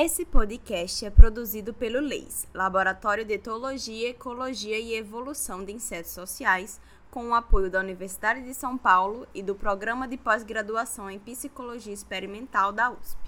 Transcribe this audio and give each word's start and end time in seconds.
Esse 0.00 0.24
podcast 0.24 1.04
é 1.04 1.10
produzido 1.10 1.74
pelo 1.74 1.98
LEIS, 1.98 2.46
Laboratório 2.54 3.24
de 3.24 3.34
Etologia, 3.34 4.10
Ecologia 4.10 4.78
e 4.78 4.94
Evolução 4.94 5.64
de 5.64 5.72
Insetos 5.72 6.12
Sociais, 6.12 6.80
com 7.10 7.30
o 7.30 7.34
apoio 7.34 7.68
da 7.68 7.80
Universidade 7.80 8.44
de 8.44 8.54
São 8.54 8.78
Paulo 8.78 9.26
e 9.34 9.42
do 9.42 9.56
Programa 9.56 10.06
de 10.06 10.16
Pós-Graduação 10.16 11.10
em 11.10 11.18
Psicologia 11.18 11.92
Experimental 11.92 12.70
da 12.70 12.92
USP. 12.92 13.18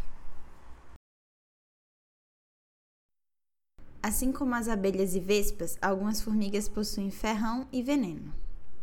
Assim 4.00 4.30
como 4.30 4.54
as 4.54 4.68
abelhas 4.68 5.16
e 5.16 5.18
vespas, 5.18 5.76
algumas 5.82 6.22
formigas 6.22 6.68
possuem 6.68 7.10
ferrão 7.10 7.66
e 7.72 7.82
veneno. 7.82 8.32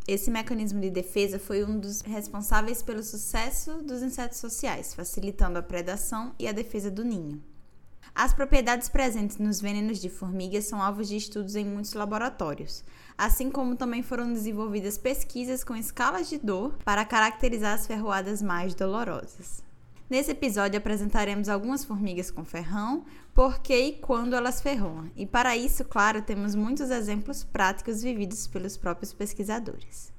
Esse 0.06 0.30
mecanismo 0.30 0.82
de 0.82 0.90
defesa 0.90 1.40
foi 1.40 1.64
um 1.64 1.80
dos 1.80 2.02
responsáveis 2.02 2.82
pelo 2.82 3.02
sucesso 3.02 3.82
dos 3.82 4.04
insetos 4.04 4.40
sociais, 4.40 4.94
facilitando 4.94 5.58
a 5.58 5.64
predação 5.64 6.36
e 6.38 6.50
a 6.50 6.52
defesa 6.52 6.92
do 6.92 7.06
ninho. 7.06 7.42
As 8.20 8.34
propriedades 8.34 8.90
presentes 8.90 9.38
nos 9.38 9.62
venenos 9.62 10.00
de 10.00 10.10
formigas 10.10 10.66
são 10.66 10.82
alvos 10.82 11.08
de 11.08 11.16
estudos 11.16 11.56
em 11.56 11.64
muitos 11.64 11.94
laboratórios, 11.94 12.84
assim 13.16 13.52
como 13.52 13.76
também 13.76 14.02
foram 14.02 14.34
desenvolvidas 14.34 14.98
pesquisas 14.98 15.64
com 15.64 15.76
escalas 15.76 16.28
de 16.28 16.40
dor 16.40 16.76
para 16.84 17.06
caracterizar 17.06 17.76
as 17.76 17.86
ferroadas 17.86 18.42
mais 18.42 18.74
dolorosas. 18.74 19.64
Nesse 20.10 20.32
episódio 20.32 20.80
apresentaremos 20.80 21.48
algumas 21.48 21.86
formigas 21.86 22.32
com 22.32 22.44
ferrão, 22.44 23.06
por 23.36 23.60
que 23.60 23.78
e 23.78 23.94
quando 23.94 24.36
elas 24.36 24.62
ferroam. 24.62 25.12
E 25.16 25.28
para 25.28 25.56
isso, 25.56 25.86
claro, 25.86 26.24
temos 26.24 26.56
muitos 26.56 26.90
exemplos 26.90 27.44
práticos 27.44 28.02
vividos 28.02 28.48
pelos 28.48 28.76
próprios 28.78 29.14
pesquisadores. 29.14 30.12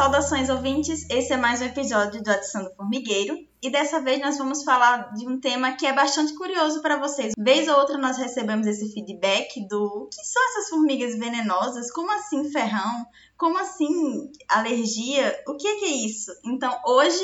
Saudações 0.00 0.48
ouvintes, 0.48 1.04
esse 1.10 1.30
é 1.30 1.36
mais 1.36 1.60
um 1.60 1.66
episódio 1.66 2.22
do 2.22 2.30
Adição 2.30 2.64
do 2.64 2.74
Formigueiro 2.74 3.36
e 3.62 3.68
dessa 3.68 4.00
vez 4.00 4.18
nós 4.18 4.38
vamos 4.38 4.64
falar 4.64 5.12
de 5.12 5.28
um 5.28 5.38
tema 5.38 5.72
que 5.72 5.84
é 5.84 5.92
bastante 5.92 6.32
curioso 6.32 6.80
para 6.80 6.96
vocês. 6.96 7.34
Vez 7.36 7.68
ou 7.68 7.76
outra 7.76 7.98
nós 7.98 8.16
recebemos 8.16 8.66
esse 8.66 8.90
feedback 8.94 9.68
do 9.68 10.08
que 10.10 10.24
são 10.24 10.42
essas 10.48 10.70
formigas 10.70 11.18
venenosas, 11.18 11.92
como 11.92 12.10
assim 12.12 12.50
ferrão, 12.50 13.04
como 13.36 13.58
assim 13.58 14.32
alergia, 14.48 15.38
o 15.46 15.54
que 15.54 15.68
é, 15.68 15.74
que 15.80 15.84
é 15.84 16.06
isso? 16.06 16.32
Então 16.46 16.74
hoje 16.86 17.22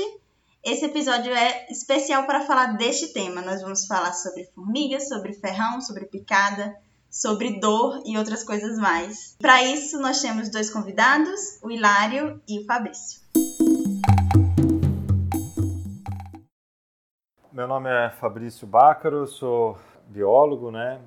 esse 0.62 0.84
episódio 0.84 1.32
é 1.32 1.68
especial 1.70 2.26
para 2.26 2.44
falar 2.44 2.76
deste 2.76 3.08
tema. 3.14 3.40
Nós 3.40 3.62
vamos 3.62 3.86
falar 3.86 4.12
sobre 4.12 4.50
formigas, 4.54 5.08
sobre 5.08 5.32
ferrão, 5.32 5.80
sobre 5.80 6.04
picada, 6.04 6.76
sobre 7.10 7.58
dor 7.60 8.02
e 8.04 8.16
outras 8.18 8.44
coisas 8.44 8.78
mais. 8.78 9.36
Para 9.38 9.62
isso, 9.62 10.00
nós 10.00 10.20
temos 10.20 10.50
dois 10.50 10.70
convidados, 10.70 11.58
o 11.62 11.70
Hilário 11.70 12.40
e 12.48 12.60
o 12.60 12.64
Fabrício. 12.64 13.20
Meu 17.52 17.66
nome 17.66 17.88
é 17.88 18.10
Fabrício 18.10 18.66
Bácaro, 18.66 19.26
sou 19.26 19.78
biólogo, 20.08 20.70
né? 20.70 21.00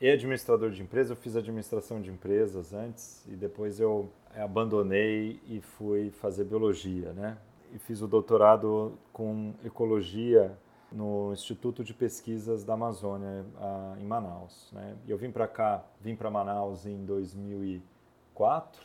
E 0.00 0.08
administrador 0.08 0.70
de 0.70 0.80
empresa. 0.80 1.12
Eu 1.12 1.16
fiz 1.16 1.34
administração 1.34 2.00
de 2.00 2.08
empresas 2.08 2.72
antes 2.72 3.26
e 3.26 3.34
depois 3.34 3.80
eu 3.80 4.08
abandonei 4.36 5.40
e 5.48 5.60
fui 5.60 6.10
fazer 6.10 6.44
biologia, 6.44 7.12
né? 7.12 7.36
E 7.74 7.78
fiz 7.78 8.00
o 8.00 8.06
doutorado 8.06 8.96
com 9.12 9.52
ecologia 9.64 10.56
no 10.90 11.32
Instituto 11.32 11.84
de 11.84 11.92
Pesquisas 11.92 12.64
da 12.64 12.74
Amazônia, 12.74 13.44
em 13.98 14.04
Manaus. 14.04 14.70
Né? 14.72 14.96
Eu 15.06 15.18
vim 15.18 15.30
para 15.30 15.46
cá, 15.46 15.84
vim 16.00 16.16
para 16.16 16.30
Manaus 16.30 16.86
em 16.86 17.04
2004 17.04 18.80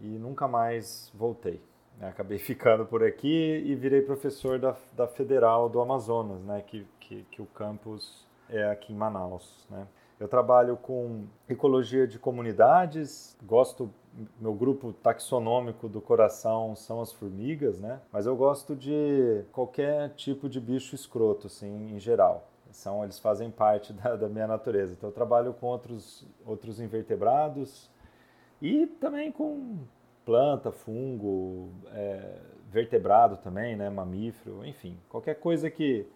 e 0.00 0.06
nunca 0.06 0.46
mais 0.46 1.10
voltei. 1.14 1.60
Né? 1.98 2.08
Acabei 2.08 2.38
ficando 2.40 2.86
por 2.86 3.02
aqui 3.02 3.62
e 3.64 3.74
virei 3.74 4.02
professor 4.02 4.58
da, 4.58 4.76
da 4.94 5.08
Federal 5.08 5.68
do 5.68 5.80
Amazonas, 5.80 6.40
né? 6.42 6.62
que, 6.66 6.86
que, 7.00 7.24
que 7.30 7.42
o 7.42 7.46
campus 7.46 8.26
é 8.48 8.70
aqui 8.70 8.92
em 8.92 8.96
Manaus. 8.96 9.66
Né? 9.68 9.86
Eu 10.18 10.28
trabalho 10.28 10.76
com 10.76 11.26
ecologia 11.48 12.06
de 12.06 12.18
comunidades, 12.18 13.36
gosto 13.42 13.92
meu 14.40 14.54
grupo 14.54 14.92
taxonômico 14.92 15.88
do 15.88 16.00
coração 16.00 16.74
são 16.74 17.00
as 17.00 17.12
formigas, 17.12 17.78
né? 17.78 18.00
Mas 18.12 18.26
eu 18.26 18.36
gosto 18.36 18.74
de 18.74 19.44
qualquer 19.52 20.10
tipo 20.10 20.48
de 20.48 20.60
bicho 20.60 20.94
escroto, 20.94 21.46
assim, 21.46 21.94
em 21.94 22.00
geral. 22.00 22.48
São, 22.70 23.02
eles 23.04 23.18
fazem 23.18 23.50
parte 23.50 23.92
da, 23.94 24.16
da 24.16 24.28
minha 24.28 24.46
natureza. 24.46 24.94
Então 24.94 25.08
eu 25.08 25.14
trabalho 25.14 25.52
com 25.54 25.66
outros, 25.66 26.26
outros 26.44 26.80
invertebrados 26.80 27.90
e 28.60 28.86
também 28.86 29.30
com 29.30 29.78
planta, 30.24 30.72
fungo, 30.72 31.70
é, 31.92 32.38
vertebrado 32.70 33.36
também, 33.36 33.76
né? 33.76 33.88
Mamífero, 33.88 34.64
enfim, 34.64 34.98
qualquer 35.08 35.34
coisa 35.34 35.70
que 35.70 36.06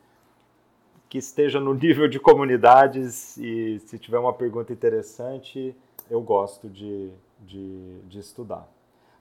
que 1.08 1.18
esteja 1.18 1.58
no 1.58 1.74
nível 1.74 2.06
de 2.06 2.20
comunidades 2.20 3.36
e 3.36 3.80
se 3.80 3.98
tiver 3.98 4.20
uma 4.20 4.32
pergunta 4.32 4.72
interessante, 4.72 5.74
eu 6.08 6.22
gosto 6.22 6.68
de, 6.68 7.10
de, 7.40 8.00
de 8.02 8.18
estudar. 8.18 8.68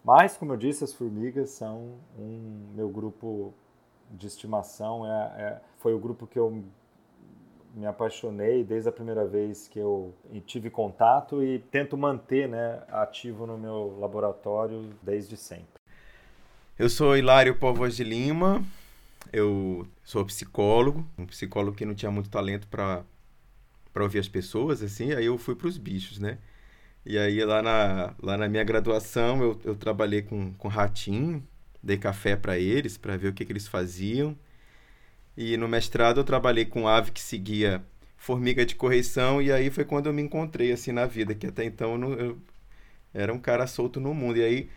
Mas, 0.04 0.38
como 0.38 0.54
eu 0.54 0.58
disse, 0.58 0.84
as 0.84 0.94
formigas 0.94 1.50
são 1.52 1.96
um 2.18 2.72
meu 2.76 2.90
grupo 2.90 3.54
de 4.12 4.28
estimação. 4.28 5.06
É, 5.06 5.42
é, 5.42 5.62
foi 5.78 5.94
o 5.94 6.00
grupo 6.00 6.26
que 6.26 6.40
eu 6.40 6.64
me 7.74 7.86
apaixonei 7.86 8.64
desde 8.64 8.90
a 8.90 8.92
primeira 8.92 9.26
vez 9.26 9.68
que 9.68 9.78
eu 9.78 10.14
tive 10.46 10.70
contato 10.70 11.44
e 11.44 11.60
tento 11.60 11.98
manter 11.98 12.48
né, 12.48 12.82
ativo 12.90 13.46
no 13.46 13.58
meu 13.58 13.98
laboratório 14.00 14.90
desde 15.02 15.38
sempre. 15.38 15.80
Eu 16.78 16.90
sou 16.90 17.16
Hilário 17.16 17.56
Povos 17.56 17.96
de 17.96 18.04
Lima, 18.04 18.64
eu 19.32 19.86
sou 20.04 20.26
psicólogo, 20.26 21.06
um 21.18 21.26
psicólogo 21.26 21.76
que 21.76 21.86
não 21.86 21.94
tinha 21.94 22.12
muito 22.12 22.30
talento 22.30 22.68
para 22.68 23.04
ouvir 24.00 24.20
as 24.20 24.30
pessoas, 24.30 24.82
assim, 24.82 25.12
aí 25.12 25.26
eu 25.26 25.38
fui 25.38 25.56
para 25.56 25.68
os 25.68 25.78
bichos, 25.78 26.20
né? 26.20 26.38
E 27.06 27.18
aí 27.18 27.44
lá 27.44 27.62
na, 27.62 28.14
lá 28.22 28.38
na 28.38 28.48
minha 28.50 28.64
graduação 28.64 29.42
eu, 29.42 29.60
eu 29.64 29.76
trabalhei 29.76 30.22
com, 30.22 30.54
com 30.54 30.68
ratinho, 30.68 31.46
dei 31.82 31.98
café 31.98 32.36
para 32.36 32.58
eles 32.60 32.98
para 32.98 33.18
ver 33.18 33.30
o 33.30 33.34
que, 33.34 33.46
que 33.46 33.52
eles 33.52 33.68
faziam. 33.68 34.38
E 35.38 35.56
no 35.58 35.68
mestrado 35.68 36.20
eu 36.20 36.24
trabalhei 36.24 36.66
com 36.66 36.88
ave 36.88 37.12
que 37.12 37.22
seguia 37.22 37.84
formiga 38.18 38.66
de 38.66 38.76
correição 38.76 39.42
e 39.42 39.52
aí 39.52 39.70
foi 39.70 39.86
quando 39.86 40.08
eu 40.08 40.14
me 40.14 40.22
encontrei 40.22 40.72
assim 40.72 40.92
na 40.92 41.06
vida, 41.06 41.34
que 41.34 41.48
até 41.48 41.64
então 41.64 41.94
eu, 41.94 41.98
não, 41.98 42.14
eu 42.14 42.38
era 43.14 43.34
um 43.34 43.40
cara 43.40 43.68
solto 43.68 44.00
no 44.00 44.14
mundo. 44.14 44.38
E 44.38 44.44
aí 44.44 44.70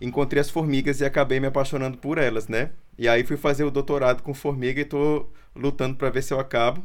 encontrei 0.00 0.40
as 0.40 0.50
formigas 0.50 1.00
e 1.00 1.04
acabei 1.04 1.40
me 1.40 1.46
apaixonando 1.46 1.98
por 1.98 2.18
elas, 2.18 2.48
né? 2.48 2.70
E 2.98 3.08
aí 3.08 3.24
fui 3.24 3.36
fazer 3.36 3.64
o 3.64 3.70
doutorado 3.70 4.22
com 4.22 4.34
formiga 4.34 4.80
e 4.80 4.84
estou 4.84 5.32
lutando 5.54 5.96
para 5.96 6.10
ver 6.10 6.22
se 6.22 6.32
eu 6.32 6.40
acabo 6.40 6.84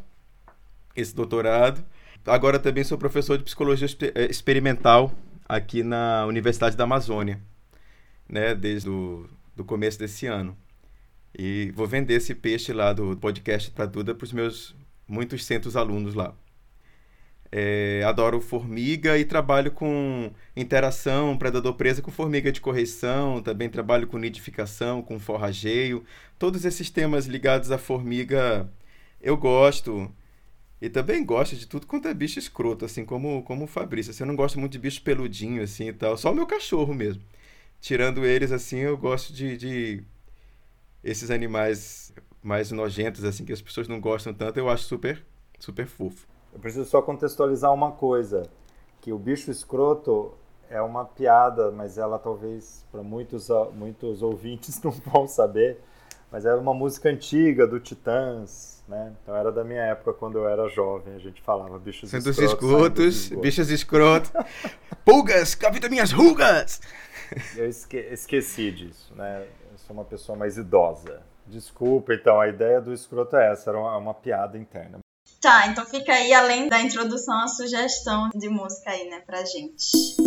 esse 0.95 1.15
doutorado. 1.15 1.83
Agora 2.25 2.57
também 2.57 2.83
sou 2.83 2.97
professor 2.97 3.37
de 3.37 3.43
psicologia 3.43 3.87
eh, 4.15 4.25
experimental 4.29 5.13
aqui 5.47 5.83
na 5.83 6.25
Universidade 6.25 6.75
da 6.75 6.83
Amazônia, 6.83 7.39
né, 8.27 8.55
desde 8.55 8.89
o 8.89 9.29
do 9.55 9.63
começo 9.63 9.97
desse 9.99 10.25
ano. 10.25 10.57
E 11.37 11.71
vou 11.75 11.87
vender 11.87 12.15
esse 12.15 12.33
peixe 12.33 12.73
lá 12.73 12.93
do 12.93 13.15
podcast 13.17 13.71
para 13.71 13.85
Duda 13.85 14.15
para 14.15 14.25
os 14.25 14.33
meus 14.33 14.75
muitos 15.07 15.45
centros 15.45 15.75
alunos 15.75 16.13
lá. 16.13 16.33
É, 17.51 18.03
adoro 18.05 18.41
formiga 18.41 19.17
e 19.17 19.23
trabalho 19.23 19.71
com 19.71 20.31
interação 20.55 21.37
predador-presa 21.37 22.01
com 22.01 22.11
formiga 22.11 22.51
de 22.51 22.59
correção, 22.59 23.41
também 23.41 23.69
trabalho 23.69 24.07
com 24.07 24.17
nidificação, 24.17 25.01
com 25.01 25.19
forrageio. 25.19 26.03
Todos 26.39 26.65
esses 26.65 26.89
temas 26.89 27.27
ligados 27.27 27.71
à 27.71 27.77
formiga 27.77 28.69
eu 29.21 29.37
gosto. 29.37 30.11
E 30.81 30.89
também 30.89 31.25
gosto 31.25 31.55
de 31.55 31.67
tudo 31.67 31.87
quanto 31.87 32.07
é 32.07 32.13
bicho 32.13 32.37
escroto, 32.37 32.85
assim 32.85 33.05
como, 33.05 33.43
como 33.43 33.63
o 33.65 33.67
Fabrício. 33.67 34.11
Assim, 34.11 34.23
eu 34.23 34.27
não 34.27 34.35
gosto 34.35 34.59
muito 34.59 34.73
de 34.73 34.79
bicho 34.79 35.01
peludinho, 35.01 35.63
assim 35.63 35.87
e 35.87 35.93
tal. 35.93 36.17
Só 36.17 36.31
o 36.31 36.35
meu 36.35 36.45
cachorro 36.45 36.93
mesmo. 36.93 37.23
Tirando 37.79 38.25
eles, 38.25 38.51
assim, 38.51 38.79
eu 38.79 38.97
gosto 38.97 39.33
de, 39.33 39.57
de 39.57 40.03
esses 41.03 41.31
animais 41.31 42.13
mais 42.43 42.71
nojentos, 42.71 43.23
assim, 43.23 43.45
que 43.45 43.53
as 43.53 43.61
pessoas 43.61 43.87
não 43.87 43.99
gostam 43.99 44.33
tanto. 44.33 44.57
Eu 44.57 44.69
acho 44.69 44.83
super, 44.83 45.23
super 45.59 45.87
fofo. 45.87 46.27
Eu 46.53 46.59
preciso 46.59 46.85
só 46.85 47.01
contextualizar 47.01 47.73
uma 47.73 47.91
coisa, 47.91 48.49
que 49.01 49.11
o 49.11 49.17
bicho 49.17 49.51
escroto 49.51 50.33
é 50.69 50.81
uma 50.81 51.05
piada, 51.05 51.71
mas 51.71 51.97
ela 51.97 52.17
talvez 52.17 52.85
para 52.91 53.03
muitos 53.03 53.49
muitos 53.73 54.21
ouvintes 54.21 54.81
não 54.83 54.91
vão 54.91 55.27
saber. 55.27 55.79
Mas 56.35 56.43
era 56.43 56.59
uma 56.59 56.73
música 56.73 57.07
antiga 57.07 57.65
do 57.65 57.79
Titãs, 57.79 58.83
né? 58.89 59.13
Então 59.23 59.33
era 59.33 59.53
da 59.53 59.63
minha 59.63 59.81
época 59.83 60.11
quando 60.11 60.37
eu 60.37 60.49
era 60.49 60.67
jovem, 60.67 61.15
a 61.15 61.17
gente 61.17 61.41
falava 61.41 61.79
bichos 61.79 62.09
Sendo 62.09 62.29
escrotos. 62.29 62.51
escrotos, 62.51 63.41
bichos 63.41 63.69
escrotos. 63.69 64.31
Pulgas, 65.05 65.55
capita 65.55 65.87
minhas 65.87 66.11
rugas! 66.11 66.81
Eu 67.55 67.69
esque 67.69 67.95
esqueci 68.11 68.69
disso, 68.69 69.15
né? 69.15 69.47
Eu 69.71 69.77
sou 69.77 69.95
uma 69.95 70.03
pessoa 70.03 70.37
mais 70.37 70.57
idosa. 70.57 71.21
Desculpa, 71.47 72.13
então, 72.13 72.41
a 72.41 72.49
ideia 72.49 72.81
do 72.81 72.91
escroto 72.91 73.37
é 73.37 73.53
essa, 73.53 73.69
era 73.69 73.79
uma, 73.79 73.95
uma 73.95 74.13
piada 74.13 74.57
interna. 74.57 74.99
Tá, 75.41 75.67
então 75.67 75.85
fica 75.85 76.11
aí, 76.11 76.33
além 76.33 76.67
da 76.67 76.81
introdução, 76.81 77.45
a 77.45 77.47
sugestão 77.47 78.29
de 78.35 78.49
música 78.49 78.89
aí, 78.89 79.09
né, 79.09 79.21
pra 79.25 79.37
gente. 79.45 80.17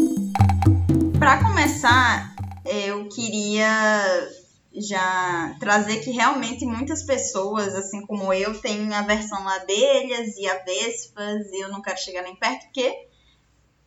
Pra 1.19 1.45
começar, 1.45 2.35
eu 2.65 3.07
queria 3.11 4.48
já 4.81 5.57
trazer 5.59 6.01
que 6.01 6.11
realmente 6.11 6.65
muitas 6.65 7.03
pessoas, 7.03 7.75
assim 7.75 8.05
como 8.07 8.33
eu, 8.33 8.61
têm 8.61 8.93
aversão 8.95 9.49
a 9.49 9.57
abelhas 9.57 10.37
e 10.37 10.49
a 10.49 10.59
vespas, 10.65 11.47
e 11.53 11.63
eu 11.63 11.69
não 11.71 11.83
quero 11.83 11.99
chegar 11.99 12.23
nem 12.23 12.37
perto, 12.37 12.65
porque 12.65 13.09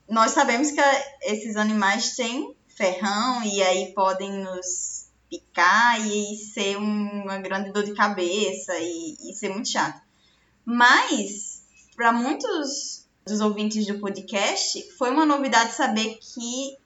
nós 0.09 0.31
sabemos 0.31 0.71
que 0.71 0.81
esses 1.21 1.55
animais 1.55 2.15
têm 2.15 2.55
ferrão 2.67 3.43
e 3.43 3.61
aí 3.63 3.93
podem 3.93 4.31
nos 4.43 5.09
picar 5.29 6.05
e 6.05 6.35
ser 6.35 6.77
uma 6.77 7.37
grande 7.37 7.71
dor 7.71 7.83
de 7.83 7.93
cabeça 7.93 8.77
e, 8.77 9.15
e 9.29 9.33
ser 9.33 9.49
muito 9.49 9.69
chato. 9.69 10.01
Mas, 10.65 11.63
para 11.95 12.11
muitos 12.11 13.07
dos 13.25 13.39
ouvintes 13.39 13.85
do 13.87 13.99
podcast, 13.99 14.91
foi 14.97 15.09
uma 15.11 15.25
novidade 15.25 15.73
saber 15.73 16.17
que 16.17 16.77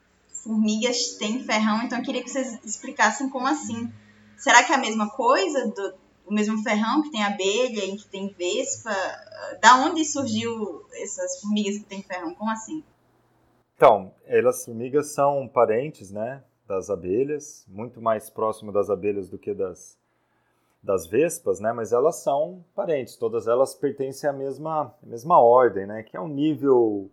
formigas 0.45 1.15
têm 1.17 1.43
ferrão, 1.43 1.81
então 1.83 1.97
eu 1.97 2.03
queria 2.05 2.23
que 2.23 2.29
vocês 2.29 2.63
explicassem 2.63 3.29
como 3.29 3.47
assim. 3.47 3.91
Será 4.37 4.63
que 4.63 4.71
é 4.71 4.75
a 4.75 4.79
mesma 4.79 5.09
coisa, 5.09 5.67
do, 5.67 5.93
o 6.27 6.33
mesmo 6.33 6.61
ferrão 6.61 7.01
que 7.01 7.11
tem 7.11 7.23
abelha 7.23 7.83
e 7.83 7.97
que 7.97 8.07
tem 8.07 8.33
vespa? 8.37 8.93
Da 9.61 9.77
onde 9.77 10.05
surgiu 10.05 10.85
essas 10.93 11.41
formigas 11.41 11.79
que 11.79 11.85
têm 11.85 12.03
ferrão? 12.03 12.35
Como 12.35 12.51
assim? 12.51 12.83
Então, 13.75 14.13
elas 14.25 14.63
formigas 14.63 15.13
são 15.13 15.47
parentes, 15.47 16.11
né, 16.11 16.43
das 16.67 16.89
abelhas, 16.89 17.65
muito 17.67 17.99
mais 17.99 18.29
próximo 18.29 18.71
das 18.71 18.89
abelhas 18.89 19.27
do 19.29 19.37
que 19.37 19.53
das 19.53 19.97
das 20.81 21.07
vespas, 21.07 21.59
né, 21.59 21.73
mas 21.73 21.91
elas 21.91 22.17
são 22.17 22.63
parentes, 22.75 23.15
todas 23.15 23.47
elas 23.47 23.73
pertencem 23.73 24.29
à 24.29 24.33
mesma 24.33 24.95
à 25.01 25.05
mesma 25.07 25.39
ordem, 25.39 25.87
né, 25.87 26.03
que 26.03 26.15
é 26.15 26.21
um 26.21 26.27
nível 26.27 27.09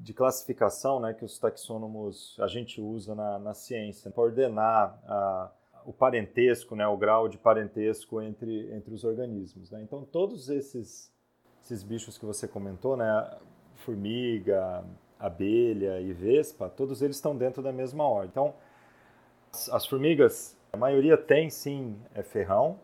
de 0.00 0.14
classificação, 0.14 0.98
né, 0.98 1.12
que 1.12 1.24
os 1.24 1.38
taxônomos 1.38 2.36
a 2.40 2.48
gente 2.48 2.80
usa 2.80 3.14
na, 3.14 3.38
na 3.38 3.54
ciência 3.54 4.10
para 4.10 4.22
ordenar 4.22 4.98
a, 5.06 5.52
o 5.84 5.92
parentesco, 5.92 6.74
né, 6.74 6.86
o 6.86 6.96
grau 6.96 7.28
de 7.28 7.36
parentesco 7.36 8.20
entre 8.22 8.74
entre 8.74 8.94
os 8.94 9.04
organismos, 9.04 9.70
né? 9.70 9.82
Então 9.82 10.04
todos 10.04 10.48
esses 10.48 11.12
esses 11.62 11.82
bichos 11.82 12.16
que 12.16 12.24
você 12.24 12.48
comentou, 12.48 12.96
né, 12.96 13.38
formiga, 13.76 14.82
abelha 15.18 16.00
e 16.00 16.12
vespa, 16.14 16.70
todos 16.70 17.02
eles 17.02 17.16
estão 17.16 17.36
dentro 17.36 17.62
da 17.62 17.70
mesma 17.70 18.04
ordem. 18.04 18.30
Então, 18.30 18.54
as, 19.52 19.68
as 19.68 19.86
formigas, 19.86 20.56
a 20.72 20.76
maioria 20.76 21.18
tem 21.18 21.50
sim 21.50 22.00
é 22.14 22.22
ferrão, 22.22 22.80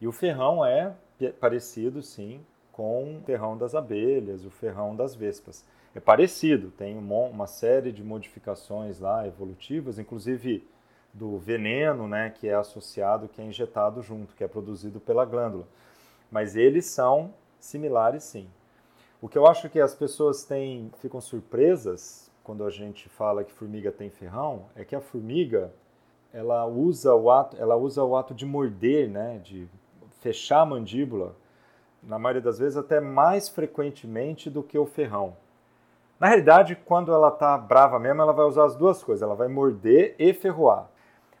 e 0.00 0.06
o 0.06 0.12
ferrão 0.12 0.64
é 0.64 0.94
parecido 1.40 2.02
sim 2.02 2.44
com 2.70 3.16
o 3.16 3.22
ferrão 3.22 3.56
das 3.56 3.74
abelhas, 3.74 4.44
o 4.44 4.50
ferrão 4.50 4.94
das 4.94 5.14
vespas. 5.14 5.64
É 5.98 6.00
parecido, 6.00 6.70
tem 6.70 6.96
uma 6.96 7.48
série 7.48 7.90
de 7.90 8.04
modificações 8.04 9.00
lá 9.00 9.26
evolutivas, 9.26 9.98
inclusive 9.98 10.64
do 11.12 11.38
veneno, 11.38 12.06
né, 12.06 12.30
que 12.30 12.46
é 12.46 12.54
associado, 12.54 13.26
que 13.26 13.42
é 13.42 13.44
injetado 13.44 14.00
junto, 14.00 14.36
que 14.36 14.44
é 14.44 14.46
produzido 14.46 15.00
pela 15.00 15.24
glândula. 15.24 15.66
Mas 16.30 16.54
eles 16.54 16.86
são 16.86 17.34
similares 17.58 18.22
sim. 18.22 18.48
O 19.20 19.28
que 19.28 19.36
eu 19.36 19.44
acho 19.44 19.68
que 19.68 19.80
as 19.80 19.92
pessoas 19.92 20.44
têm, 20.44 20.88
ficam 21.00 21.20
surpresas 21.20 22.30
quando 22.44 22.64
a 22.64 22.70
gente 22.70 23.08
fala 23.08 23.42
que 23.42 23.50
formiga 23.50 23.90
tem 23.90 24.08
ferrão 24.08 24.66
é 24.76 24.84
que 24.84 24.94
a 24.94 25.00
formiga 25.00 25.72
ela 26.32 26.64
usa 26.64 27.12
o 27.12 27.28
ato, 27.28 27.56
ela 27.56 27.74
usa 27.74 28.04
o 28.04 28.16
ato 28.16 28.32
de 28.32 28.46
morder, 28.46 29.10
né, 29.10 29.40
de 29.42 29.66
fechar 30.20 30.60
a 30.60 30.66
mandíbula, 30.66 31.34
na 32.00 32.20
maioria 32.20 32.42
das 32.42 32.60
vezes 32.60 32.76
até 32.76 33.00
mais 33.00 33.48
frequentemente 33.48 34.48
do 34.48 34.62
que 34.62 34.78
o 34.78 34.86
ferrão. 34.86 35.36
Na 36.18 36.26
realidade, 36.26 36.76
quando 36.84 37.12
ela 37.12 37.28
está 37.28 37.56
brava 37.56 37.98
mesmo, 37.98 38.20
ela 38.20 38.32
vai 38.32 38.44
usar 38.44 38.64
as 38.64 38.74
duas 38.74 39.02
coisas, 39.04 39.22
ela 39.22 39.36
vai 39.36 39.46
morder 39.46 40.16
e 40.18 40.32
ferroar. 40.32 40.88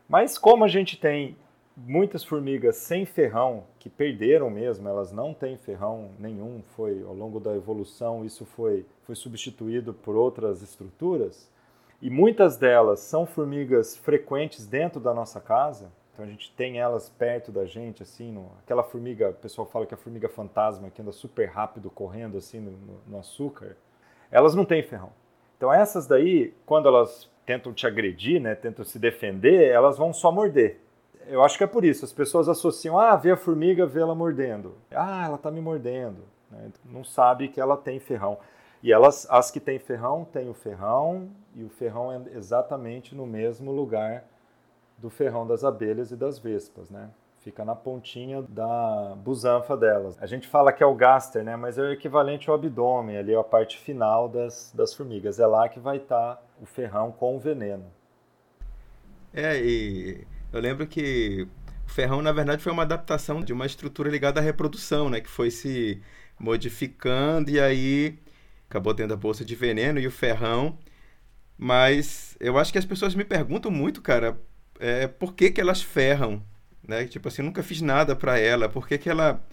Mas 0.08 0.38
como 0.38 0.64
a 0.64 0.68
gente 0.68 0.98
tem 0.98 1.36
muitas 1.76 2.24
formigas 2.24 2.76
sem 2.76 3.04
ferrão 3.04 3.64
que 3.78 3.88
perderam 3.88 4.48
mesmo, 4.50 4.88
elas 4.88 5.12
não 5.12 5.34
têm 5.34 5.56
ferrão 5.56 6.10
nenhum, 6.18 6.62
foi 6.76 7.02
ao 7.02 7.14
longo 7.14 7.38
da 7.38 7.54
evolução 7.54 8.24
isso 8.24 8.44
foi, 8.44 8.84
foi 9.02 9.14
substituído 9.14 9.92
por 9.92 10.16
outras 10.16 10.62
estruturas, 10.62 11.48
e 12.00 12.10
muitas 12.10 12.56
delas 12.56 13.00
são 13.00 13.26
formigas 13.26 13.96
frequentes 13.96 14.66
dentro 14.66 15.00
da 15.00 15.12
nossa 15.12 15.40
casa, 15.40 15.90
então 16.12 16.24
a 16.24 16.28
gente 16.28 16.52
tem 16.52 16.80
elas 16.80 17.08
perto 17.08 17.52
da 17.52 17.64
gente, 17.64 18.02
assim, 18.02 18.32
no, 18.32 18.50
aquela 18.64 18.82
formiga, 18.82 19.30
o 19.30 19.34
pessoal 19.34 19.66
fala 19.66 19.86
que 19.86 19.94
é 19.94 19.96
a 19.96 20.00
formiga 20.00 20.28
fantasma 20.28 20.90
que 20.90 21.00
anda 21.00 21.12
super 21.12 21.46
rápido 21.46 21.90
correndo 21.90 22.38
assim 22.38 22.60
no, 22.60 23.00
no 23.06 23.18
açúcar, 23.18 23.76
elas 24.30 24.54
não 24.54 24.64
têm 24.64 24.82
ferrão. 24.82 25.10
Então 25.56 25.72
essas 25.72 26.06
daí, 26.06 26.54
quando 26.64 26.88
elas 26.88 27.30
tentam 27.44 27.72
te 27.72 27.86
agredir, 27.86 28.40
né, 28.40 28.54
tentam 28.54 28.84
se 28.84 28.98
defender, 28.98 29.70
elas 29.70 29.96
vão 29.96 30.12
só 30.12 30.30
morder 30.30 30.80
eu 31.28 31.42
acho 31.44 31.56
que 31.56 31.64
é 31.64 31.66
por 31.66 31.84
isso. 31.84 32.04
As 32.04 32.12
pessoas 32.12 32.48
associam, 32.48 32.98
ah, 32.98 33.14
vê 33.14 33.30
a 33.30 33.36
formiga, 33.36 33.86
vê 33.86 34.00
ela 34.00 34.14
mordendo. 34.14 34.76
Ah, 34.90 35.26
ela 35.26 35.36
está 35.36 35.50
me 35.50 35.60
mordendo. 35.60 36.24
Né? 36.50 36.72
Não 36.84 37.04
sabe 37.04 37.48
que 37.48 37.60
ela 37.60 37.76
tem 37.76 38.00
ferrão. 38.00 38.38
E 38.82 38.92
elas, 38.92 39.26
as 39.30 39.50
que 39.50 39.60
têm 39.60 39.78
ferrão, 39.78 40.24
têm 40.24 40.48
o 40.48 40.54
ferrão, 40.54 41.30
e 41.54 41.64
o 41.64 41.68
ferrão 41.68 42.12
é 42.12 42.36
exatamente 42.36 43.14
no 43.14 43.26
mesmo 43.26 43.70
lugar 43.72 44.24
do 44.96 45.10
ferrão 45.10 45.46
das 45.46 45.64
abelhas 45.64 46.10
e 46.10 46.16
das 46.16 46.38
vespas, 46.38 46.88
né? 46.90 47.10
Fica 47.48 47.64
na 47.64 47.74
pontinha 47.74 48.42
da 48.42 49.16
busanfa 49.24 49.74
delas. 49.74 50.18
A 50.20 50.26
gente 50.26 50.46
fala 50.46 50.70
que 50.70 50.82
é 50.82 50.86
o 50.86 50.94
gaster, 50.94 51.42
né? 51.42 51.56
Mas 51.56 51.78
é 51.78 51.80
o 51.80 51.90
equivalente 51.90 52.50
ao 52.50 52.56
abdômen, 52.56 53.16
ali 53.16 53.32
é 53.32 53.38
a 53.38 53.42
parte 53.42 53.78
final 53.78 54.28
das, 54.28 54.70
das 54.76 54.92
formigas. 54.92 55.40
É 55.40 55.46
lá 55.46 55.66
que 55.66 55.80
vai 55.80 55.96
estar 55.96 56.36
tá 56.36 56.42
o 56.60 56.66
ferrão 56.66 57.10
com 57.10 57.36
o 57.36 57.38
veneno. 57.40 57.86
É, 59.32 59.58
e 59.58 60.26
eu 60.52 60.60
lembro 60.60 60.86
que 60.86 61.48
o 61.86 61.90
ferrão, 61.90 62.20
na 62.20 62.32
verdade, 62.32 62.62
foi 62.62 62.70
uma 62.70 62.82
adaptação 62.82 63.40
de 63.40 63.50
uma 63.50 63.64
estrutura 63.64 64.10
ligada 64.10 64.40
à 64.40 64.42
reprodução, 64.42 65.08
né? 65.08 65.22
Que 65.22 65.30
foi 65.30 65.50
se 65.50 66.02
modificando 66.38 67.50
e 67.50 67.58
aí 67.58 68.18
acabou 68.68 68.92
tendo 68.92 69.14
a 69.14 69.16
bolsa 69.16 69.42
de 69.42 69.54
veneno 69.54 69.98
e 69.98 70.06
o 70.06 70.12
ferrão. 70.12 70.78
Mas 71.56 72.36
eu 72.40 72.58
acho 72.58 72.70
que 72.70 72.78
as 72.78 72.84
pessoas 72.84 73.14
me 73.14 73.24
perguntam 73.24 73.70
muito, 73.70 74.02
cara, 74.02 74.38
é, 74.78 75.06
por 75.06 75.32
que, 75.32 75.50
que 75.50 75.62
elas 75.62 75.80
ferram? 75.80 76.42
Né? 76.88 77.06
Tipo 77.06 77.28
assim, 77.28 77.42
nunca 77.42 77.62
fiz 77.62 77.82
nada 77.82 78.16
para 78.16 78.38
ela. 78.38 78.68
Por 78.68 78.88
que, 78.88 78.98
que 78.98 79.10
ela 79.10 79.44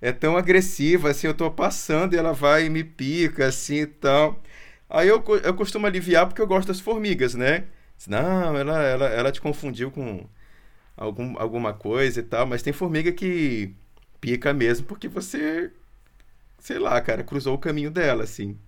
é 0.00 0.12
tão 0.12 0.36
agressiva? 0.36 1.10
Assim, 1.10 1.26
eu 1.26 1.34
tô 1.34 1.50
passando 1.50 2.14
e 2.14 2.16
ela 2.16 2.32
vai 2.32 2.66
e 2.66 2.70
me 2.70 2.84
pica, 2.84 3.46
assim 3.46 3.80
e 3.80 3.86
tal. 3.86 4.40
Aí 4.88 5.08
eu, 5.08 5.22
eu 5.42 5.54
costumo 5.54 5.86
aliviar 5.86 6.26
porque 6.26 6.40
eu 6.40 6.46
gosto 6.46 6.68
das 6.68 6.80
formigas, 6.80 7.34
né? 7.34 7.64
Não, 8.08 8.56
ela, 8.56 8.82
ela, 8.82 9.06
ela 9.08 9.32
te 9.32 9.40
confundiu 9.40 9.90
com 9.90 10.26
algum, 10.96 11.38
alguma 11.38 11.72
coisa 11.74 12.20
e 12.20 12.22
tal, 12.22 12.46
mas 12.46 12.62
tem 12.62 12.72
formiga 12.72 13.12
que 13.12 13.74
pica 14.20 14.52
mesmo 14.52 14.86
porque 14.86 15.08
você, 15.08 15.70
sei 16.58 16.78
lá, 16.78 17.00
cara, 17.00 17.24
cruzou 17.24 17.54
o 17.54 17.58
caminho 17.58 17.90
dela, 17.90 18.24
assim. 18.24 18.58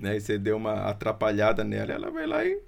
Né? 0.00 0.16
E 0.16 0.20
você 0.20 0.38
deu 0.38 0.56
uma 0.56 0.88
atrapalhada 0.90 1.64
nela, 1.64 1.92
ela 1.92 2.10
vai 2.10 2.26
lá 2.26 2.44
e 2.44 2.60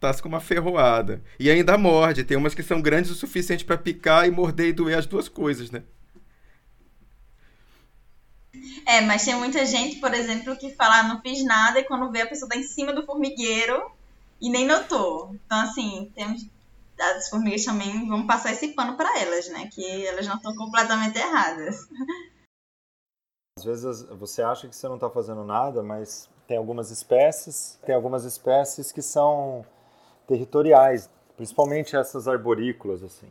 tasca 0.00 0.22
com 0.22 0.28
uma 0.28 0.40
ferroada. 0.40 1.22
E 1.38 1.50
ainda 1.50 1.78
morde, 1.78 2.24
tem 2.24 2.36
umas 2.36 2.54
que 2.54 2.62
são 2.62 2.80
grandes 2.80 3.10
o 3.10 3.14
suficiente 3.14 3.64
para 3.64 3.78
picar 3.78 4.26
e 4.26 4.30
morder 4.30 4.68
e 4.68 4.72
doer 4.72 4.98
as 4.98 5.06
duas 5.06 5.28
coisas, 5.28 5.70
né? 5.70 5.82
É, 8.86 9.00
mas 9.00 9.24
tem 9.24 9.34
muita 9.34 9.66
gente, 9.66 9.96
por 9.96 10.14
exemplo, 10.14 10.56
que 10.56 10.74
fala, 10.74 11.00
ah, 11.00 11.02
não 11.02 11.20
fiz 11.20 11.44
nada, 11.44 11.80
e 11.80 11.84
quando 11.84 12.10
vê 12.10 12.22
a 12.22 12.26
pessoa 12.26 12.48
tá 12.48 12.56
em 12.56 12.62
cima 12.62 12.92
do 12.92 13.04
formigueiro 13.04 13.90
e 14.40 14.48
nem 14.48 14.66
notou. 14.66 15.34
Então, 15.34 15.60
assim, 15.60 16.10
temos 16.14 16.46
as 16.98 17.28
formigas 17.28 17.64
também 17.64 18.08
vão 18.08 18.26
passar 18.26 18.52
esse 18.52 18.68
pano 18.68 18.96
para 18.96 19.20
elas, 19.20 19.48
né? 19.48 19.68
Que 19.72 20.06
elas 20.06 20.26
não 20.26 20.36
estão 20.36 20.54
completamente 20.54 21.18
erradas. 21.18 21.86
Às 23.58 23.64
vezes 23.64 24.02
você 24.18 24.42
acha 24.42 24.68
que 24.68 24.76
você 24.76 24.86
não 24.88 24.96
está 24.96 25.10
fazendo 25.10 25.44
nada, 25.44 25.82
mas 25.82 26.28
tem 26.46 26.56
algumas 26.56 26.90
espécies, 26.90 27.78
tem 27.84 27.94
algumas 27.94 28.24
espécies 28.24 28.92
que 28.92 29.02
são 29.02 29.64
territoriais, 30.26 31.10
principalmente 31.36 31.96
essas 31.96 32.26
arborícolas 32.26 33.02
assim. 33.02 33.28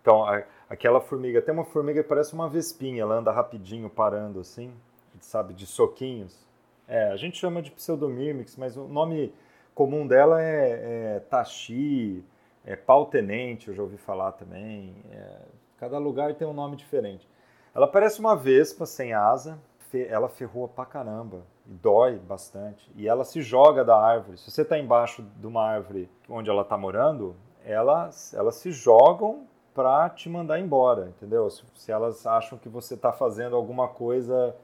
Então, 0.00 0.24
a, 0.24 0.42
aquela 0.68 1.00
formiga, 1.00 1.42
tem 1.42 1.52
uma 1.52 1.64
formiga 1.64 2.02
que 2.02 2.08
parece 2.08 2.32
uma 2.34 2.48
vespinha, 2.48 3.02
ela 3.02 3.16
anda 3.16 3.32
rapidinho 3.32 3.90
parando 3.90 4.40
assim, 4.40 4.72
sabe, 5.20 5.54
de 5.54 5.66
soquinhos. 5.66 6.46
É, 6.86 7.10
a 7.10 7.16
gente 7.16 7.36
chama 7.36 7.60
de 7.60 7.70
pseudomyrmex, 7.70 8.56
mas 8.56 8.76
o 8.76 8.88
nome 8.88 9.32
comum 9.74 10.06
dela 10.06 10.42
é, 10.42 11.16
é 11.16 11.20
taxi, 11.28 12.24
é, 12.64 12.74
pau-tenente, 12.76 13.68
eu 13.68 13.74
já 13.74 13.82
ouvi 13.82 13.96
falar 13.96 14.32
também. 14.32 14.94
É, 15.12 15.38
Cada 15.78 15.96
lugar 15.96 16.34
tem 16.34 16.46
um 16.46 16.52
nome 16.52 16.76
diferente. 16.76 17.26
Ela 17.74 17.86
parece 17.86 18.18
uma 18.18 18.34
vespa 18.34 18.84
sem 18.84 19.12
asa, 19.12 19.58
ela 19.94 20.28
ferrou 20.28 20.68
pra 20.68 20.84
caramba 20.84 21.42
e 21.66 21.72
dói 21.72 22.18
bastante. 22.18 22.90
E 22.96 23.08
ela 23.08 23.24
se 23.24 23.40
joga 23.42 23.84
da 23.84 23.98
árvore. 23.98 24.38
Se 24.38 24.50
você 24.50 24.62
está 24.62 24.78
embaixo 24.78 25.22
de 25.36 25.46
uma 25.46 25.64
árvore 25.64 26.10
onde 26.28 26.50
ela 26.50 26.62
está 26.62 26.76
morando, 26.76 27.36
elas, 27.64 28.34
elas 28.34 28.56
se 28.56 28.70
jogam 28.70 29.46
para 29.74 30.08
te 30.10 30.28
mandar 30.28 30.58
embora, 30.58 31.08
entendeu? 31.08 31.48
Se, 31.50 31.62
se 31.74 31.92
elas 31.92 32.26
acham 32.26 32.58
que 32.58 32.68
você 32.68 32.94
está 32.94 33.12
fazendo 33.12 33.54
alguma 33.54 33.88
coisa 33.88 34.54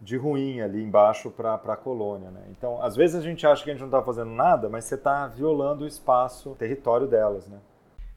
de 0.00 0.16
ruim 0.16 0.60
ali 0.60 0.82
embaixo 0.82 1.30
para 1.30 1.54
a 1.54 1.76
colônia, 1.76 2.30
né? 2.30 2.42
Então, 2.50 2.80
às 2.82 2.94
vezes 2.94 3.16
a 3.16 3.20
gente 3.20 3.46
acha 3.46 3.64
que 3.64 3.70
a 3.70 3.72
gente 3.72 3.80
não 3.80 3.88
está 3.88 4.02
fazendo 4.02 4.30
nada, 4.30 4.68
mas 4.68 4.84
você 4.84 4.96
está 4.96 5.26
violando 5.26 5.84
o 5.84 5.86
espaço, 5.86 6.50
o 6.50 6.54
território 6.54 7.06
delas, 7.06 7.48
né? 7.48 7.58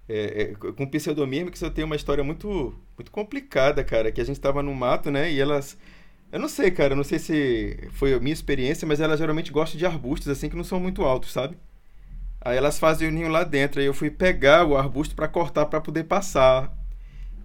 É, 0.09 0.41
é, 0.43 0.53
com 0.55 0.87
pseudomímicos 0.87 1.61
eu 1.61 1.73
tenho 1.73 1.85
uma 1.85 1.95
história 1.95 2.23
muito, 2.23 2.73
muito 2.97 3.11
complicada, 3.11 3.83
cara, 3.83 4.11
que 4.11 4.21
a 4.21 4.23
gente 4.23 4.37
estava 4.37 4.61
no 4.61 4.73
mato, 4.73 5.09
né, 5.09 5.31
e 5.31 5.39
elas... 5.39 5.77
Eu 6.31 6.39
não 6.39 6.49
sei, 6.49 6.69
cara, 6.71 6.95
não 6.95 7.03
sei 7.03 7.19
se 7.19 7.89
foi 7.91 8.13
a 8.13 8.19
minha 8.19 8.33
experiência, 8.33 8.87
mas 8.87 8.99
elas 8.99 9.19
geralmente 9.19 9.51
gostam 9.51 9.77
de 9.77 9.85
arbustos, 9.85 10.27
assim, 10.27 10.49
que 10.49 10.55
não 10.55 10.63
são 10.63 10.79
muito 10.79 11.03
altos, 11.03 11.31
sabe? 11.31 11.57
Aí 12.41 12.57
elas 12.57 12.77
fazem 12.77 13.07
o 13.07 13.11
ninho 13.11 13.29
lá 13.29 13.43
dentro, 13.43 13.79
aí 13.79 13.85
eu 13.85 13.93
fui 13.93 14.09
pegar 14.11 14.65
o 14.65 14.77
arbusto 14.77 15.15
para 15.15 15.27
cortar 15.27 15.65
para 15.65 15.81
poder 15.81 16.03
passar. 16.03 16.73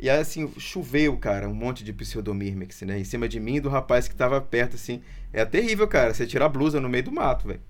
E 0.00 0.10
aí, 0.10 0.18
assim, 0.18 0.52
choveu, 0.58 1.16
cara, 1.16 1.48
um 1.48 1.54
monte 1.54 1.84
de 1.84 1.92
pseudomyrmex, 1.92 2.82
né? 2.82 2.98
Em 2.98 3.04
cima 3.04 3.28
de 3.28 3.38
mim 3.38 3.56
e 3.56 3.60
do 3.60 3.68
rapaz 3.68 4.08
que 4.08 4.16
tava 4.16 4.40
perto, 4.40 4.74
assim. 4.74 5.00
É 5.32 5.44
terrível, 5.44 5.86
cara, 5.86 6.12
você 6.12 6.26
tirar 6.26 6.46
a 6.46 6.48
blusa 6.48 6.80
no 6.80 6.88
meio 6.88 7.04
do 7.04 7.12
mato, 7.12 7.46
velho. 7.46 7.60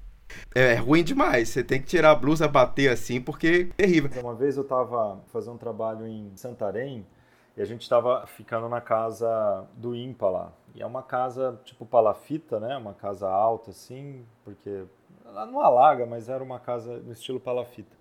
É, 0.55 0.73
é 0.73 0.75
ruim 0.77 1.05
demais. 1.05 1.51
Você 1.51 1.63
tem 1.63 1.79
que 1.81 1.87
tirar 1.87 2.13
a 2.13 2.15
blusa, 2.15 2.49
bater 2.49 2.91
assim, 2.91 3.21
porque 3.21 3.69
é 3.71 3.83
terrível. 3.83 4.11
Uma 4.21 4.35
vez 4.35 4.57
eu 4.57 4.65
tava 4.65 5.23
fazendo 5.31 5.55
um 5.55 5.59
trabalho 5.59 6.07
em 6.07 6.33
Santarém 6.37 7.07
e 7.57 7.63
a 7.63 7.65
gente 7.65 7.89
tava 7.89 8.27
ficando 8.27 8.69
na 8.69 8.81
casa 8.81 9.67
do 9.75 9.95
IMPA 9.95 10.29
lá. 10.29 10.53
E 10.75 10.83
é 10.83 10.87
uma 10.87 11.03
casa 11.03 11.61
tipo 11.65 11.85
palafita, 11.85 12.59
né? 12.59 12.77
Uma 12.77 12.95
casa 12.95 13.29
alta 13.29 13.71
assim, 13.71 14.25
porque 14.45 14.85
ela 15.25 15.47
não 15.47 15.61
alaga, 15.61 16.07
mas 16.07 16.29
era 16.29 16.43
uma 16.43 16.59
casa 16.59 16.99
no 16.99 17.13
estilo 17.13 17.39
palafita. 17.39 17.97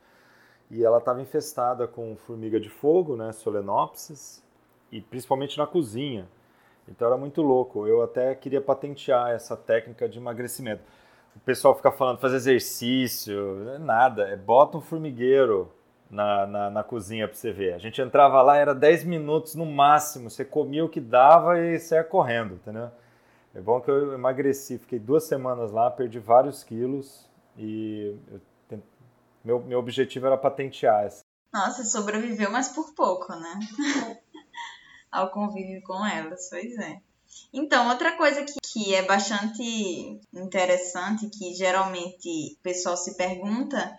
E 0.70 0.84
ela 0.84 1.00
estava 1.00 1.22
infestada 1.22 1.88
com 1.88 2.16
formiga 2.16 2.60
de 2.60 2.70
fogo, 2.70 3.18
né? 3.18 3.32
Solenopsis, 3.34 4.44
e 4.92 5.02
principalmente 5.02 5.58
na 5.58 5.68
cozinha. 5.68 6.28
Então 6.88 7.08
era 7.08 7.18
muito 7.18 7.42
louco. 7.42 7.86
Eu 7.86 8.02
até 8.02 8.34
queria 8.36 8.62
patentear 8.62 9.32
essa 9.32 9.58
técnica 9.58 10.08
de 10.08 10.18
emagrecimento 10.18 10.84
o 11.36 11.40
pessoal 11.40 11.76
fica 11.76 11.92
falando 11.92 12.20
fazer 12.20 12.36
exercício, 12.36 13.80
nada, 13.80 14.28
é 14.30 14.36
bota 14.36 14.78
um 14.78 14.82
formigueiro 14.82 15.72
na, 16.12 16.46
na, 16.46 16.70
na 16.70 16.84
cozinha 16.84 17.28
para 17.28 17.38
você 17.38 17.52
ver. 17.52 17.74
A 17.74 17.78
gente 17.80 18.02
entrava 18.02 18.42
lá, 18.42 18.58
era 18.58 18.76
10 18.76 19.06
minutos 19.06 19.56
no 19.56 19.66
máximo, 19.66 20.30
você 20.30 20.44
comia 20.44 20.84
o 20.84 20.90
que 20.90 21.00
dava 21.00 21.60
e 21.60 21.80
saia 21.80 22.04
correndo, 22.04 22.56
entendeu? 22.56 22.92
É 23.56 23.62
bom 23.62 23.82
que 23.82 23.90
eu 23.90 24.14
emagreci, 24.14 24.78
fiquei 24.78 25.00
duas 25.00 25.24
semanas 25.24 25.72
lá, 25.72 25.90
perdi 25.90 26.20
vários 26.20 26.64
quilos 26.64 27.28
e 27.58 28.16
eu, 28.30 28.42
meu, 29.44 29.60
meu 29.60 29.80
objetivo 29.80 30.28
era 30.28 30.38
patentear 30.38 31.06
essa. 31.06 31.22
Nossa, 31.54 31.84
sobreviveu, 31.84 32.52
mas 32.52 32.70
por 32.70 32.94
pouco, 32.94 33.34
né? 33.34 33.60
Ao 35.12 35.32
convívio 35.32 35.82
com 35.84 36.06
elas, 36.06 36.50
pois 36.50 36.78
é. 36.78 37.02
Então, 37.54 37.90
outra 37.90 38.16
coisa 38.16 38.44
que, 38.44 38.54
que 38.62 38.96
é 38.96 39.02
bastante 39.02 40.22
interessante, 40.34 41.30
que 41.30 41.54
geralmente 41.54 42.56
o 42.58 42.64
pessoal 42.64 42.96
se 42.96 43.18
pergunta, 43.18 43.98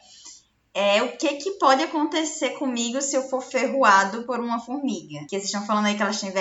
é 0.75 1.03
o 1.03 1.17
que, 1.17 1.35
que 1.35 1.53
pode 1.53 1.83
acontecer 1.83 2.51
comigo 2.51 3.01
se 3.01 3.15
eu 3.17 3.29
for 3.29 3.43
ferroado 3.43 4.25
por 4.25 4.41
uma 4.41 4.59
formiga. 4.59 5.21
Que 5.25 5.31
vocês 5.31 5.45
estão 5.45 5.67
falando 5.67 5.87
aí 5.87 5.97
que 5.97 6.03
elas 6.03 6.21
têm 6.21 6.33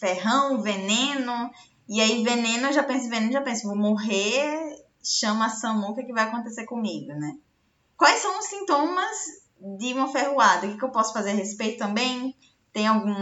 ferrão, 0.00 0.60
veneno, 0.60 1.50
e 1.88 2.00
aí 2.00 2.24
veneno, 2.24 2.68
eu 2.68 2.72
já 2.72 2.82
penso, 2.82 3.08
veneno, 3.08 3.32
já 3.32 3.40
penso, 3.40 3.68
vou 3.68 3.76
morrer, 3.76 4.84
chama 5.02 5.46
a 5.46 5.50
SAMU, 5.50 5.88
o 5.88 5.94
que, 5.94 6.04
que 6.04 6.12
vai 6.12 6.24
acontecer 6.24 6.64
comigo, 6.64 7.12
né? 7.12 7.36
Quais 7.96 8.20
são 8.20 8.38
os 8.38 8.46
sintomas 8.46 9.16
de 9.78 9.92
uma 9.92 10.08
ferroada? 10.08 10.66
O 10.66 10.70
que, 10.70 10.78
que 10.78 10.84
eu 10.84 10.90
posso 10.90 11.12
fazer 11.12 11.30
a 11.30 11.34
respeito 11.34 11.78
também? 11.78 12.36
Tem 12.72 12.86
algum 12.86 13.14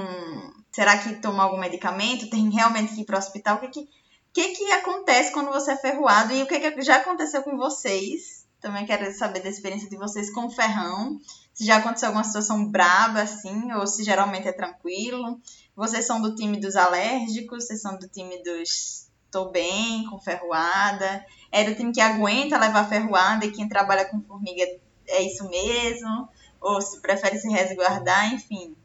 Será 0.72 0.96
que 0.98 1.16
toma 1.16 1.42
algum 1.42 1.58
medicamento? 1.58 2.30
Tem 2.30 2.48
realmente 2.48 2.94
que 2.94 3.00
ir 3.02 3.04
para 3.04 3.16
o 3.16 3.18
hospital? 3.18 3.56
O 3.56 3.60
que 3.60 3.68
que, 3.68 3.88
que 4.32 4.54
que 4.54 4.72
acontece 4.72 5.32
quando 5.32 5.50
você 5.50 5.72
é 5.72 5.76
ferroado? 5.76 6.32
E 6.32 6.42
o 6.42 6.46
que, 6.46 6.58
que 6.58 6.82
já 6.82 6.96
aconteceu 6.96 7.42
com 7.42 7.56
vocês? 7.56 8.46
Também 8.60 8.84
quero 8.84 9.10
saber 9.12 9.40
da 9.40 9.48
experiência 9.48 9.88
de 9.88 9.96
vocês 9.96 10.30
com 10.30 10.46
o 10.46 10.50
ferrão. 10.50 11.18
Se 11.54 11.64
já 11.64 11.76
aconteceu 11.76 12.08
alguma 12.08 12.24
situação 12.24 12.66
braba, 12.66 13.22
assim, 13.22 13.72
ou 13.72 13.86
se 13.86 14.04
geralmente 14.04 14.48
é 14.48 14.52
tranquilo. 14.52 15.40
Vocês 15.74 16.06
são 16.06 16.20
do 16.20 16.34
time 16.34 16.60
dos 16.60 16.76
alérgicos? 16.76 17.64
Vocês 17.64 17.80
são 17.80 17.98
do 17.98 18.06
time 18.06 18.42
dos 18.42 19.08
tô 19.30 19.46
bem, 19.46 20.04
com 20.06 20.18
ferroada? 20.18 21.24
É 21.50 21.64
do 21.64 21.74
time 21.74 21.92
que 21.92 22.00
aguenta 22.00 22.58
levar 22.58 22.88
ferroada 22.88 23.46
e 23.46 23.52
quem 23.52 23.68
trabalha 23.68 24.04
com 24.04 24.20
formiga 24.20 24.64
é 25.08 25.22
isso 25.22 25.48
mesmo? 25.48 26.28
Ou 26.60 26.80
se 26.80 27.00
prefere 27.00 27.38
se 27.38 27.48
resguardar, 27.48 28.34
enfim. 28.34 28.76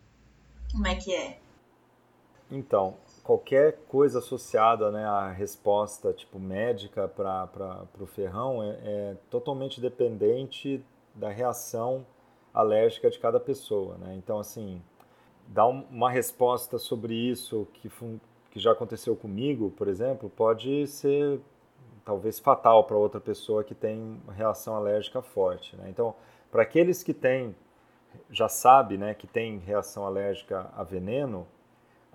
Como 0.72 0.88
é 0.88 0.96
que 0.96 1.14
é? 1.14 1.40
Então, 2.50 2.96
qualquer 3.26 3.80
coisa 3.88 4.20
associada 4.20 4.92
né, 4.92 5.04
à 5.04 5.32
resposta 5.32 6.14
tipo 6.14 6.38
médica 6.38 7.08
para 7.08 7.88
o 8.00 8.06
ferrão 8.06 8.62
é, 8.62 8.78
é, 8.84 9.18
totalmente 9.32 9.82
dependente 9.82 10.86
da 11.16 11.30
reação 11.30 12.06
alérgica 12.54 13.10
de 13.10 13.18
cada 13.18 13.40
pessoa. 13.40 13.98
Né? 13.98 14.14
Então, 14.16 14.38
assim, 14.38 14.80
dar 15.48 15.66
uma 15.66 16.12
resposta 16.12 16.78
sobre 16.78 17.16
isso 17.16 17.68
que, 17.74 17.90
que 18.52 18.60
já 18.60 18.74
aconteceu 18.74 19.16
comigo, 19.16 19.72
por 19.72 19.88
exemplo, 19.88 20.30
pode 20.30 20.86
ser 20.86 21.42
talvez 22.06 22.38
fatal 22.38 22.84
para 22.84 22.96
outra 22.96 23.20
pessoa 23.20 23.64
que 23.64 23.74
tem 23.74 24.22
reação 24.34 24.76
alérgica 24.76 25.24
forte. 25.24 25.76
Né? 25.76 25.90
Então, 25.90 26.14
para 26.52 26.62
aqueles 26.62 27.02
que 27.02 27.14
têm, 27.14 27.56
já 28.30 28.48
sabe 28.48 29.00
né, 29.00 29.16
que 29.16 29.26
tem 29.26 29.58
reação 29.58 30.06
alérgica 30.06 30.70
a 30.78 30.84
veneno, 30.84 31.48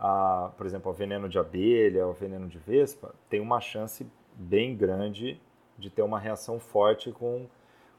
a, 0.00 0.50
por 0.56 0.64
exemplo, 0.64 0.90
o 0.90 0.94
veneno 0.94 1.28
de 1.28 1.38
abelha, 1.38 2.06
o 2.06 2.12
veneno 2.14 2.48
de 2.48 2.58
vespa, 2.58 3.14
tem 3.28 3.38
uma 3.38 3.60
chance 3.60 4.06
bem 4.34 4.74
grande 4.74 5.38
de 5.78 5.90
ter 5.90 6.00
uma 6.00 6.18
reação 6.18 6.58
forte 6.58 7.12
com, 7.12 7.46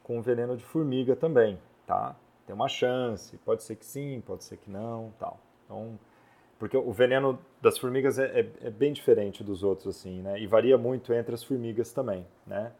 com 0.04 0.18
o 0.18 0.22
veneno 0.22 0.58
de 0.58 0.64
formiga 0.64 1.16
também, 1.16 1.60
tá? 1.86 2.16
Tem 2.48 2.56
uma 2.56 2.68
chance, 2.68 3.38
pode 3.38 3.62
ser 3.62 3.76
que 3.76 3.86
sim, 3.86 4.22
pode 4.26 4.44
ser 4.44 4.58
que 4.58 4.70
não, 4.70 5.14
tal. 5.20 5.40
Então, 5.66 6.00
porque 6.58 6.76
o 6.76 6.92
veneno 6.92 7.40
das 7.62 7.78
formigas 7.78 8.18
é, 8.18 8.40
é, 8.40 8.52
é 8.62 8.70
bem 8.72 8.92
diferente 8.92 9.44
dos 9.44 9.64
outros, 9.64 9.96
assim, 9.96 10.22
né? 10.22 10.40
E 10.40 10.48
varia 10.48 10.78
muito 10.78 11.14
entre 11.14 11.36
as 11.36 11.44
formigas 11.44 11.94
também, 11.94 12.26
né? 12.48 12.72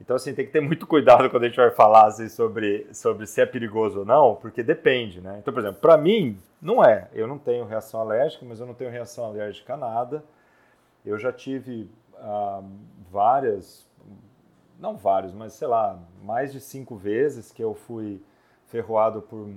Então, 0.00 0.16
assim, 0.16 0.34
tem 0.34 0.44
que 0.44 0.52
ter 0.52 0.60
muito 0.60 0.86
cuidado 0.86 1.30
quando 1.30 1.44
a 1.44 1.46
gente 1.48 1.56
vai 1.56 1.70
falar 1.70 2.06
assim, 2.06 2.28
sobre, 2.28 2.86
sobre 2.92 3.26
se 3.26 3.40
é 3.40 3.46
perigoso 3.46 4.00
ou 4.00 4.04
não, 4.04 4.34
porque 4.34 4.62
depende, 4.62 5.20
né? 5.20 5.38
Então, 5.40 5.52
por 5.52 5.60
exemplo, 5.60 5.80
para 5.80 5.96
mim, 5.96 6.38
não 6.60 6.84
é. 6.84 7.08
Eu 7.12 7.26
não 7.26 7.38
tenho 7.38 7.64
reação 7.64 8.00
alérgica, 8.00 8.44
mas 8.46 8.60
eu 8.60 8.66
não 8.66 8.74
tenho 8.74 8.90
reação 8.90 9.24
alérgica 9.24 9.74
a 9.74 9.76
nada. 9.76 10.24
Eu 11.04 11.18
já 11.18 11.32
tive 11.32 11.88
ah, 12.18 12.62
várias, 13.10 13.88
não 14.78 14.96
vários, 14.96 15.32
mas 15.32 15.54
sei 15.54 15.68
lá, 15.68 15.98
mais 16.22 16.52
de 16.52 16.60
cinco 16.60 16.96
vezes 16.96 17.50
que 17.50 17.62
eu 17.62 17.74
fui 17.74 18.20
ferroado 18.66 19.22
por 19.22 19.48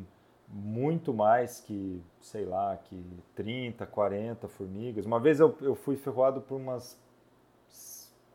muito 0.48 1.14
mais 1.14 1.60
que, 1.60 2.02
sei 2.22 2.46
lá, 2.46 2.76
que 2.78 3.04
30, 3.36 3.86
40 3.86 4.48
formigas. 4.48 5.06
Uma 5.06 5.20
vez 5.20 5.40
eu, 5.40 5.56
eu 5.62 5.76
fui 5.76 5.96
ferroado 5.96 6.42
por 6.42 6.56
umas 6.56 7.00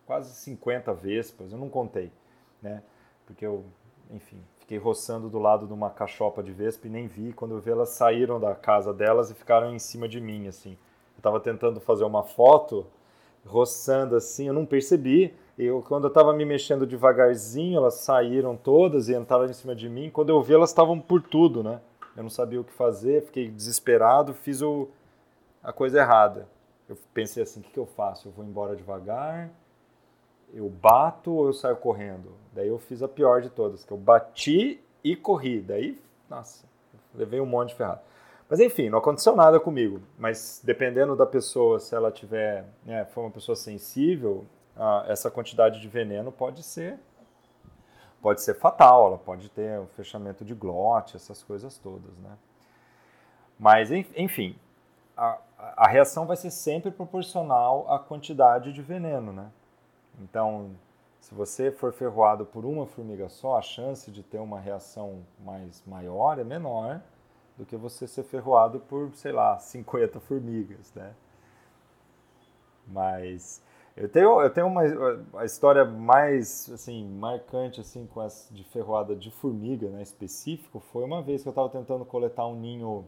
quase 0.06 0.34
50 0.34 0.92
vespas, 0.94 1.52
eu 1.52 1.58
não 1.58 1.68
contei, 1.68 2.12
né? 2.62 2.82
Porque 3.26 3.44
eu, 3.44 3.64
enfim, 4.11 4.38
fiquei 4.58 4.78
roçando 4.78 5.28
do 5.28 5.38
lado 5.38 5.66
de 5.66 5.73
uma 5.73 5.90
cachopa 5.90 6.42
de 6.42 6.52
vespa 6.52 6.87
e 6.87 6.90
nem 6.90 7.06
vi. 7.06 7.32
Quando 7.32 7.54
eu 7.54 7.61
vi, 7.61 7.70
elas 7.70 7.90
saíram 7.90 8.40
da 8.40 8.54
casa 8.54 8.92
delas 8.92 9.30
e 9.30 9.34
ficaram 9.34 9.75
em 9.75 9.78
cima 9.78 10.08
de 10.08 10.20
mim, 10.20 10.46
assim. 10.49 10.73
Eu 10.73 11.18
estava 11.18 11.40
tentando 11.40 11.80
fazer 11.80 12.04
uma 12.04 12.23
foto, 12.23 12.87
roçando 13.46 14.16
assim, 14.16 14.49
eu 14.49 14.54
não 14.54 14.66
percebi. 14.66 15.34
Eu, 15.56 15.82
quando 15.82 16.04
eu 16.04 16.08
estava 16.08 16.32
me 16.32 16.44
mexendo 16.44 16.87
devagarzinho, 16.87 17.76
elas 17.76 17.94
saíram 17.94 18.56
todas 18.56 19.08
e 19.08 19.14
entraram 19.14 19.46
em 19.46 19.52
cima 19.52 19.75
de 19.75 19.88
mim. 19.88 20.11
Quando 20.11 20.30
eu 20.30 20.42
vi, 20.42 20.54
elas 20.54 20.70
estavam 20.70 20.99
por 20.99 21.23
tudo, 21.23 21.62
né? 21.62 21.80
Eu 22.16 22.23
não 22.23 22.30
sabia 22.30 22.61
o 22.61 22.64
que 22.64 22.73
fazer, 22.73 23.25
fiquei 23.25 23.50
desesperado, 23.50 24.34
fiz 24.34 24.62
o, 24.62 24.88
a 25.62 25.73
coisa 25.73 25.99
errada. 25.99 26.49
Eu 26.88 26.96
pensei 27.12 27.42
assim, 27.42 27.61
o 27.61 27.62
que, 27.62 27.70
que 27.70 27.78
eu 27.78 27.87
faço? 27.87 28.28
Eu 28.28 28.32
vou 28.32 28.44
embora 28.44 28.76
devagar, 28.76 29.50
eu 30.54 30.68
bato 30.68 31.32
ou 31.32 31.46
eu 31.46 31.52
saio 31.52 31.76
correndo? 31.76 32.32
Daí 32.52 32.68
eu 32.68 32.78
fiz 32.78 33.02
a 33.02 33.08
pior 33.08 33.42
de 33.42 33.50
todas, 33.50 33.84
que 33.84 33.92
eu 33.92 33.96
bati 33.96 34.80
e 35.02 35.16
corri. 35.16 35.61
Daí, 35.61 36.00
nossa, 36.30 36.64
levei 37.14 37.40
um 37.40 37.46
monte 37.46 37.70
de 37.70 37.75
ferrado. 37.75 38.00
Mas 38.49 38.61
enfim, 38.61 38.88
não 38.88 38.99
aconteceu 38.99 39.34
nada 39.34 39.58
comigo. 39.58 40.00
Mas 40.18 40.61
dependendo 40.64 41.16
da 41.16 41.26
pessoa, 41.26 41.80
se 41.80 41.94
ela 41.94 42.12
tiver, 42.12 42.64
né, 42.84 43.04
for 43.06 43.23
uma 43.23 43.30
pessoa 43.30 43.56
sensível, 43.56 44.44
essa 45.06 45.30
quantidade 45.30 45.80
de 45.80 45.88
veneno 45.88 46.32
pode 46.32 46.62
ser 46.62 46.99
pode 48.25 48.40
ser 48.40 48.54
fatal. 48.54 49.08
Ela 49.08 49.18
pode 49.18 49.50
ter 49.50 49.78
um 49.78 49.87
fechamento 49.88 50.46
de 50.46 50.54
glote, 50.54 51.14
essas 51.14 51.42
coisas 51.42 51.76
todas, 51.76 52.16
né? 52.18 52.38
Mas, 53.58 53.90
enfim, 53.92 54.56
a, 55.14 55.38
a 55.58 55.87
reação 55.87 56.26
vai 56.26 56.37
ser 56.37 56.50
sempre 56.50 56.90
proporcional 56.90 57.87
à 57.92 57.99
quantidade 57.99 58.73
de 58.73 58.80
veneno, 58.80 59.30
né? 59.30 59.50
Então, 60.21 60.71
se 61.21 61.35
você 61.35 61.71
for 61.71 61.92
ferroado 61.92 62.44
por 62.44 62.64
uma 62.64 62.87
formiga 62.87 63.28
só, 63.28 63.56
a 63.56 63.62
chance 63.62 64.11
de 64.11 64.23
ter 64.23 64.38
uma 64.38 64.61
reação 64.61 65.25
mais 65.38 65.83
maior 65.87 66.38
é 66.38 66.44
menor 66.44 67.00
do 67.56 67.64
que 67.64 67.76
você 67.76 68.06
ser 68.06 68.25
ferroado 68.25 68.80
por, 68.80 69.11
sei 69.14 69.33
lá, 69.33 69.56
50 69.61 70.21
formigas, 70.21 70.92
né? 70.94 71.14
Mas 72.87 73.62
eu 73.97 74.09
tenho, 74.09 74.40
eu 74.42 74.50
tenho 74.50 74.66
uma 74.66 74.83
a 75.35 75.44
história 75.44 75.85
mais 75.85 76.68
assim 76.71 77.09
marcante 77.09 77.80
assim 77.80 78.06
com 78.06 78.21
essa 78.23 78.52
de 78.52 78.64
ferroada 78.64 79.14
de 79.14 79.30
formiga, 79.30 79.88
né, 79.88 80.02
específico, 80.02 80.80
foi 80.92 81.04
uma 81.04 81.23
vez 81.23 81.42
que 81.42 81.49
eu 81.49 81.52
estava 81.52 81.68
tentando 81.68 82.04
coletar 82.04 82.47
um 82.47 82.56
ninho 82.56 83.06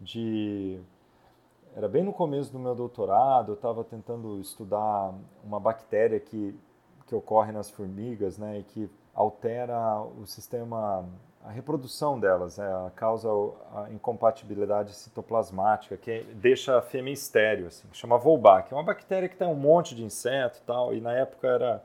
de 0.00 0.80
era 1.76 1.88
bem 1.88 2.04
no 2.04 2.12
começo 2.12 2.52
do 2.52 2.58
meu 2.58 2.74
doutorado, 2.74 3.52
eu 3.52 3.54
estava 3.56 3.82
tentando 3.82 4.40
estudar 4.40 5.12
uma 5.42 5.58
bactéria 5.58 6.20
que, 6.20 6.54
que 7.06 7.14
ocorre 7.14 7.50
nas 7.50 7.68
formigas, 7.68 8.38
né, 8.38 8.60
e 8.60 8.62
que 8.62 8.90
altera 9.12 10.00
o 10.00 10.24
sistema, 10.24 11.04
a 11.44 11.50
reprodução 11.50 12.18
delas, 12.18 12.58
né, 12.58 12.92
causa 12.94 13.28
a 13.74 13.90
incompatibilidade 13.90 14.94
citoplasmática, 14.94 15.96
que 15.96 16.22
deixa 16.34 16.78
a 16.78 16.82
fêmea 16.82 17.12
estéreo, 17.12 17.66
assim, 17.66 17.88
chama 17.92 18.18
Volbach. 18.18 18.72
É 18.72 18.76
uma 18.76 18.84
bactéria 18.84 19.28
que 19.28 19.36
tem 19.36 19.48
um 19.48 19.56
monte 19.56 19.96
de 19.96 20.04
inseto 20.04 20.58
e 20.58 20.62
tal, 20.62 20.94
e 20.94 21.00
na 21.00 21.12
época 21.12 21.48
era 21.48 21.82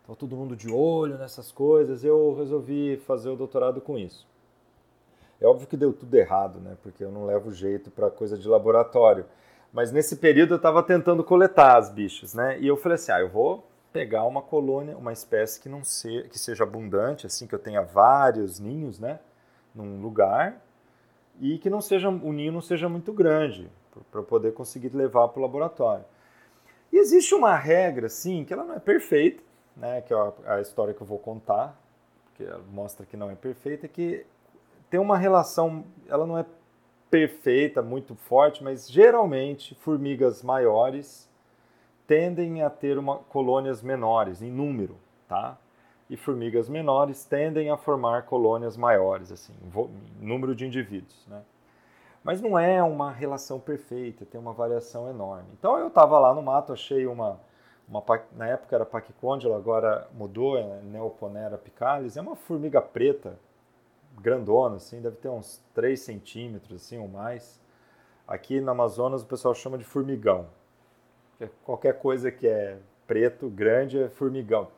estava 0.00 0.16
todo 0.16 0.36
mundo 0.36 0.56
de 0.56 0.68
olho 0.68 1.16
nessas 1.16 1.52
coisas, 1.52 2.02
eu 2.02 2.34
resolvi 2.34 2.96
fazer 3.06 3.30
o 3.30 3.36
doutorado 3.36 3.80
com 3.80 3.96
isso. 3.96 4.26
É 5.42 5.46
óbvio 5.46 5.66
que 5.66 5.76
deu 5.76 5.92
tudo 5.92 6.14
errado, 6.14 6.60
né? 6.60 6.76
Porque 6.82 7.02
eu 7.02 7.10
não 7.10 7.26
levo 7.26 7.50
jeito 7.50 7.90
para 7.90 8.10
coisa 8.10 8.38
de 8.38 8.46
laboratório. 8.46 9.24
Mas 9.72 9.90
nesse 9.90 10.16
período 10.16 10.54
eu 10.54 10.56
estava 10.56 10.82
tentando 10.82 11.24
coletar 11.24 11.76
as 11.78 11.90
bichas, 11.90 12.32
né? 12.32 12.60
E 12.60 12.66
eu 12.66 12.76
falei 12.76 12.94
assim, 12.94 13.10
ah, 13.10 13.20
eu 13.20 13.28
vou 13.28 13.66
pegar 13.92 14.24
uma 14.24 14.40
colônia, 14.40 14.96
uma 14.96 15.12
espécie 15.12 15.60
que 15.60 15.68
não 15.68 15.82
se, 15.82 16.22
que 16.30 16.38
seja 16.38 16.64
abundante, 16.64 17.26
assim 17.26 17.46
que 17.46 17.54
eu 17.54 17.58
tenha 17.58 17.82
vários 17.82 18.60
ninhos, 18.60 18.98
né? 18.98 19.18
Num 19.74 20.00
lugar 20.00 20.62
e 21.40 21.58
que 21.58 21.70
não 21.70 21.80
seja 21.80 22.08
o 22.08 22.32
ninho 22.32 22.52
não 22.52 22.60
seja 22.60 22.88
muito 22.88 23.12
grande 23.12 23.68
para 24.10 24.22
poder 24.22 24.52
conseguir 24.52 24.94
levar 24.94 25.28
para 25.28 25.40
o 25.40 25.42
laboratório. 25.42 26.04
E 26.92 26.98
existe 26.98 27.34
uma 27.34 27.56
regra, 27.56 28.08
sim, 28.08 28.44
que 28.44 28.52
ela 28.52 28.64
não 28.64 28.76
é 28.76 28.80
perfeita, 28.80 29.42
né? 29.76 30.02
Que 30.02 30.14
é 30.14 30.16
a 30.46 30.60
história 30.60 30.94
que 30.94 31.00
eu 31.00 31.06
vou 31.06 31.18
contar, 31.18 31.76
que 32.34 32.46
mostra 32.70 33.04
que 33.04 33.16
não 33.16 33.30
é 33.30 33.34
perfeita, 33.34 33.88
que 33.88 34.24
tem 34.92 35.00
uma 35.00 35.16
relação, 35.16 35.86
ela 36.06 36.26
não 36.26 36.36
é 36.36 36.44
perfeita, 37.10 37.80
muito 37.80 38.14
forte, 38.14 38.62
mas 38.62 38.90
geralmente 38.90 39.74
formigas 39.76 40.42
maiores 40.42 41.26
tendem 42.06 42.60
a 42.60 42.68
ter 42.68 42.98
uma, 42.98 43.16
colônias 43.16 43.80
menores 43.82 44.42
em 44.42 44.50
número, 44.50 44.98
tá? 45.26 45.56
E 46.10 46.16
formigas 46.16 46.68
menores 46.68 47.24
tendem 47.24 47.70
a 47.70 47.78
formar 47.78 48.24
colônias 48.24 48.76
maiores, 48.76 49.32
assim, 49.32 49.54
em 50.20 50.26
número 50.26 50.54
de 50.54 50.66
indivíduos, 50.66 51.26
né? 51.26 51.40
Mas 52.22 52.42
não 52.42 52.58
é 52.58 52.82
uma 52.82 53.10
relação 53.10 53.58
perfeita, 53.58 54.26
tem 54.26 54.38
uma 54.38 54.52
variação 54.52 55.08
enorme. 55.08 55.48
Então 55.58 55.78
eu 55.78 55.88
estava 55.88 56.18
lá 56.18 56.34
no 56.34 56.42
mato, 56.42 56.70
achei 56.70 57.06
uma, 57.06 57.40
uma 57.88 58.04
na 58.36 58.46
época 58.46 58.76
era 58.76 58.84
Pachycondyle, 58.84 59.54
agora 59.54 60.06
mudou, 60.12 60.58
é 60.58 60.82
Neoponera 60.82 61.56
picalis, 61.56 62.18
é 62.18 62.20
uma 62.20 62.36
formiga 62.36 62.82
preta, 62.82 63.38
grandona, 64.20 64.76
assim, 64.76 65.00
deve 65.00 65.16
ter 65.16 65.28
uns 65.28 65.62
3 65.74 65.98
centímetros, 66.00 66.82
assim, 66.82 66.98
ou 66.98 67.08
mais. 67.08 67.60
Aqui 68.26 68.60
no 68.60 68.70
Amazonas 68.70 69.22
o 69.22 69.26
pessoal 69.26 69.54
chama 69.54 69.78
de 69.78 69.84
formigão. 69.84 70.46
Qualquer 71.64 71.98
coisa 71.98 72.30
que 72.30 72.46
é 72.46 72.78
preto, 73.06 73.48
grande, 73.48 74.00
é 74.00 74.08
formigão. 74.08 74.68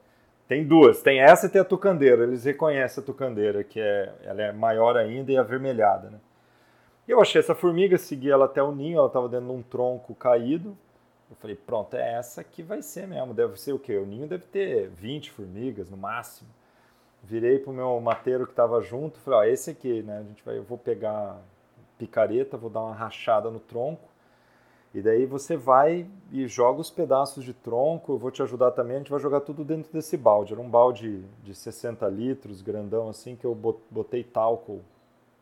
Tem 0.49 0.67
duas, 0.67 1.03
tem 1.03 1.21
essa 1.21 1.47
e 1.47 1.49
tem 1.49 1.61
a 1.61 1.65
tucandeira. 1.65 2.25
Eles 2.25 2.45
reconhecem 2.45 3.03
a 3.03 3.05
tucandeira, 3.05 3.65
que 3.65 3.81
é, 3.81 4.13
ela 4.23 4.43
é 4.43 4.53
maior 4.53 4.97
ainda 4.97 5.31
e 5.31 5.37
avermelhada, 5.37 6.11
né? 6.11 6.19
Eu 7.07 7.21
achei 7.21 7.39
essa 7.39 7.55
formiga, 7.55 7.99
segui 7.99 8.31
ela 8.31 8.47
até 8.47 8.63
o 8.63 8.75
ninho, 8.75 8.97
ela 8.97 9.09
estava 9.09 9.29
dentro 9.29 9.47
de 9.47 9.53
um 9.53 9.63
tronco 9.63 10.15
caído. 10.15 10.77
Eu 11.31 11.37
falei, 11.37 11.55
pronto, 11.55 11.95
é 11.95 12.15
essa 12.15 12.43
que 12.43 12.63
vai 12.63 12.81
ser 12.81 13.07
mesmo. 13.07 13.35
Deve 13.35 13.61
ser 13.61 13.75
o 13.75 13.79
quê? 13.79 13.97
O 13.97 14.07
ninho 14.07 14.27
deve 14.27 14.45
ter 14.45 14.89
20 14.89 15.31
formigas 15.31 15.91
no 15.91 15.99
máximo 15.99 16.49
virei 17.27 17.59
pro 17.59 17.73
meu 17.73 18.01
mateiro 18.01 18.45
que 18.47 18.53
estava 18.53 18.81
junto, 18.81 19.19
falei, 19.21 19.39
ó, 19.39 19.45
esse 19.53 19.71
aqui, 19.71 20.03
né? 20.03 20.19
A 20.19 20.23
gente 20.23 20.45
vai, 20.45 20.59
eu 20.59 20.63
vou 20.63 20.77
pegar 20.79 21.41
picareta, 21.99 22.57
vou 22.57 22.71
dar 22.71 22.83
uma 22.83 22.95
rachada 22.95 23.51
no 23.51 23.59
tronco. 23.59 24.09
E 24.93 25.03
daí 25.03 25.27
você 25.27 25.57
vai 25.57 26.07
e 26.31 26.47
joga 26.47 26.81
os 26.81 26.91
pedaços 26.91 27.45
de 27.45 27.53
tronco, 27.53 28.13
eu 28.13 28.19
vou 28.19 28.31
te 28.31 28.43
ajudar 28.43 28.71
também, 28.71 28.97
a 28.97 28.99
gente 29.01 29.11
vai 29.11 29.19
jogar 29.19 29.41
tudo 29.41 29.65
dentro 29.65 29.93
desse 29.93 30.17
balde. 30.17 30.53
Era 30.53 30.63
um 30.63 30.69
balde 30.69 31.25
de 31.43 31.55
60 31.55 32.07
litros, 32.09 32.63
grandão 32.63 33.09
assim, 33.09 33.35
que 33.35 33.45
eu 33.45 33.55
botei 33.91 34.23
talco, 34.23 34.83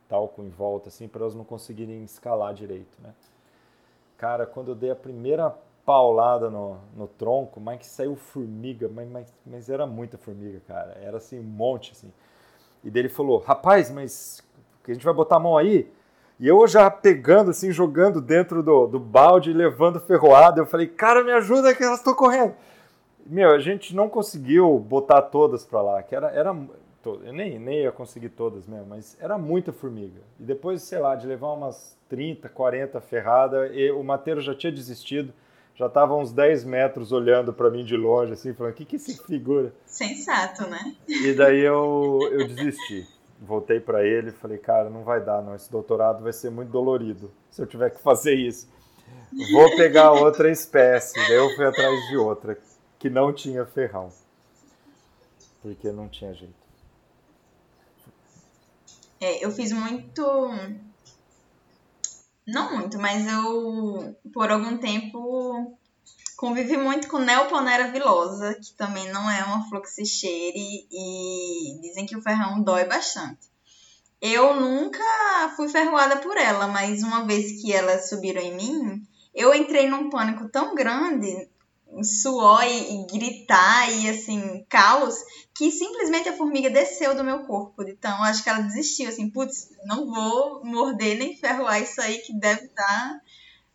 talco 0.09 0.43
em 0.43 0.49
volta 0.49 0.89
assim 0.89 1.07
para 1.07 1.23
elas 1.23 1.35
não 1.35 1.45
conseguirem 1.45 2.03
escalar 2.05 2.55
direito, 2.55 2.97
né? 3.03 3.13
Cara, 4.17 4.47
quando 4.47 4.71
eu 4.71 4.75
dei 4.75 4.91
a 4.91 4.97
primeira 4.97 5.55
paulada 5.85 6.49
no, 6.49 6.79
no 6.97 7.07
tronco, 7.07 7.61
mas 7.61 7.79
que 7.81 7.87
saiu 7.87 8.15
formiga, 8.17 8.89
mas, 8.89 9.09
mas, 9.09 9.35
mas 9.45 9.69
era 9.69 9.87
muita 9.87 10.17
formiga, 10.17 10.61
cara. 10.67 10.97
Era 11.03 11.17
assim, 11.17 11.39
um 11.39 11.45
monte, 11.45 11.93
assim. 11.93 12.13
E 12.85 12.91
dele 12.91 13.09
falou, 13.09 13.39
rapaz, 13.39 13.91
mas 13.91 14.43
a 14.87 14.93
gente 14.93 15.05
vai 15.05 15.15
botar 15.15 15.37
a 15.37 15.41
mão 15.41 15.57
aí? 15.57 15.91
E 16.39 16.49
eu 16.49 16.67
já 16.67 16.91
pegando, 16.91 17.51
assim, 17.51 17.71
jogando 17.71 18.21
dentro 18.21 18.63
do, 18.63 18.87
do 18.87 18.99
balde, 18.99 19.53
levando 19.53 20.01
ferroada. 20.01 20.61
Eu 20.61 20.67
falei, 20.67 20.87
cara, 20.87 21.23
me 21.23 21.33
ajuda 21.33 21.75
que 21.75 21.83
elas 21.83 21.99
estão 21.99 22.15
correndo. 22.15 22.55
Meu, 23.25 23.51
a 23.51 23.59
gente 23.61 23.95
não 23.95 24.09
conseguiu 24.09 24.79
botar 24.79 25.23
todas 25.23 25.65
para 25.65 25.81
lá, 25.81 26.03
que 26.03 26.15
era, 26.15 26.29
era 26.31 26.53
eu 27.05 27.33
nem, 27.33 27.59
nem 27.59 27.83
ia 27.83 27.93
conseguir 27.93 28.31
todas 28.31 28.67
mesmo, 28.67 28.87
mas 28.87 29.17
era 29.21 29.39
muita 29.39 29.73
formiga. 29.73 30.21
E 30.39 30.45
depois, 30.45 30.83
sei 30.83 30.99
lá, 30.99 31.15
de 31.15 31.27
levar 31.27 31.53
umas 31.53 31.97
30, 32.09 32.49
40 32.49 33.01
ferradas, 33.01 33.71
o 33.97 34.03
mateiro 34.03 34.41
já 34.41 34.55
tinha 34.55 34.73
desistido 34.73 35.33
já 35.83 35.89
estava 35.89 36.15
uns 36.15 36.31
10 36.33 36.65
metros 36.65 37.11
olhando 37.11 37.53
para 37.53 37.69
mim 37.69 37.85
de 37.85 37.97
longe, 37.97 38.33
assim, 38.33 38.55
falando: 38.55 38.73
o 38.73 38.77
que, 38.77 38.85
que 38.85 38.99
se 39.01 39.21
figura? 39.25 39.75
Sensato, 39.85 40.69
né? 40.69 40.95
E 41.09 41.33
daí 41.33 41.61
eu, 41.61 42.21
eu 42.31 42.47
desisti. 42.47 43.05
Voltei 43.41 43.81
para 43.81 44.07
ele 44.07 44.29
e 44.29 44.33
falei: 44.33 44.59
cara, 44.59 44.89
não 44.89 45.03
vai 45.03 45.21
dar, 45.21 45.43
não. 45.43 45.57
Esse 45.57 45.71
doutorado 45.71 46.23
vai 46.23 46.33
ser 46.33 46.51
muito 46.51 46.71
dolorido 46.71 47.33
se 47.51 47.61
eu 47.61 47.67
tiver 47.67 47.91
que 47.91 48.01
fazer 48.01 48.35
isso. 48.35 48.69
Vou 49.51 49.75
pegar 49.77 50.13
outra 50.13 50.49
espécie. 50.51 51.15
Daí 51.15 51.37
eu 51.37 51.51
fui 51.57 51.65
atrás 51.65 52.09
de 52.09 52.17
outra 52.17 52.57
que 52.97 53.11
não 53.11 53.33
tinha 53.33 53.67
ferrão. 53.67 54.13
Porque 55.61 55.91
não 55.91 56.09
tinha 56.09 56.33
jeito. 56.33 56.55
É, 59.21 59.45
eu 59.45 59.51
fiz 59.51 59.73
muito 59.73 60.23
não 62.47 62.77
muito, 62.77 62.99
mas 62.99 63.27
eu, 63.27 64.17
por 64.33 64.51
algum 64.51 64.77
tempo, 64.77 65.77
convivi 66.37 66.77
muito 66.77 67.09
com 67.09 67.19
Neoponera 67.19 67.93
vilosa, 67.93 68.55
que 68.55 68.73
também 68.73 69.11
não 69.13 69.31
é 69.31 69.45
uma 69.45 69.69
fluxicheire, 69.69 70.87
e 70.91 71.79
dizem 71.81 72.07
que 72.07 72.17
o 72.17 72.23
ferrão 72.23 72.63
dói 72.63 72.85
bastante. 72.85 73.51
Eu 74.21 74.61
nunca 74.61 75.03
fui 75.57 75.69
ferroada 75.69 76.17
por 76.17 76.37
ela, 76.37 76.67
mas 76.69 77.03
uma 77.03 77.25
vez 77.25 77.61
que 77.61 77.73
elas 77.73 78.09
subiram 78.09 78.41
em 78.41 78.57
mim, 78.57 79.07
eu 79.35 79.55
entrei 79.55 79.89
num 79.89 80.11
pânico 80.11 80.49
tão 80.49 80.75
grande 80.75 81.49
suor 82.03 82.65
e, 82.65 82.95
e, 82.95 83.07
gritar 83.07 83.91
e 83.91 84.09
assim, 84.09 84.65
caos, 84.69 85.15
que 85.55 85.71
simplesmente 85.71 86.29
a 86.29 86.37
formiga 86.37 86.71
desceu 86.71 87.15
do 87.15 87.25
meu 87.25 87.45
corpo. 87.45 87.83
Então, 87.83 88.23
acho 88.23 88.43
que 88.43 88.49
ela 88.49 88.63
desistiu, 88.63 89.09
assim, 89.09 89.29
putz, 89.31 89.69
não 89.85 90.07
vou 90.07 90.65
morder 90.65 91.19
nem 91.19 91.37
ferroar 91.37 91.83
isso 91.83 92.01
aí 92.01 92.19
que 92.19 92.39
deve 92.39 92.67
estar. 92.67 92.85
Tá... 92.85 93.21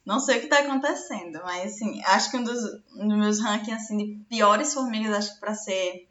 Não 0.05 0.19
sei 0.19 0.37
o 0.37 0.39
que 0.39 0.45
está 0.45 0.59
acontecendo, 0.59 1.41
mas 1.43 1.73
assim, 1.73 2.01
acho 2.05 2.31
que 2.31 2.37
um 2.37 2.43
dos, 2.43 2.63
um 2.95 3.09
dos 3.09 3.17
meus 3.17 3.39
rankings 3.41 3.83
assim, 3.83 3.97
de 3.97 4.25
piores 4.29 4.73
formigas, 4.73 5.13
acho 5.13 5.33
que 5.33 5.39
para 5.41 5.53
ser 5.53 6.07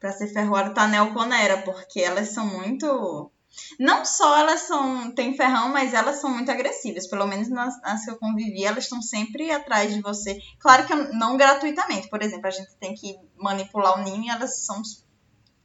para 0.00 0.12
ser 0.12 0.28
ferroada 0.28 0.72
tá 0.72 0.84
a 0.84 0.88
Neoponera, 0.88 1.58
porque 1.58 2.00
elas 2.00 2.30
são 2.30 2.46
muito 2.46 3.30
não 3.78 4.04
só 4.04 4.38
elas 4.38 4.60
são 4.60 5.10
têm 5.12 5.36
ferrão, 5.36 5.68
mas 5.70 5.94
elas 5.94 6.20
são 6.20 6.30
muito 6.30 6.50
agressivas. 6.50 7.06
Pelo 7.06 7.26
menos 7.26 7.48
nas, 7.48 7.80
nas 7.82 8.04
que 8.04 8.10
eu 8.10 8.18
convivi, 8.18 8.64
elas 8.64 8.84
estão 8.84 9.02
sempre 9.02 9.50
atrás 9.50 9.94
de 9.94 10.00
você. 10.00 10.38
Claro 10.58 10.86
que 10.86 10.94
não 10.94 11.36
gratuitamente. 11.36 12.08
Por 12.08 12.22
exemplo, 12.22 12.46
a 12.46 12.50
gente 12.50 12.74
tem 12.76 12.94
que 12.94 13.16
manipular 13.36 13.98
o 13.98 14.02
ninho 14.02 14.24
e 14.24 14.28
elas 14.28 14.64
são. 14.64 14.80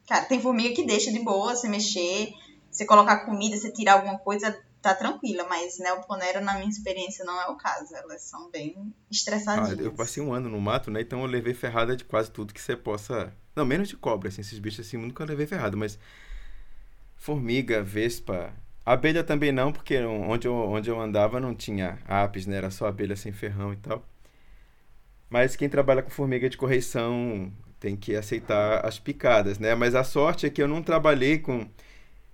Cara, 0.07 0.25
tem 0.25 0.41
formiga 0.41 0.75
que 0.75 0.85
deixa 0.85 1.11
de 1.11 1.19
boa 1.19 1.55
você 1.55 1.67
mexer, 1.67 2.33
você 2.69 2.85
colocar 2.85 3.25
comida, 3.25 3.57
você 3.57 3.71
tirar 3.71 3.93
alguma 3.93 4.19
coisa, 4.19 4.57
tá 4.81 4.93
tranquila. 4.93 5.45
Mas 5.49 5.77
neoponera, 5.79 6.41
na 6.41 6.55
minha 6.55 6.69
experiência, 6.69 7.25
não 7.25 7.39
é 7.41 7.47
o 7.47 7.57
caso. 7.57 7.95
Elas 7.95 8.21
são 8.23 8.49
bem 8.49 8.93
estressadinhas. 9.09 9.79
Ah, 9.79 9.81
eu 9.81 9.93
passei 9.93 10.21
um 10.21 10.33
ano 10.33 10.49
no 10.49 10.61
mato, 10.61 10.91
né? 10.91 11.01
Então 11.01 11.21
eu 11.21 11.27
levei 11.27 11.53
ferrada 11.53 11.95
de 11.95 12.03
quase 12.03 12.31
tudo 12.31 12.53
que 12.53 12.61
você 12.61 12.75
possa. 12.75 13.33
Não, 13.55 13.65
menos 13.65 13.87
de 13.87 13.95
cobra, 13.95 14.29
assim, 14.29 14.41
esses 14.41 14.59
bichos 14.59 14.85
assim, 14.85 14.97
nunca 14.97 15.23
levei 15.23 15.47
ferrada, 15.47 15.77
mas 15.77 15.97
formiga, 17.15 17.81
vespa, 17.83 18.53
Abelha 18.85 19.23
também 19.23 19.51
não, 19.51 19.71
porque 19.71 19.97
onde 19.99 20.47
eu, 20.47 20.53
onde 20.53 20.89
eu 20.89 21.01
andava 21.01 21.39
não 21.39 21.55
tinha 21.55 21.97
apis, 22.05 22.45
né? 22.45 22.57
Era 22.57 22.69
só 22.69 22.85
abelha 22.85 23.15
sem 23.15 23.31
ferrão 23.31 23.73
e 23.73 23.77
tal. 23.77 24.05
Mas 25.29 25.55
quem 25.55 25.67
trabalha 25.67 26.03
com 26.03 26.09
formiga 26.11 26.47
de 26.49 26.55
correição 26.55 27.51
tem 27.79 27.95
que 27.95 28.15
aceitar 28.15 28.85
as 28.85 28.99
picadas, 28.99 29.57
né? 29.59 29.73
Mas 29.73 29.95
a 29.95 30.03
sorte 30.03 30.45
é 30.45 30.49
que 30.51 30.61
eu 30.61 30.67
não 30.67 30.83
trabalhei 30.83 31.39
com. 31.39 31.67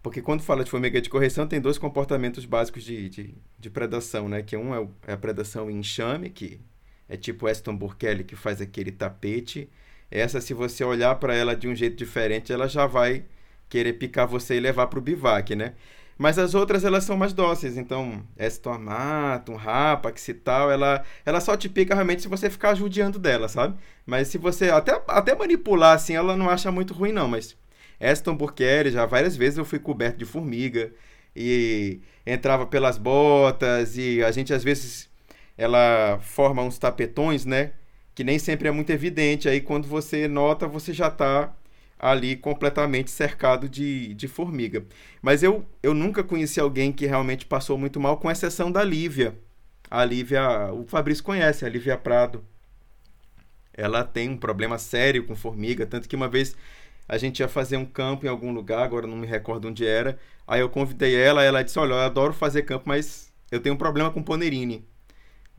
Porque 0.04 0.22
quando 0.22 0.42
fala 0.44 0.64
de 0.64 0.72
formiga 0.72 1.02
de 1.02 1.10
correição, 1.10 1.48
tem 1.48 1.62
dois 1.62 1.78
comportamentos 1.78 2.46
básicos 2.46 2.84
de, 2.84 3.08
de, 3.10 3.36
de 3.60 3.70
predação, 3.70 4.28
né? 4.28 4.42
Que 4.42 4.58
um 4.58 4.76
é, 4.76 4.88
é 5.08 5.14
a 5.14 5.18
predação 5.18 5.72
em 5.72 5.80
enxame, 5.80 6.30
que 6.30 6.60
é 7.08 7.16
tipo 7.18 7.48
Aston 7.48 7.76
Burkelly, 7.78 8.26
que 8.26 8.36
faz 8.36 8.62
aquele 8.62 8.92
tapete. 8.92 9.70
Essa, 10.10 10.42
se 10.42 10.54
você 10.54 10.84
olhar 10.84 11.16
para 11.16 11.34
ela 11.36 11.56
de 11.56 11.68
um 11.68 11.76
jeito 11.76 11.96
diferente, 11.96 12.52
ela 12.52 12.68
já 12.68 12.86
vai 12.86 13.26
querer 13.72 13.94
picar 13.94 14.28
você 14.28 14.58
e 14.58 14.60
levar 14.60 14.88
para 14.88 15.00
o 15.00 15.02
bivac, 15.02 15.56
né? 15.56 15.74
Mas 16.18 16.38
as 16.38 16.54
outras, 16.54 16.84
elas 16.84 17.06
são 17.06 17.18
mais 17.18 17.34
dóceis. 17.34 17.78
Então, 17.78 18.22
Aston 18.38 18.74
Amato, 18.74 19.54
um 19.54 19.56
Rapax 19.56 20.28
e 20.28 20.34
tal, 20.36 20.70
ela, 20.70 21.04
ela 21.26 21.40
só 21.40 21.58
te 21.58 21.68
pica 21.70 21.96
realmente 21.96 22.22
se 22.22 22.28
você 22.28 22.50
ficar 22.50 22.76
judiando 22.76 23.18
dela, 23.18 23.48
sabe? 23.48 23.76
Mas 24.06 24.28
se 24.28 24.38
você 24.38 24.70
até, 24.70 25.02
até 25.08 25.34
manipular, 25.34 25.96
assim, 25.96 26.14
ela 26.14 26.36
não 26.38 26.50
acha 26.50 26.72
muito 26.72 26.94
ruim, 26.94 27.12
não. 27.14 27.28
Mas 27.28 27.58
Aston 28.00 28.36
Burkelly, 28.36 28.92
já 28.92 29.06
várias 29.06 29.36
vezes 29.36 29.58
eu 29.58 29.66
fui 29.66 29.80
coberto 29.80 30.18
de 30.18 30.26
formiga 30.26 30.94
e 31.36 32.02
entrava 32.26 32.68
pelas 32.68 32.98
botas 32.98 33.98
e 33.98 34.24
a 34.24 34.32
gente, 34.32 34.54
às 34.54 34.64
vezes, 34.64 35.10
ela 35.58 36.20
forma 36.22 36.62
uns 36.62 36.78
tapetões, 36.78 37.46
né? 37.46 37.72
Que 38.14 38.24
nem 38.24 38.38
sempre 38.38 38.68
é 38.68 38.72
muito 38.72 38.92
evidente. 38.92 39.48
Aí, 39.50 39.62
quando 39.62 39.88
você 39.88 40.28
nota, 40.28 40.68
você 40.68 40.94
já 40.94 41.08
está 41.08 41.54
ali 42.02 42.36
completamente 42.36 43.12
cercado 43.12 43.70
de, 43.70 44.16
de 44.16 44.28
formiga. 44.28 44.84
Mas 45.22 45.44
eu, 45.44 45.64
eu 45.84 45.94
nunca 45.94 46.24
conheci 46.24 46.60
alguém 46.60 46.92
que 46.92 47.06
realmente 47.06 47.46
passou 47.46 47.78
muito 47.78 48.00
mal, 48.00 48.18
com 48.18 48.32
exceção 48.32 48.72
da 48.72 48.84
Lívia. 48.84 49.38
A 49.90 50.04
Lívia, 50.04 50.74
o 50.74 50.84
Fabrício 50.88 51.24
conhece, 51.24 51.64
a 51.64 51.70
Lívia 51.70 51.96
Prado. 51.96 52.44
Ela 53.72 54.04
tem 54.04 54.30
um 54.30 54.38
problema 54.38 54.80
sério 54.80 55.26
com 55.28 55.36
formiga, 55.36 55.86
tanto 55.86 56.10
que 56.10 56.16
uma 56.16 56.28
vez 56.28 56.56
a 57.08 57.18
gente 57.20 57.40
ia 57.42 57.48
fazer 57.48 57.78
um 57.78 57.86
campo 57.86 58.26
em 58.26 58.30
algum 58.30 58.52
lugar, 58.52 58.84
agora 58.84 59.06
não 59.06 59.18
me 59.18 59.28
recordo 59.28 59.68
onde 59.68 59.86
era. 59.86 60.18
Aí 60.48 60.60
eu 60.60 60.70
convidei 60.70 61.16
ela, 61.16 61.44
ela 61.44 61.64
disse: 61.64 61.78
Olha, 61.78 61.94
eu 61.94 62.00
adoro 62.00 62.34
fazer 62.34 62.64
campo, 62.64 62.86
mas 62.88 63.32
eu 63.52 63.60
tenho 63.60 63.76
um 63.76 63.78
problema 63.78 64.10
com 64.10 64.24
ponerine. 64.24 64.84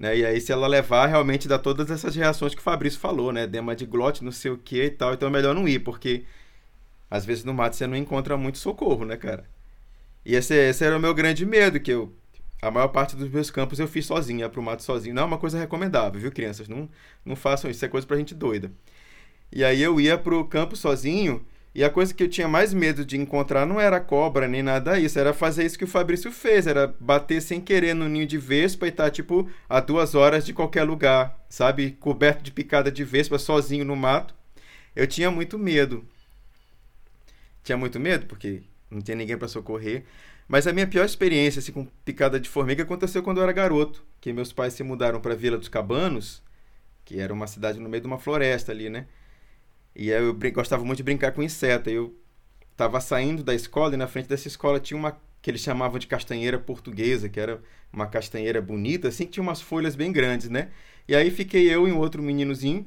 Né? 0.02 0.18
E 0.18 0.26
aí, 0.26 0.40
se 0.40 0.50
ela 0.50 0.66
levar, 0.66 1.06
realmente 1.06 1.46
dá 1.46 1.60
todas 1.60 1.88
essas 1.88 2.16
reações 2.16 2.56
que 2.56 2.60
o 2.60 2.64
Fabrício 2.64 2.98
falou, 2.98 3.32
né? 3.32 3.46
Dema 3.46 3.76
de 3.76 3.86
glote, 3.86 4.24
não 4.24 4.32
sei 4.32 4.50
o 4.50 4.58
que 4.58 4.82
e 4.82 4.90
tal. 4.90 5.14
Então 5.14 5.28
é 5.28 5.30
melhor 5.30 5.54
não 5.54 5.68
ir, 5.68 5.78
porque 5.78 6.24
às 7.08 7.24
vezes 7.24 7.44
no 7.44 7.54
mato 7.54 7.76
você 7.76 7.86
não 7.86 7.96
encontra 7.96 8.36
muito 8.36 8.58
socorro, 8.58 9.04
né, 9.04 9.16
cara? 9.16 9.44
E 10.26 10.34
esse, 10.34 10.54
esse 10.54 10.84
era 10.84 10.96
o 10.96 11.00
meu 11.00 11.14
grande 11.14 11.46
medo, 11.46 11.78
que 11.78 11.92
eu. 11.92 12.12
A 12.60 12.70
maior 12.70 12.88
parte 12.88 13.14
dos 13.16 13.28
meus 13.30 13.50
campos 13.50 13.78
eu 13.78 13.86
fiz 13.88 14.06
sozinho, 14.06 14.48
pro 14.50 14.62
mato 14.62 14.82
sozinho. 14.82 15.14
Não 15.14 15.22
é 15.22 15.26
uma 15.26 15.38
coisa 15.38 15.58
recomendável, 15.58 16.20
viu, 16.20 16.32
crianças? 16.32 16.68
Não, 16.68 16.88
não 17.24 17.36
façam 17.36 17.70
isso, 17.70 17.78
isso 17.78 17.84
é 17.84 17.88
coisa 17.88 18.06
pra 18.06 18.16
gente 18.16 18.34
doida. 18.34 18.72
E 19.52 19.64
aí 19.64 19.80
eu 19.82 20.00
ia 20.00 20.18
pro 20.18 20.44
campo 20.46 20.74
sozinho 20.76 21.44
e 21.74 21.82
a 21.82 21.88
coisa 21.88 22.12
que 22.12 22.22
eu 22.22 22.28
tinha 22.28 22.46
mais 22.46 22.74
medo 22.74 23.02
de 23.04 23.16
encontrar 23.16 23.64
não 23.64 23.80
era 23.80 23.98
cobra 23.98 24.46
nem 24.46 24.62
nada 24.62 24.98
isso, 24.98 25.18
era 25.18 25.32
fazer 25.32 25.64
isso 25.64 25.78
que 25.78 25.84
o 25.84 25.88
Fabrício 25.88 26.30
fez, 26.30 26.66
era 26.66 26.94
bater 27.00 27.40
sem 27.40 27.62
querer 27.62 27.94
no 27.94 28.08
ninho 28.08 28.26
de 28.26 28.36
vespa 28.36 28.86
e 28.86 28.92
tá, 28.92 29.10
tipo, 29.10 29.48
a 29.68 29.80
duas 29.80 30.14
horas 30.14 30.44
de 30.44 30.52
qualquer 30.52 30.84
lugar, 30.84 31.38
sabe? 31.48 31.92
Coberto 31.92 32.42
de 32.42 32.52
picada 32.52 32.92
de 32.92 33.02
vespa, 33.04 33.38
sozinho 33.38 33.86
no 33.86 33.96
mato. 33.96 34.34
Eu 34.94 35.06
tinha 35.06 35.30
muito 35.30 35.58
medo. 35.58 36.04
Tinha 37.64 37.78
muito 37.78 37.98
medo, 37.98 38.26
porque 38.26 38.62
não 38.90 39.00
tinha 39.00 39.16
ninguém 39.16 39.38
para 39.38 39.48
socorrer. 39.48 40.04
Mas 40.46 40.66
a 40.66 40.72
minha 40.74 40.86
pior 40.86 41.06
experiência 41.06 41.60
assim, 41.60 41.72
com 41.72 41.86
picada 42.04 42.38
de 42.38 42.50
formiga 42.50 42.82
aconteceu 42.82 43.22
quando 43.22 43.38
eu 43.38 43.44
era 43.44 43.52
garoto, 43.52 44.04
que 44.20 44.30
meus 44.30 44.52
pais 44.52 44.74
se 44.74 44.82
mudaram 44.82 45.20
para 45.22 45.34
Vila 45.34 45.56
dos 45.56 45.68
Cabanos, 45.68 46.42
que 47.02 47.18
era 47.18 47.32
uma 47.32 47.46
cidade 47.46 47.80
no 47.80 47.88
meio 47.88 48.02
de 48.02 48.06
uma 48.06 48.18
floresta 48.18 48.72
ali, 48.72 48.90
né? 48.90 49.06
E 49.94 50.08
eu 50.08 50.34
gostava 50.52 50.84
muito 50.84 50.98
de 50.98 51.02
brincar 51.02 51.32
com 51.32 51.42
inseto. 51.42 51.90
Eu 51.90 52.14
estava 52.70 53.00
saindo 53.00 53.42
da 53.42 53.54
escola 53.54 53.94
e 53.94 53.96
na 53.96 54.06
frente 54.06 54.28
dessa 54.28 54.48
escola 54.48 54.80
tinha 54.80 54.98
uma 54.98 55.20
que 55.40 55.50
eles 55.50 55.60
chamavam 55.60 55.98
de 55.98 56.06
castanheira 56.06 56.58
portuguesa, 56.58 57.28
que 57.28 57.40
era 57.40 57.60
uma 57.92 58.06
castanheira 58.06 58.62
bonita, 58.62 59.08
assim, 59.08 59.26
que 59.26 59.32
tinha 59.32 59.42
umas 59.42 59.60
folhas 59.60 59.96
bem 59.96 60.12
grandes, 60.12 60.48
né? 60.48 60.68
E 61.08 61.16
aí 61.16 61.30
fiquei 61.30 61.68
eu 61.68 61.88
e 61.88 61.92
um 61.92 61.98
outro 61.98 62.22
meninozinho 62.22 62.86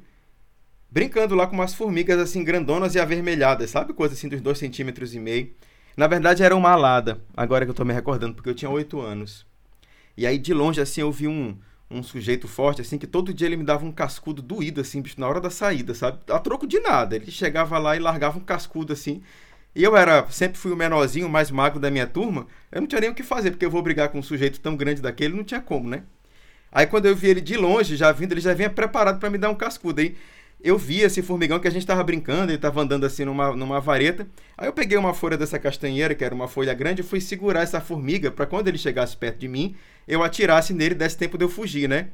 brincando 0.90 1.36
lá 1.36 1.46
com 1.46 1.54
umas 1.54 1.74
formigas 1.74 2.18
assim 2.18 2.42
grandonas 2.42 2.96
e 2.96 3.00
avermelhadas, 3.00 3.70
sabe? 3.70 3.94
Coisa 3.94 4.14
assim 4.14 4.30
dos 4.30 4.40
dois 4.40 4.58
centímetros 4.58 5.14
e 5.14 5.20
meio. 5.20 5.54
Na 5.98 6.08
verdade 6.08 6.42
era 6.42 6.56
uma 6.56 6.72
alada, 6.72 7.22
agora 7.36 7.66
que 7.66 7.70
eu 7.70 7.74
estou 7.74 7.86
me 7.86 7.94
recordando, 7.94 8.34
porque 8.34 8.50
eu 8.50 8.56
tinha 8.56 8.72
oito 8.72 9.02
anos. 9.02 9.46
E 10.16 10.26
aí 10.26 10.38
de 10.38 10.54
longe 10.54 10.80
assim 10.80 11.02
eu 11.02 11.12
vi 11.12 11.28
um, 11.28 11.58
um 11.90 12.02
sujeito 12.02 12.48
forte, 12.48 12.82
assim, 12.82 12.98
que 12.98 13.08
todo 13.08 13.34
dia 13.34 13.48
ele 13.48 13.58
me 13.58 13.64
dava 13.64 13.86
um 13.86 13.92
cascudo 13.92 14.42
doído, 14.42 14.82
assim, 14.82 15.02
bicho, 15.02 15.20
na 15.20 15.28
hora 15.28 15.40
da 15.40 15.50
saída, 15.50 15.94
sabe? 15.94 16.20
A 16.30 16.40
troco 16.40 16.66
de 16.68 16.80
nada. 16.80 17.16
Ele 17.16 17.30
chegava 17.32 17.78
lá 17.78 17.96
e 17.96 18.00
largava 18.00 18.38
um 18.38 18.42
cascudo, 18.42 18.94
assim. 18.94 19.22
E 19.76 19.84
eu 19.84 19.96
era, 19.96 20.26
sempre 20.30 20.58
fui 20.58 20.72
o 20.72 20.76
menorzinho, 20.76 21.28
o 21.28 21.30
mais 21.30 21.52
magro 21.52 21.80
da 21.80 21.92
minha 21.92 22.08
turma. 22.08 22.48
Eu 22.72 22.82
não 22.82 22.88
tinha 22.88 23.02
nem 23.02 23.10
o 23.10 23.14
que 23.14 23.24
fazer, 23.24 23.52
porque 23.52 23.66
eu 23.66 23.72
vou 23.72 23.82
brigar 23.82 24.10
com 24.10 24.20
um 24.20 24.24
sujeito 24.24 24.60
tão 24.60 24.76
grande 24.76 25.02
daquele, 25.02 25.36
não 25.36 25.44
tinha 25.44 25.62
como, 25.62 25.90
né? 25.90 26.04
Aí 26.72 26.86
quando 26.88 27.06
eu 27.06 27.16
vi 27.16 27.28
ele 27.28 27.42
de 27.42 27.56
longe, 27.56 27.96
já 27.96 28.12
vindo, 28.12 28.34
ele 28.34 28.42
já 28.42 28.54
vinha 28.54 28.70
preparado 28.70 29.20
para 29.20 29.30
me 29.30 29.38
dar 29.38 29.50
um 29.50 29.56
cascudo. 29.56 30.02
Aí 30.02 30.16
eu 30.66 30.80
vi 30.80 31.02
esse 31.02 31.22
formigão 31.22 31.60
que 31.60 31.68
a 31.68 31.72
gente 31.72 31.86
tava 31.86 32.04
brincando, 32.04 32.52
ele 32.52 32.58
tava 32.58 32.82
andando 32.82 33.06
assim 33.06 33.24
numa, 33.24 33.56
numa 33.56 33.80
vareta. 33.80 34.28
Aí 34.58 34.68
eu 34.68 34.74
peguei 34.74 34.98
uma 34.98 35.14
folha 35.14 35.38
dessa 35.38 35.60
castanheira, 35.60 36.16
que 36.16 36.24
era 36.26 36.34
uma 36.34 36.48
folha 36.48 36.74
grande, 36.74 37.02
e 37.02 37.06
fui 37.06 37.22
segurar 37.22 37.62
essa 37.62 37.80
formiga 37.80 38.32
para 38.32 38.48
quando 38.48 38.68
ele 38.68 38.80
chegasse 38.80 39.16
perto 39.16 39.38
de 39.38 39.48
mim, 39.48 39.76
eu 40.08 40.24
atirasse 40.24 40.74
nele, 40.74 40.96
desse 40.96 41.18
tempo 41.18 41.38
de 41.38 41.46
eu 41.46 41.50
fugir, 41.50 41.88
né? 41.88 42.10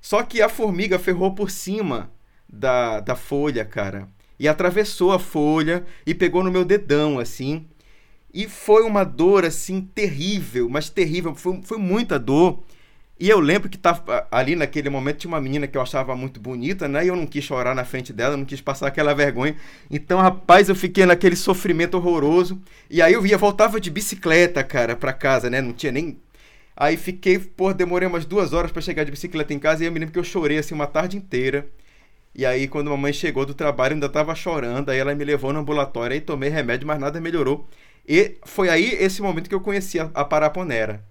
Só 0.00 0.22
que 0.22 0.40
a 0.40 0.48
formiga 0.48 0.96
ferrou 0.96 1.34
por 1.34 1.50
cima 1.50 2.12
da, 2.48 3.00
da 3.00 3.16
folha, 3.16 3.64
cara. 3.64 4.08
E 4.38 4.46
atravessou 4.46 5.10
a 5.10 5.18
folha 5.18 5.84
e 6.06 6.14
pegou 6.14 6.44
no 6.44 6.52
meu 6.52 6.64
dedão, 6.64 7.18
assim. 7.18 7.66
E 8.32 8.46
foi 8.46 8.84
uma 8.84 9.02
dor, 9.02 9.44
assim, 9.44 9.80
terrível, 9.80 10.68
mas 10.68 10.88
terrível. 10.88 11.34
Foi, 11.34 11.60
foi 11.64 11.78
muita 11.78 12.16
dor. 12.16 12.62
E 13.18 13.30
eu 13.30 13.40
lembro 13.40 13.68
que 13.70 13.78
tava 13.78 14.26
ali 14.30 14.54
naquele 14.54 14.90
momento 14.90 15.18
tinha 15.18 15.30
uma 15.30 15.40
menina 15.40 15.66
que 15.66 15.76
eu 15.76 15.80
achava 15.80 16.14
muito 16.14 16.38
bonita, 16.38 16.86
né? 16.86 17.04
E 17.04 17.08
eu 17.08 17.16
não 17.16 17.26
quis 17.26 17.42
chorar 17.44 17.74
na 17.74 17.84
frente 17.84 18.12
dela, 18.12 18.36
não 18.36 18.44
quis 18.44 18.60
passar 18.60 18.88
aquela 18.88 19.14
vergonha. 19.14 19.56
Então, 19.90 20.18
rapaz, 20.20 20.68
eu 20.68 20.74
fiquei 20.74 21.06
naquele 21.06 21.34
sofrimento 21.34 21.96
horroroso. 21.96 22.60
E 22.90 23.00
aí 23.00 23.14
eu 23.14 23.22
via, 23.22 23.38
voltava 23.38 23.80
de 23.80 23.90
bicicleta, 23.90 24.62
cara, 24.62 24.94
pra 24.94 25.14
casa, 25.14 25.48
né? 25.48 25.62
Não 25.62 25.72
tinha 25.72 25.92
nem. 25.92 26.18
Aí 26.76 26.96
fiquei, 26.98 27.38
pô, 27.38 27.72
demorei 27.72 28.06
umas 28.06 28.26
duas 28.26 28.52
horas 28.52 28.70
para 28.70 28.82
chegar 28.82 29.04
de 29.04 29.10
bicicleta 29.10 29.54
em 29.54 29.58
casa 29.58 29.82
e 29.82 29.86
eu 29.86 29.92
me 29.92 29.98
lembro 29.98 30.12
que 30.12 30.18
eu 30.18 30.24
chorei 30.24 30.58
assim 30.58 30.74
uma 30.74 30.86
tarde 30.86 31.16
inteira. 31.16 31.66
E 32.34 32.44
aí, 32.46 32.68
quando 32.68 32.88
a 32.88 32.90
mamãe 32.90 33.12
chegou 33.14 33.46
do 33.46 33.54
trabalho, 33.54 33.94
ainda 33.94 34.08
tava 34.10 34.34
chorando. 34.34 34.90
Aí 34.90 34.98
ela 34.98 35.14
me 35.14 35.24
levou 35.24 35.52
no 35.54 35.60
ambulatório 35.60 36.16
e 36.16 36.20
tomei 36.20 36.50
remédio, 36.50 36.86
mas 36.86 37.00
nada 37.00 37.20
melhorou. 37.20 37.66
E 38.06 38.36
foi 38.44 38.68
aí 38.68 38.90
esse 39.00 39.22
momento 39.22 39.48
que 39.48 39.54
eu 39.54 39.60
conheci 39.60 39.98
a, 39.98 40.10
a 40.14 40.24
paraponera 40.24 41.02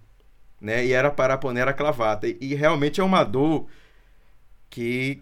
né? 0.59 0.85
E 0.85 0.93
era 0.93 1.11
paraponera 1.11 1.73
clavata. 1.73 2.27
E, 2.27 2.37
e 2.41 2.55
realmente 2.55 2.99
é 2.99 3.03
uma 3.03 3.23
dor 3.23 3.67
que 4.69 5.21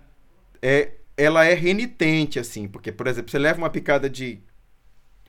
é, 0.62 0.92
ela 1.18 1.46
é 1.46 1.54
renitente, 1.54 2.40
assim, 2.40 2.68
porque, 2.68 2.92
por 2.92 3.08
exemplo, 3.08 3.30
você 3.30 3.38
leva 3.38 3.60
uma 3.60 3.70
picada 3.70 4.10
de 4.10 4.40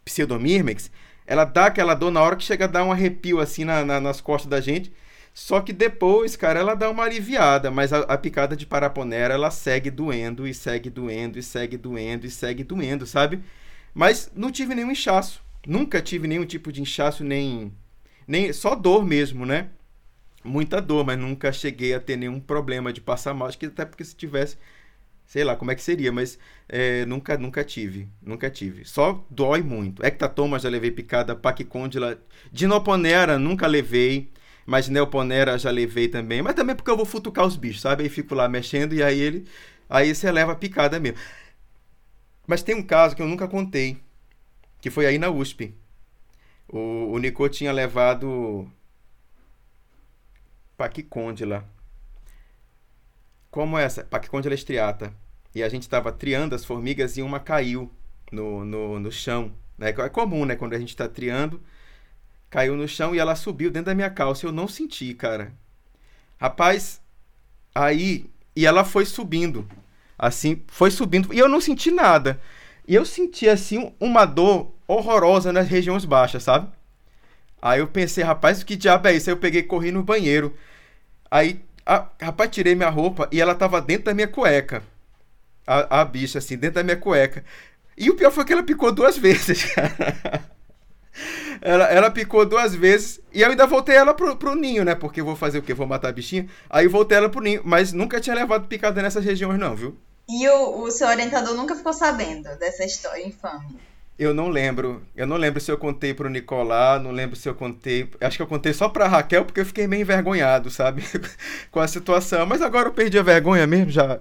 pseudomyrmex, 0.04 0.90
ela 1.26 1.44
dá 1.44 1.66
aquela 1.66 1.94
dor 1.94 2.10
na 2.10 2.22
hora 2.22 2.36
que 2.36 2.44
chega 2.44 2.64
a 2.66 2.68
dar 2.68 2.84
um 2.84 2.92
arrepio, 2.92 3.40
assim, 3.40 3.64
na, 3.64 3.84
na, 3.84 4.00
nas 4.00 4.20
costas 4.20 4.48
da 4.48 4.60
gente, 4.60 4.92
só 5.32 5.60
que 5.60 5.72
depois, 5.72 6.36
cara, 6.36 6.60
ela 6.60 6.74
dá 6.74 6.88
uma 6.90 7.02
aliviada, 7.02 7.70
mas 7.70 7.92
a, 7.92 8.00
a, 8.00 8.16
picada 8.16 8.56
de 8.56 8.66
paraponera, 8.66 9.34
ela 9.34 9.50
segue 9.50 9.90
doendo, 9.90 10.46
e 10.46 10.54
segue 10.54 10.88
doendo, 10.88 11.38
e 11.38 11.42
segue 11.42 11.76
doendo, 11.76 12.26
e 12.26 12.30
segue 12.30 12.62
doendo, 12.62 13.06
sabe? 13.06 13.40
Mas 13.92 14.30
não 14.34 14.50
tive 14.52 14.74
nenhum 14.74 14.92
inchaço, 14.92 15.42
nunca 15.66 16.00
tive 16.00 16.28
nenhum 16.28 16.46
tipo 16.46 16.70
de 16.72 16.80
inchaço, 16.80 17.24
nem, 17.24 17.72
nem 18.28 18.52
só 18.52 18.74
dor 18.74 19.04
mesmo, 19.04 19.44
né? 19.44 19.70
Muita 20.44 20.80
dor, 20.80 21.04
mas 21.04 21.18
nunca 21.18 21.52
cheguei 21.52 21.94
a 21.94 22.00
ter 22.00 22.16
nenhum 22.16 22.38
problema 22.38 22.92
de 22.92 23.00
passar 23.00 23.34
mal. 23.34 23.48
Acho 23.48 23.58
que 23.58 23.66
até 23.66 23.84
porque 23.84 24.04
se 24.04 24.14
tivesse, 24.14 24.56
sei 25.26 25.42
lá 25.42 25.56
como 25.56 25.70
é 25.70 25.74
que 25.74 25.82
seria, 25.82 26.12
mas 26.12 26.38
é, 26.68 27.04
nunca, 27.06 27.36
nunca 27.38 27.64
tive, 27.64 28.08
nunca 28.22 28.50
tive. 28.50 28.84
Só 28.84 29.24
dói 29.30 29.62
muito. 29.62 30.04
Ectatoma 30.04 30.58
já 30.58 30.68
levei 30.68 30.90
picada, 30.90 31.34
paquicôndila, 31.34 32.18
dinoponera 32.52 33.38
nunca 33.38 33.66
levei, 33.66 34.30
mas 34.66 34.88
neoponera 34.88 35.58
já 35.58 35.70
levei 35.70 36.08
também. 36.08 36.42
Mas 36.42 36.54
também 36.54 36.76
porque 36.76 36.90
eu 36.90 36.96
vou 36.96 37.06
futucar 37.06 37.46
os 37.46 37.56
bichos, 37.56 37.80
sabe? 37.80 38.02
Aí 38.02 38.08
fico 38.08 38.34
lá 38.34 38.48
mexendo 38.48 38.92
e 38.94 39.02
aí 39.02 39.18
ele, 39.18 39.46
aí 39.88 40.14
você 40.14 40.30
leva 40.30 40.52
a 40.52 40.56
picada 40.56 41.00
mesmo. 41.00 41.18
Mas 42.46 42.62
tem 42.62 42.74
um 42.74 42.82
caso 42.82 43.16
que 43.16 43.22
eu 43.22 43.26
nunca 43.26 43.48
contei, 43.48 43.98
que 44.80 44.90
foi 44.90 45.06
aí 45.06 45.18
na 45.18 45.30
USP. 45.30 45.74
O, 46.68 47.12
o 47.12 47.18
Nico 47.18 47.48
tinha 47.48 47.72
levado 47.72 48.70
Paquicôndila. 50.76 51.64
Como 53.50 53.78
essa? 53.78 54.04
Paquicôndila 54.04 54.54
estriata. 54.54 55.12
E 55.54 55.62
a 55.62 55.68
gente 55.68 55.82
estava 55.82 56.10
triando 56.10 56.54
as 56.54 56.64
formigas 56.64 57.16
e 57.16 57.22
uma 57.22 57.38
caiu 57.38 57.90
no, 58.32 58.64
no, 58.64 58.98
no 58.98 59.12
chão. 59.12 59.52
Né? 59.78 59.90
É 59.90 60.08
comum, 60.08 60.44
né? 60.44 60.56
Quando 60.56 60.74
a 60.74 60.78
gente 60.78 60.88
está 60.88 61.08
triando, 61.08 61.60
caiu 62.50 62.76
no 62.76 62.88
chão 62.88 63.14
e 63.14 63.18
ela 63.18 63.36
subiu 63.36 63.70
dentro 63.70 63.86
da 63.86 63.94
minha 63.94 64.10
calça. 64.10 64.46
Eu 64.46 64.52
não 64.52 64.66
senti, 64.66 65.14
cara. 65.14 65.52
Rapaz, 66.40 67.00
aí. 67.74 68.28
E 68.56 68.66
ela 68.66 68.84
foi 68.84 69.04
subindo. 69.04 69.68
Assim, 70.18 70.62
foi 70.66 70.90
subindo. 70.90 71.32
E 71.32 71.38
eu 71.38 71.48
não 71.48 71.60
senti 71.60 71.90
nada. 71.90 72.40
E 72.86 72.94
eu 72.94 73.04
senti, 73.04 73.48
assim, 73.48 73.92
uma 73.98 74.24
dor 74.24 74.72
horrorosa 74.86 75.52
nas 75.52 75.68
regiões 75.68 76.04
baixas, 76.04 76.42
sabe? 76.42 76.68
Aí 77.64 77.80
eu 77.80 77.86
pensei, 77.86 78.22
rapaz, 78.22 78.62
que 78.62 78.76
diabo 78.76 79.08
é 79.08 79.14
isso? 79.14 79.30
Aí 79.30 79.32
eu 79.32 79.38
peguei 79.38 79.62
e 79.62 79.64
corri 79.64 79.90
no 79.90 80.02
banheiro. 80.02 80.54
Aí, 81.30 81.64
a, 81.86 82.08
rapaz, 82.20 82.50
tirei 82.50 82.74
minha 82.74 82.90
roupa 82.90 83.26
e 83.32 83.40
ela 83.40 83.54
tava 83.54 83.80
dentro 83.80 84.04
da 84.04 84.12
minha 84.12 84.28
cueca. 84.28 84.82
A, 85.66 86.02
a 86.02 86.04
bicha, 86.04 86.40
assim, 86.40 86.58
dentro 86.58 86.74
da 86.74 86.82
minha 86.82 86.98
cueca. 86.98 87.42
E 87.96 88.10
o 88.10 88.16
pior 88.16 88.30
foi 88.30 88.44
que 88.44 88.52
ela 88.52 88.62
picou 88.62 88.92
duas 88.92 89.16
vezes, 89.18 89.64
cara. 89.72 90.44
Ela, 91.62 91.84
ela 91.86 92.10
picou 92.10 92.44
duas 92.44 92.74
vezes 92.74 93.18
e 93.32 93.40
eu 93.40 93.48
ainda 93.48 93.66
voltei 93.66 93.96
ela 93.96 94.12
pro, 94.12 94.36
pro 94.36 94.54
ninho, 94.54 94.84
né? 94.84 94.94
Porque 94.94 95.22
eu 95.22 95.24
vou 95.24 95.34
fazer 95.34 95.60
o 95.60 95.62
quê? 95.62 95.72
Vou 95.72 95.86
matar 95.86 96.10
a 96.10 96.12
bichinha. 96.12 96.46
Aí 96.68 96.86
voltei 96.86 97.16
ela 97.16 97.30
pro 97.30 97.40
ninho, 97.40 97.62
mas 97.64 97.94
nunca 97.94 98.20
tinha 98.20 98.36
levado 98.36 98.68
picada 98.68 99.00
nessas 99.00 99.24
regiões, 99.24 99.58
não, 99.58 99.74
viu? 99.74 99.96
E 100.28 100.46
o, 100.48 100.82
o 100.82 100.90
seu 100.90 101.08
orientador 101.08 101.54
nunca 101.54 101.74
ficou 101.74 101.94
sabendo 101.94 102.54
dessa 102.58 102.84
história 102.84 103.26
infame? 103.26 103.78
Eu 104.18 104.32
não 104.32 104.48
lembro. 104.48 105.02
Eu 105.16 105.26
não 105.26 105.36
lembro 105.36 105.60
se 105.60 105.70
eu 105.70 105.76
contei 105.76 106.14
pro 106.14 106.30
Nicolás, 106.30 107.02
não 107.02 107.10
lembro 107.10 107.34
se 107.34 107.48
eu 107.48 107.54
contei. 107.54 108.08
Acho 108.20 108.36
que 108.36 108.42
eu 108.42 108.46
contei 108.46 108.72
só 108.72 108.88
pra 108.88 109.08
Raquel, 109.08 109.44
porque 109.44 109.60
eu 109.60 109.66
fiquei 109.66 109.86
meio 109.86 110.02
envergonhado, 110.02 110.70
sabe? 110.70 111.02
Com 111.70 111.80
a 111.80 111.88
situação. 111.88 112.46
Mas 112.46 112.62
agora 112.62 112.88
eu 112.88 112.92
perdi 112.92 113.18
a 113.18 113.22
vergonha 113.22 113.66
mesmo 113.66 113.90
já. 113.90 114.20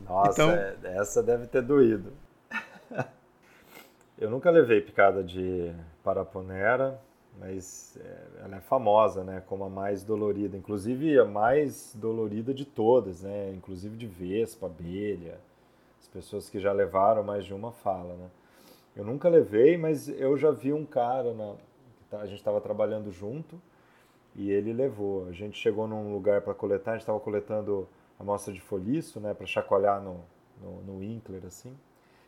Nossa, 0.00 0.32
então... 0.32 0.50
é, 0.50 0.98
essa 0.98 1.22
deve 1.22 1.46
ter 1.46 1.62
doído. 1.62 2.12
eu 4.18 4.28
nunca 4.28 4.50
levei 4.50 4.80
picada 4.80 5.22
de 5.22 5.72
paraponera, 6.02 7.00
mas 7.38 7.96
é, 8.00 8.44
ela 8.44 8.56
é 8.56 8.60
famosa, 8.60 9.24
né, 9.24 9.42
como 9.46 9.64
a 9.64 9.70
mais 9.70 10.04
dolorida, 10.04 10.56
inclusive 10.56 11.18
a 11.18 11.24
mais 11.24 11.94
dolorida 11.94 12.52
de 12.52 12.64
todas, 12.64 13.22
né, 13.22 13.52
inclusive 13.54 13.96
de 13.96 14.06
vespa, 14.06 14.66
abelha. 14.66 15.38
As 16.00 16.08
pessoas 16.08 16.50
que 16.50 16.60
já 16.60 16.72
levaram 16.72 17.22
mais 17.22 17.44
de 17.44 17.54
uma 17.54 17.72
falam, 17.72 18.16
né. 18.16 18.26
Eu 18.96 19.04
nunca 19.04 19.28
levei, 19.28 19.76
mas 19.76 20.08
eu 20.08 20.36
já 20.36 20.50
vi 20.50 20.72
um 20.72 20.84
cara, 20.84 21.34
na, 21.34 21.54
tá, 22.08 22.20
a 22.20 22.26
gente 22.26 22.38
estava 22.38 22.60
trabalhando 22.60 23.10
junto 23.10 23.60
e 24.34 24.50
ele 24.50 24.72
levou. 24.72 25.26
A 25.28 25.32
gente 25.32 25.58
chegou 25.58 25.86
num 25.88 26.12
lugar 26.12 26.40
para 26.42 26.54
coletar, 26.54 26.92
a 26.92 26.94
gente 26.94 27.02
estava 27.02 27.20
coletando 27.20 27.88
amostra 28.18 28.52
de 28.52 28.60
foliço, 28.60 29.20
né, 29.20 29.34
para 29.34 29.46
chacoalhar 29.46 30.00
no, 30.00 30.20
no, 30.60 30.82
no 30.82 30.98
Winkler, 30.98 31.44
assim. 31.46 31.76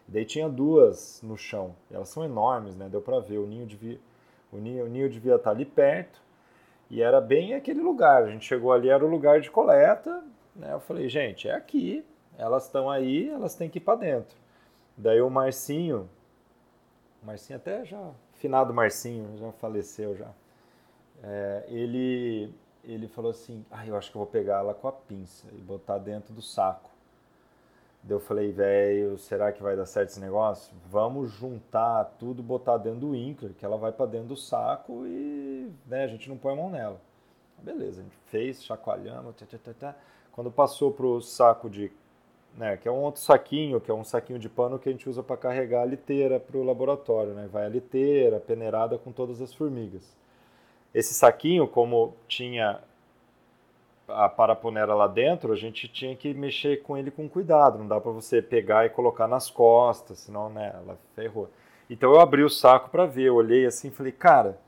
Daí 0.09 0.25
tinha 0.25 0.49
duas 0.49 1.21
no 1.23 1.37
chão. 1.37 1.75
elas 1.91 2.09
são 2.09 2.25
enormes, 2.25 2.77
né? 2.77 2.89
Deu 2.89 3.01
para 3.01 3.19
ver. 3.19 3.39
O 3.39 3.47
ninho, 3.47 3.67
devia, 3.67 3.99
o, 4.53 4.59
ninho, 4.59 4.85
o 4.85 4.89
ninho 4.89 5.11
devia 5.11 5.35
estar 5.35 5.51
ali 5.51 5.65
perto. 5.65 6.23
E 6.89 7.03
era 7.03 7.21
bem 7.21 7.55
aquele 7.55 7.81
lugar. 7.81 8.23
A 8.23 8.31
gente 8.31 8.45
chegou 8.45 8.73
ali, 8.73 8.89
era 8.89 9.05
o 9.05 9.09
lugar 9.09 9.41
de 9.41 9.51
coleta. 9.51 10.23
Né? 10.55 10.73
Eu 10.73 10.81
falei, 10.81 11.09
gente, 11.09 11.49
é 11.49 11.55
aqui. 11.55 12.05
Elas 12.39 12.67
estão 12.67 12.89
aí, 12.89 13.29
elas 13.29 13.57
têm 13.57 13.69
que 13.69 13.79
ir 13.79 13.81
para 13.81 13.99
dentro. 13.99 14.37
Daí 14.97 15.21
o 15.21 15.29
Marcinho, 15.29 16.09
Marcinho 17.27 17.57
até 17.57 17.85
já, 17.85 18.13
finado 18.35 18.73
Marcinho, 18.73 19.37
já 19.37 19.51
faleceu 19.53 20.17
já. 20.17 20.31
É, 21.23 21.65
ele, 21.69 22.55
ele 22.85 23.09
falou 23.09 23.33
assim, 23.33 23.65
ah, 23.71 23.85
eu 23.85 23.97
acho 23.97 24.11
que 24.11 24.17
eu 24.17 24.21
vou 24.21 24.31
pegar 24.31 24.59
ela 24.59 24.73
com 24.73 24.87
a 24.87 24.93
pinça 24.93 25.47
e 25.53 25.61
botar 25.61 25.99
dentro 25.99 26.33
do 26.33 26.41
saco. 26.41 26.89
Daí 28.03 28.15
eu 28.15 28.21
falei, 28.21 28.53
velho, 28.53 29.19
será 29.19 29.51
que 29.51 29.61
vai 29.61 29.75
dar 29.75 29.87
certo 29.87 30.11
esse 30.11 30.21
negócio? 30.21 30.73
Vamos 30.89 31.33
juntar 31.33 32.05
tudo, 32.17 32.41
botar 32.45 32.77
dentro 32.77 33.01
do 33.01 33.17
Inkler, 33.17 33.53
que 33.55 33.65
ela 33.65 33.77
vai 33.77 33.91
para 33.91 34.07
dentro 34.07 34.29
do 34.29 34.37
saco 34.37 35.05
e 35.05 35.73
né, 35.85 36.05
a 36.05 36.07
gente 36.07 36.29
não 36.29 36.39
põe 36.39 36.53
a 36.53 36.57
mão 36.57 36.71
nela. 36.71 37.01
Beleza, 37.59 38.01
a 38.01 38.05
gente 38.05 38.17
fez, 38.27 38.63
chacoalhamos, 38.63 39.35
tã, 39.35 39.47
tã, 39.47 39.73
tã, 39.73 39.95
quando 40.31 40.53
passou 40.53 40.93
pro 40.93 41.21
saco 41.21 41.69
de, 41.69 41.91
né, 42.57 42.77
que 42.77 42.89
é 42.89 42.91
um 42.91 43.03
outro 43.03 43.21
saquinho, 43.21 43.81
que 43.81 43.91
é 43.91 43.95
um 43.95 44.03
saquinho 44.03 44.39
de 44.39 44.49
pano 44.49 44.79
que 44.79 44.89
a 44.89 44.93
gente 44.93 45.09
usa 45.09 45.23
para 45.23 45.37
carregar 45.37 45.83
a 45.83 45.85
liteira 45.85 46.41
pro 46.41 46.63
laboratório, 46.63 47.35
né? 47.35 47.49
Vai 47.53 47.67
a 47.67 47.69
liteira 47.69 48.41
peneirada 48.41 48.97
com 48.97 49.13
todas 49.13 49.43
as 49.43 49.53
formigas. 49.53 50.17
Esse 50.95 51.13
saquinho, 51.13 51.69
como 51.69 52.15
tinha 52.27 52.81
a 54.09 54.29
paraponera 54.29 54.95
lá 54.95 55.07
dentro, 55.07 55.53
a 55.53 55.57
gente 55.57 55.87
tinha 55.89 56.17
que 56.17 56.33
mexer 56.33 56.83
com 56.83 56.97
ele 56.97 57.11
com 57.11 57.29
cuidado. 57.29 57.79
Não 57.79 57.87
dá 57.87 58.01
para 58.01 58.13
você 58.13 58.41
pegar 58.41 58.87
e 58.87 58.91
colocar 58.91 59.29
nas 59.29 59.51
costas, 59.51 60.21
senão 60.21 60.49
né, 60.49 60.73
ela 60.75 60.99
ferrou. 61.15 61.51
Então 61.91 62.13
eu 62.13 62.21
abri 62.21 62.43
o 62.43 62.49
saco 62.49 62.89
para 62.89 63.05
ver, 63.05 63.25
eu 63.25 63.35
olhei 63.35 63.67
assim 63.67 63.91
falei, 63.91 64.13
cara, 64.13 64.59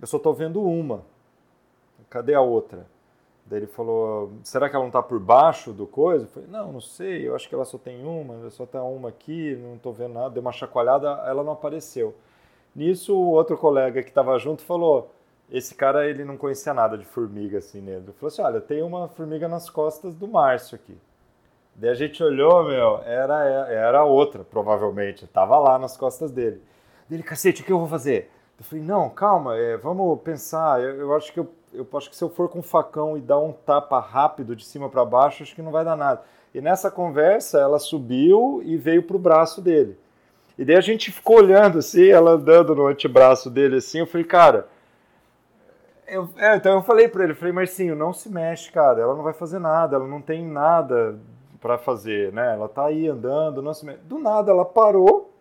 eu 0.00 0.06
só 0.06 0.18
tô 0.18 0.32
vendo 0.32 0.62
uma. 0.62 1.04
Cadê 2.08 2.34
a 2.34 2.40
outra? 2.40 2.86
Daí 3.46 3.60
ele 3.60 3.66
falou, 3.68 4.32
será 4.42 4.68
que 4.68 4.74
ela 4.74 4.84
não 4.84 4.90
tá 4.90 5.00
por 5.00 5.20
baixo 5.20 5.72
do 5.72 5.86
coisa? 5.86 6.24
Eu 6.24 6.28
falei, 6.28 6.48
não, 6.50 6.72
não 6.72 6.80
sei, 6.80 7.28
eu 7.28 7.34
acho 7.36 7.48
que 7.48 7.54
ela 7.54 7.64
só 7.64 7.78
tem 7.78 8.04
uma, 8.04 8.50
só 8.50 8.66
tem 8.66 8.80
uma 8.80 9.08
aqui, 9.08 9.54
não 9.56 9.78
tô 9.78 9.92
vendo 9.92 10.14
nada. 10.14 10.30
Deu 10.30 10.40
uma 10.40 10.50
chacoalhada, 10.50 11.08
ela 11.26 11.44
não 11.44 11.52
apareceu. 11.52 12.14
Nisso, 12.74 13.16
o 13.16 13.30
outro 13.30 13.56
colega 13.56 14.02
que 14.02 14.08
estava 14.08 14.36
junto 14.38 14.62
falou, 14.62 15.12
esse 15.50 15.74
cara 15.74 16.08
ele 16.08 16.24
não 16.24 16.36
conhecia 16.36 16.74
nada 16.74 16.98
de 16.98 17.04
formiga 17.04 17.58
assim 17.58 17.80
nele. 17.80 18.04
Ele 18.06 18.12
falou 18.14 18.28
assim: 18.28 18.42
olha, 18.42 18.60
tem 18.60 18.82
uma 18.82 19.08
formiga 19.08 19.48
nas 19.48 19.70
costas 19.70 20.14
do 20.14 20.26
Márcio 20.26 20.74
aqui. 20.74 20.98
Daí 21.74 21.90
a 21.90 21.94
gente 21.94 22.22
olhou, 22.22 22.64
meu, 22.64 23.00
era, 23.04 23.44
era 23.70 24.04
outra, 24.04 24.42
provavelmente. 24.42 25.26
Tava 25.26 25.58
lá 25.58 25.78
nas 25.78 25.96
costas 25.96 26.32
dele. 26.32 26.60
Dele, 27.08 27.22
cacete, 27.22 27.62
o 27.62 27.64
que 27.64 27.72
eu 27.72 27.78
vou 27.78 27.86
fazer? 27.86 28.30
Eu 28.58 28.64
falei, 28.64 28.82
não, 28.82 29.10
calma, 29.10 29.56
é, 29.56 29.76
vamos 29.76 30.20
pensar. 30.22 30.80
Eu, 30.80 30.96
eu, 30.96 31.14
acho 31.14 31.32
que 31.32 31.40
eu, 31.40 31.48
eu 31.72 31.86
acho 31.94 32.08
que 32.08 32.16
se 32.16 32.24
eu 32.24 32.30
for 32.30 32.48
com 32.48 32.60
um 32.60 32.62
facão 32.62 33.16
e 33.16 33.20
dar 33.20 33.38
um 33.38 33.52
tapa 33.52 34.00
rápido 34.00 34.56
de 34.56 34.64
cima 34.64 34.88
para 34.88 35.04
baixo, 35.04 35.42
acho 35.42 35.54
que 35.54 35.62
não 35.62 35.70
vai 35.70 35.84
dar 35.84 35.96
nada. 35.96 36.22
E 36.54 36.60
nessa 36.60 36.90
conversa, 36.90 37.60
ela 37.60 37.78
subiu 37.78 38.62
e 38.64 38.76
veio 38.76 39.02
pro 39.02 39.18
braço 39.18 39.60
dele. 39.60 39.98
E 40.58 40.64
daí 40.64 40.76
a 40.76 40.80
gente 40.80 41.12
ficou 41.12 41.36
olhando 41.36 41.78
assim, 41.78 42.08
ela 42.08 42.30
andando 42.30 42.74
no 42.74 42.86
antebraço 42.86 43.50
dele 43.50 43.76
assim. 43.76 43.98
Eu 43.98 44.06
falei, 44.06 44.26
cara, 44.26 44.66
eu, 46.06 46.30
é, 46.38 46.56
então 46.56 46.72
eu 46.72 46.82
falei 46.82 47.08
para 47.08 47.24
ele, 47.24 47.34
falei, 47.34 47.52
Marcinho, 47.52 47.94
não 47.94 48.12
se 48.12 48.30
mexe, 48.30 48.72
cara, 48.72 49.02
ela 49.02 49.14
não 49.14 49.22
vai 49.22 49.34
fazer 49.34 49.58
nada, 49.58 49.96
ela 49.96 50.06
não 50.06 50.22
tem 50.22 50.46
nada 50.46 51.18
para 51.60 51.76
fazer, 51.76 52.32
né? 52.32 52.54
Ela 52.54 52.68
tá 52.68 52.86
aí 52.86 53.06
andando, 53.06 53.60
não 53.60 53.74
se 53.74 53.84
mexe. 53.84 54.00
Do 54.04 54.18
nada 54.18 54.50
ela 54.50 54.64
parou 54.64 55.35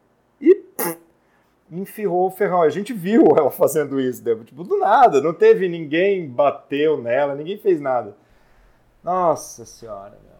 enfiou 1.81 2.27
o 2.27 2.31
ferrão. 2.31 2.61
A 2.61 2.69
gente 2.69 2.93
viu 2.93 3.25
ela 3.37 3.51
fazendo 3.51 3.99
isso, 3.99 4.23
né? 4.23 4.35
tipo, 4.43 4.63
do 4.63 4.77
nada, 4.79 5.21
não 5.21 5.33
teve 5.33 5.67
ninguém 5.67 6.27
bateu 6.27 7.01
nela, 7.01 7.35
ninguém 7.35 7.57
fez 7.57 7.79
nada. 7.79 8.15
Nossa 9.03 9.65
senhora, 9.65 10.17
meu. 10.23 10.35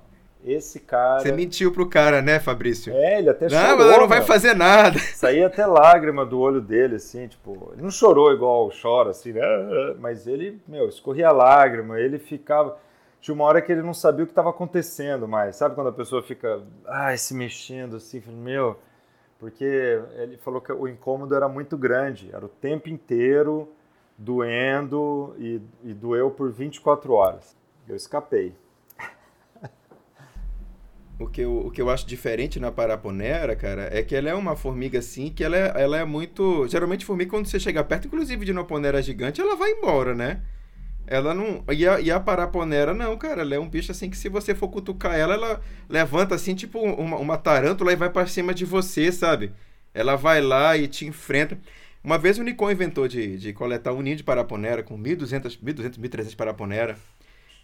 Esse 0.46 0.80
cara. 0.80 1.22
Você 1.22 1.32
mentiu 1.32 1.72
pro 1.72 1.90
cara, 1.90 2.22
né, 2.22 2.40
Fabrício? 2.40 2.94
É, 2.94 3.18
ele 3.18 3.30
até 3.32 3.50
chorou. 3.50 3.68
Não, 3.68 3.78
mas 3.78 3.88
ela 3.88 3.98
não 3.98 4.08
vai 4.08 4.22
fazer 4.22 4.54
nada. 4.54 5.00
Saía 5.00 5.48
até 5.48 5.66
lágrima 5.66 6.24
do 6.24 6.40
olho 6.40 6.62
dele, 6.62 6.98
assim, 6.98 7.28
tipo. 7.28 7.72
Ele 7.74 7.82
não 7.82 7.90
chorou 7.90 8.32
igual 8.32 8.70
chora, 8.80 9.10
assim, 9.10 9.34
né? 9.34 9.42
Mas 10.00 10.28
ele, 10.28 10.62
meu, 10.68 10.88
escorria 10.88 11.32
lágrima, 11.32 12.00
ele 12.00 12.20
ficava. 12.20 12.78
Tinha 13.20 13.34
uma 13.34 13.44
hora 13.44 13.60
que 13.60 13.72
ele 13.72 13.82
não 13.82 13.94
sabia 13.94 14.24
o 14.24 14.28
que 14.28 14.34
estava 14.34 14.52
acontecendo 14.52 15.28
mais. 15.28 15.56
Sabe 15.56 15.74
quando 15.74 15.88
a 15.88 15.92
pessoa 15.92 16.22
fica, 16.22 16.62
ai, 16.86 17.18
se 17.18 17.34
mexendo 17.34 17.96
assim, 17.96 18.22
meu. 18.28 18.78
Porque 19.40 19.66
ele 20.18 20.38
falou 20.38 20.62
que 20.62 20.72
o 20.72 20.88
incômodo 20.88 21.36
era 21.36 21.48
muito 21.48 21.78
grande, 21.78 22.30
era 22.34 22.46
o 22.46 22.50
tempo 22.50 22.90
inteiro 22.90 23.70
doendo 24.18 25.36
e, 25.38 25.62
e 25.84 25.94
doeu 25.94 26.32
por 26.32 26.52
24 26.52 27.14
horas. 27.14 27.56
Eu 27.88 27.96
escapei. 27.96 28.56
O 31.18 31.30
que, 31.30 31.40
eu, 31.40 31.60
o 31.60 31.72
que 31.72 31.82
eu 31.82 31.90
acho 31.90 32.06
diferente 32.06 32.60
na 32.60 32.74
Paraponera, 32.74 33.56
cara, 33.56 33.88
é 33.90 34.04
que 34.04 34.14
ela 34.14 34.30
é 34.30 34.34
uma 34.34 34.54
formiga 34.54 35.00
assim, 35.00 35.32
que 35.32 35.46
ela 35.46 35.56
é, 35.56 35.82
ela 35.82 35.98
é 35.98 36.04
muito. 36.04 36.68
Geralmente, 36.68 37.06
formiga, 37.06 37.32
quando 37.32 37.46
você 37.46 37.58
chega 37.58 37.82
perto, 37.86 38.08
inclusive 38.08 38.44
de 38.44 38.52
uma 38.52 38.66
ponera 38.66 39.02
gigante, 39.02 39.40
ela 39.40 39.56
vai 39.56 39.72
embora, 39.72 40.14
né? 40.14 40.42
Ela 41.08 41.34
não. 41.34 41.64
E 41.72 41.88
a, 41.88 42.00
e 42.00 42.12
a 42.12 42.20
Paraponera, 42.20 42.94
não, 42.94 43.18
cara. 43.18 43.42
Ela 43.42 43.56
é 43.56 43.60
um 43.60 43.70
bicho 43.70 43.92
assim 43.92 44.10
que 44.10 44.18
se 44.18 44.30
você 44.30 44.56
for 44.56 44.70
cutucar 44.70 45.16
ela, 45.16 45.34
ela 45.36 45.62
levanta 45.88 46.36
assim, 46.36 46.56
tipo 46.56 46.80
uma, 46.80 47.18
uma 47.18 47.38
tarântula 47.38 47.94
e 47.94 47.96
vai 47.96 48.10
para 48.10 48.28
cima 48.28 48.54
de 48.54 48.66
você, 48.66 49.12
sabe? 49.12 49.52
Ela 49.94 50.16
vai 50.16 50.42
lá 50.42 50.78
e 50.78 50.88
te 50.88 51.06
enfrenta. 51.06 51.58
Uma 52.04 52.18
vez 52.18 52.38
o 52.38 52.44
Nikon 52.44 52.72
inventou 52.72 53.08
de, 53.08 53.38
de 53.38 53.54
coletar 53.54 53.94
um 53.94 54.02
ninho 54.02 54.16
de 54.16 54.24
Paraponera 54.24 54.84
com 54.84 54.98
1.200, 54.98 55.60
1.200, 55.60 55.98
1.300 55.98 56.36
Paraponera. 56.36 56.98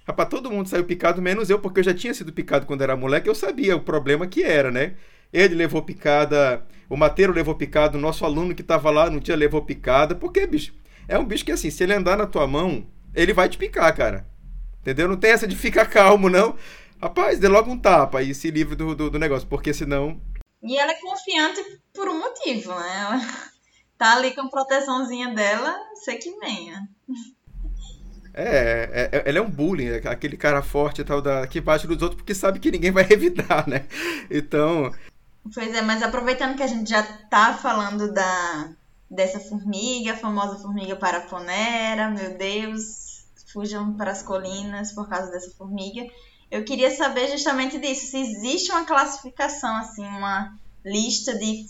Rapaz, 0.05 0.29
todo 0.29 0.49
mundo 0.49 0.67
saiu 0.67 0.83
picado, 0.83 1.21
menos 1.21 1.49
eu, 1.49 1.59
porque 1.59 1.79
eu 1.79 1.83
já 1.83 1.93
tinha 1.93 2.13
sido 2.13 2.33
picado 2.33 2.65
quando 2.65 2.81
era 2.81 2.95
moleque, 2.95 3.29
eu 3.29 3.35
sabia 3.35 3.75
o 3.75 3.81
problema 3.81 4.25
que 4.25 4.43
era, 4.43 4.71
né? 4.71 4.95
Ele 5.31 5.53
levou 5.53 5.83
picada, 5.83 6.65
o 6.89 6.97
Mateiro 6.97 7.31
levou 7.31 7.53
picada, 7.53 7.97
o 7.97 8.01
nosso 8.01 8.25
aluno 8.25 8.55
que 8.55 8.63
tava 8.63 8.89
lá 8.89 9.09
no 9.09 9.19
dia 9.19 9.35
levou 9.35 9.61
picada, 9.61 10.15
porque, 10.15 10.45
bicho, 10.47 10.73
é 11.07 11.17
um 11.19 11.25
bicho 11.25 11.45
que 11.45 11.51
assim, 11.51 11.69
se 11.69 11.83
ele 11.83 11.93
andar 11.93 12.17
na 12.17 12.25
tua 12.25 12.47
mão, 12.47 12.85
ele 13.13 13.33
vai 13.33 13.49
te 13.49 13.57
picar, 13.57 13.95
cara. 13.95 14.25
Entendeu? 14.81 15.07
Não 15.07 15.17
tem 15.17 15.31
essa 15.31 15.47
de 15.47 15.55
ficar 15.55 15.85
calmo, 15.85 16.29
não. 16.29 16.55
Rapaz, 17.01 17.39
dê 17.39 17.47
logo 17.47 17.71
um 17.71 17.79
tapa 17.79 18.21
e 18.21 18.33
se 18.33 18.51
livre 18.51 18.75
do, 18.75 18.95
do, 18.95 19.09
do 19.09 19.19
negócio, 19.19 19.47
porque 19.47 19.73
senão. 19.73 20.19
E 20.61 20.77
ela 20.77 20.91
é 20.91 20.95
confiante 20.95 21.61
por 21.93 22.07
um 22.07 22.19
motivo, 22.19 22.73
né? 22.75 23.27
tá 23.97 24.15
ali 24.15 24.31
com 24.33 24.41
a 24.41 24.49
proteçãozinha 24.49 25.33
dela, 25.33 25.75
você 25.95 26.15
que 26.15 26.31
venha. 26.39 26.87
É, 28.33 29.09
é, 29.13 29.31
é, 29.31 29.35
é 29.35 29.41
um 29.41 29.49
bullying, 29.49 29.87
é 29.87 30.07
aquele 30.07 30.37
cara 30.37 30.61
forte 30.61 31.01
e 31.01 31.03
tal, 31.03 31.21
da, 31.21 31.45
que 31.47 31.59
bate 31.59 31.87
nos 31.87 32.01
outros 32.01 32.17
porque 32.17 32.33
sabe 32.33 32.59
que 32.59 32.71
ninguém 32.71 32.91
vai 32.91 33.03
revidar, 33.05 33.67
né? 33.67 33.85
Então. 34.29 34.91
Pois 35.53 35.73
é, 35.73 35.81
mas 35.81 36.01
aproveitando 36.03 36.55
que 36.55 36.63
a 36.63 36.67
gente 36.67 36.89
já 36.89 37.03
tá 37.03 37.53
falando 37.53 38.13
da, 38.13 38.73
dessa 39.11 39.41
formiga, 39.41 40.13
a 40.13 40.17
famosa 40.17 40.57
formiga 40.59 40.95
paraponera, 40.95 42.09
meu 42.09 42.37
Deus, 42.37 43.25
fujam 43.51 43.93
para 43.97 44.11
as 44.11 44.23
colinas 44.23 44.93
por 44.93 45.09
causa 45.09 45.29
dessa 45.29 45.51
formiga. 45.51 46.09
Eu 46.49 46.63
queria 46.63 46.89
saber 46.95 47.29
justamente 47.29 47.77
disso, 47.77 48.07
se 48.07 48.17
existe 48.17 48.71
uma 48.71 48.85
classificação, 48.85 49.75
assim, 49.75 50.05
uma 50.05 50.57
lista 50.83 51.37
de 51.37 51.65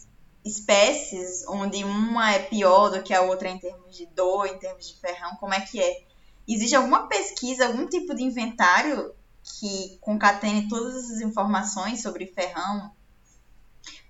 espécies 0.46 1.44
onde 1.48 1.84
uma 1.84 2.32
é 2.32 2.40
pior 2.40 2.90
do 2.90 3.02
que 3.02 3.14
a 3.14 3.22
outra 3.22 3.50
em 3.50 3.60
termos 3.60 3.96
de 3.96 4.06
dor, 4.08 4.46
em 4.46 4.58
termos 4.60 4.88
de 4.88 5.00
ferrão, 5.00 5.36
como 5.40 5.54
é 5.54 5.62
que 5.62 5.82
é? 5.82 6.04
Existe 6.48 6.76
alguma 6.76 7.08
pesquisa, 7.08 7.66
algum 7.68 7.88
tipo 7.88 8.16
de 8.16 8.24
inventário 8.24 9.14
que 9.44 9.98
concatene 10.00 10.68
todas 10.68 10.96
essas 10.96 11.22
informações 11.22 12.02
sobre 12.02 12.28
ferrão? 12.28 12.92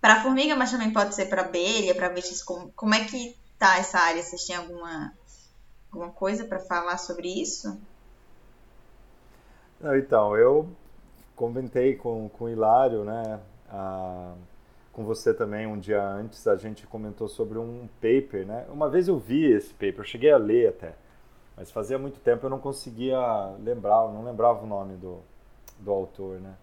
Para 0.02 0.24
formiga, 0.24 0.56
mas 0.56 0.72
também 0.72 0.92
pode 0.92 1.14
ser 1.14 1.28
para 1.28 1.44
abelha, 1.44 1.94
para 1.94 2.10
vestes. 2.10 2.42
Como, 2.42 2.72
como 2.72 2.96
é 2.96 3.06
que 3.06 3.38
tá 3.60 3.78
essa 3.78 4.00
área? 4.00 4.24
Vocês 4.24 4.44
têm 4.44 4.56
alguma, 4.56 5.14
alguma 5.92 6.12
coisa 6.12 6.44
para 6.44 6.60
falar 6.60 6.98
sobre 6.98 7.28
isso? 7.28 7.80
Não, 9.80 9.96
então, 9.96 10.36
eu 10.36 10.68
comentei 11.36 11.96
com, 11.96 12.30
com 12.30 12.46
o 12.46 12.50
Hilário, 12.50 13.04
né? 13.04 13.40
A, 13.70 14.34
com 14.92 15.06
você 15.06 15.34
também 15.34 15.66
um 15.66 15.80
dia 15.80 16.04
antes, 16.04 16.48
a 16.48 16.56
gente 16.56 16.86
comentou 16.88 17.30
sobre 17.30 17.58
um 17.58 17.88
paper, 18.02 18.46
né? 18.46 18.66
Uma 18.70 18.90
vez 18.90 19.08
eu 19.08 19.18
vi 19.18 19.52
esse 19.52 19.70
paper, 19.70 20.00
eu 20.00 20.04
cheguei 20.04 20.32
a 20.32 20.38
ler 20.38 20.70
até. 20.70 20.96
Mas 21.56 21.70
fazia 21.72 21.98
muito 21.98 22.20
tempo 22.20 22.46
eu 22.46 22.50
não 22.50 22.60
conseguia 22.60 23.20
lembrar, 23.64 24.04
eu 24.04 24.12
não 24.12 24.24
lembrava 24.24 24.64
o 24.64 24.68
nome 24.68 24.98
do, 24.98 25.20
do 25.80 25.92
autor, 25.92 26.40
né? 26.40 26.54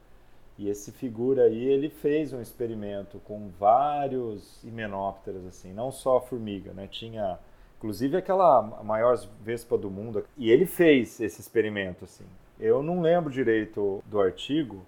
E 0.58 0.68
esse 0.68 0.90
figura 0.90 1.44
aí, 1.44 1.64
ele 1.64 1.88
fez 1.88 2.32
um 2.32 2.40
experimento 2.40 3.20
com 3.20 3.48
vários 3.60 4.62
himenópteros, 4.64 5.46
assim, 5.46 5.72
não 5.72 5.92
só 5.92 6.16
a 6.16 6.20
formiga, 6.20 6.72
né? 6.72 6.88
Tinha, 6.90 7.38
inclusive, 7.78 8.16
aquela 8.16 8.60
maior 8.82 9.16
vespa 9.40 9.78
do 9.78 9.88
mundo. 9.88 10.24
E 10.36 10.50
ele 10.50 10.66
fez 10.66 11.20
esse 11.20 11.40
experimento, 11.40 12.04
assim. 12.04 12.24
Eu 12.58 12.82
não 12.82 13.00
lembro 13.00 13.30
direito 13.30 14.02
do 14.04 14.20
artigo, 14.20 14.84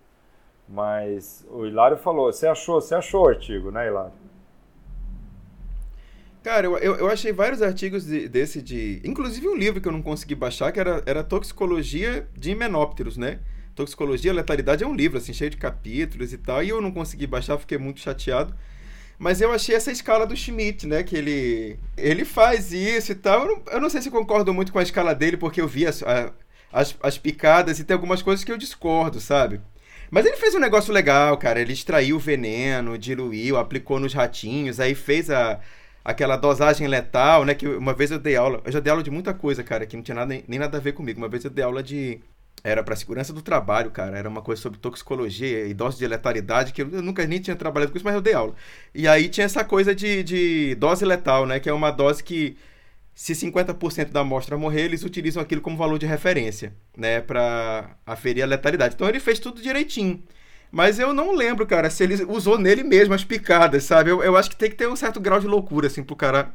mas 0.68 1.46
o 1.48 1.64
Hilário 1.64 1.96
falou, 1.96 2.33
você 2.33 2.48
achou, 2.48 2.80
você 2.80 2.96
achou 2.96 3.26
o 3.26 3.28
artigo, 3.28 3.70
né, 3.70 3.87
Hilário? 3.87 4.12
Cara, 6.42 6.66
eu, 6.66 6.76
eu, 6.78 7.09
achei 7.09 7.33
vários 7.33 7.61
artigos 7.61 8.06
de, 8.06 8.26
desse 8.26 8.62
de. 8.62 9.00
Inclusive 9.04 9.46
um 9.46 9.54
livro 9.54 9.80
que 9.80 9.87
eu 9.87 9.92
não 9.92 10.00
consegui 10.00 10.35
baixar, 10.35 10.72
que 10.72 10.80
era, 10.80 11.02
era 11.04 11.22
Toxicologia 11.22 12.26
de 12.35 12.52
Himenópteros, 12.52 13.18
né? 13.18 13.40
Toxicologia, 13.74 14.33
Letalidade 14.33 14.85
é 14.85 14.87
um 14.87 14.94
livro, 14.94 15.18
assim, 15.18 15.33
cheio 15.33 15.50
de 15.50 15.56
capítulos 15.56 16.33
e 16.33 16.38
tal. 16.38 16.62
E 16.62 16.68
eu 16.68 16.80
não 16.80 16.90
consegui 16.90 17.26
baixar, 17.26 17.59
fiquei 17.59 17.78
muito 17.78 18.00
chateado. 18.00 18.54
Mas 19.18 19.40
eu 19.40 19.52
achei 19.52 19.74
essa 19.74 19.92
escala 19.92 20.26
do 20.26 20.37
Schmidt, 20.37 20.87
né? 20.87 21.02
Que 21.02 21.16
ele, 21.16 21.78
ele 21.96 22.24
faz 22.24 22.72
isso 22.72 23.12
e 23.12 23.14
tal. 23.14 23.42
Eu 23.42 23.46
não, 23.46 23.62
eu 23.72 23.80
não 23.80 23.90
sei 23.90 24.00
se 24.00 24.11
concordo 24.11 24.54
muito 24.54 24.72
com 24.72 24.78
a 24.78 24.83
escala 24.83 25.14
dele, 25.14 25.37
porque 25.37 25.61
eu 25.61 25.68
vi 25.68 25.87
as, 25.87 26.02
a, 26.02 26.33
as, 26.72 26.96
as 27.02 27.18
picadas 27.18 27.78
e 27.78 27.85
tem 27.85 27.94
algumas 27.94 28.22
coisas 28.22 28.44
que 28.44 28.50
eu 28.50 28.56
discordo, 28.56 29.20
sabe? 29.20 29.61
Mas 30.11 30.26
ele 30.26 30.37
fez 30.37 30.54
um 30.54 30.59
negócio 30.59 30.92
legal, 30.92 31.37
cara. 31.37 31.61
Ele 31.61 31.72
extraiu 31.72 32.16
o 32.16 32.18
veneno, 32.20 32.98
diluiu, 32.98 33.56
aplicou 33.56 34.00
nos 34.00 34.14
ratinhos, 34.14 34.80
aí 34.80 34.94
fez 34.94 35.30
a 35.30 35.61
aquela 36.04 36.37
dosagem 36.37 36.87
letal, 36.87 37.44
né? 37.44 37.54
Que 37.54 37.66
uma 37.68 37.92
vez 37.92 38.11
eu 38.11 38.18
dei 38.18 38.37
aula, 38.37 38.61
eu 38.64 38.72
já 38.72 38.80
dei 38.80 38.90
aula 38.90 39.02
de 39.02 39.11
muita 39.11 39.35
coisa, 39.35 39.62
cara, 39.62 39.87
que 39.87 39.96
não 39.96 40.02
tinha 40.02 40.14
nada, 40.14 40.28
nem, 40.28 40.44
nem 40.48 40.59
nada 40.59 40.78
a 40.78 40.80
ver 40.80 40.92
comigo. 40.92 41.18
Uma 41.18 41.28
vez 41.28 41.44
eu 41.44 41.50
dei 41.50 41.64
aula 41.64 41.83
de 41.83 42.20
era 42.62 42.82
para 42.82 42.94
segurança 42.96 43.32
do 43.32 43.42
trabalho, 43.42 43.90
cara. 43.90 44.18
Era 44.18 44.28
uma 44.28 44.42
coisa 44.42 44.60
sobre 44.60 44.78
toxicologia 44.78 45.66
e 45.66 45.74
dose 45.74 45.98
de 45.98 46.06
letalidade, 46.06 46.72
que 46.72 46.82
eu 46.82 47.02
nunca 47.02 47.26
nem 47.26 47.40
tinha 47.40 47.56
trabalhado 47.56 47.90
com 47.92 47.98
isso, 47.98 48.04
mas 48.04 48.14
eu 48.14 48.20
dei 48.20 48.34
aula. 48.34 48.54
E 48.94 49.08
aí 49.08 49.28
tinha 49.28 49.44
essa 49.44 49.64
coisa 49.64 49.94
de, 49.94 50.22
de 50.22 50.74
dose 50.76 51.04
letal, 51.04 51.46
né? 51.46 51.58
Que 51.58 51.68
é 51.68 51.72
uma 51.72 51.90
dose 51.90 52.22
que, 52.22 52.56
se 53.14 53.32
50% 53.32 54.10
da 54.10 54.20
amostra 54.20 54.56
morrer, 54.58 54.82
eles 54.82 55.04
utilizam 55.04 55.42
aquilo 55.42 55.60
como 55.60 55.76
valor 55.76 55.98
de 55.98 56.06
referência, 56.06 56.74
né? 56.96 57.20
Para 57.20 57.96
aferir 58.06 58.42
a 58.42 58.46
letalidade. 58.46 58.94
Então 58.94 59.08
ele 59.08 59.20
fez 59.20 59.38
tudo 59.38 59.62
direitinho. 59.62 60.22
Mas 60.70 60.98
eu 60.98 61.12
não 61.12 61.34
lembro, 61.34 61.66
cara, 61.66 61.90
se 61.90 62.04
ele 62.04 62.24
usou 62.24 62.56
nele 62.58 62.84
mesmo 62.84 63.14
as 63.14 63.24
picadas, 63.24 63.84
sabe? 63.84 64.10
Eu, 64.10 64.22
eu 64.22 64.36
acho 64.36 64.50
que 64.50 64.56
tem 64.56 64.70
que 64.70 64.76
ter 64.76 64.88
um 64.88 64.94
certo 64.94 65.18
grau 65.18 65.40
de 65.40 65.46
loucura, 65.46 65.88
assim, 65.88 66.02
pro 66.02 66.14
cara 66.14 66.54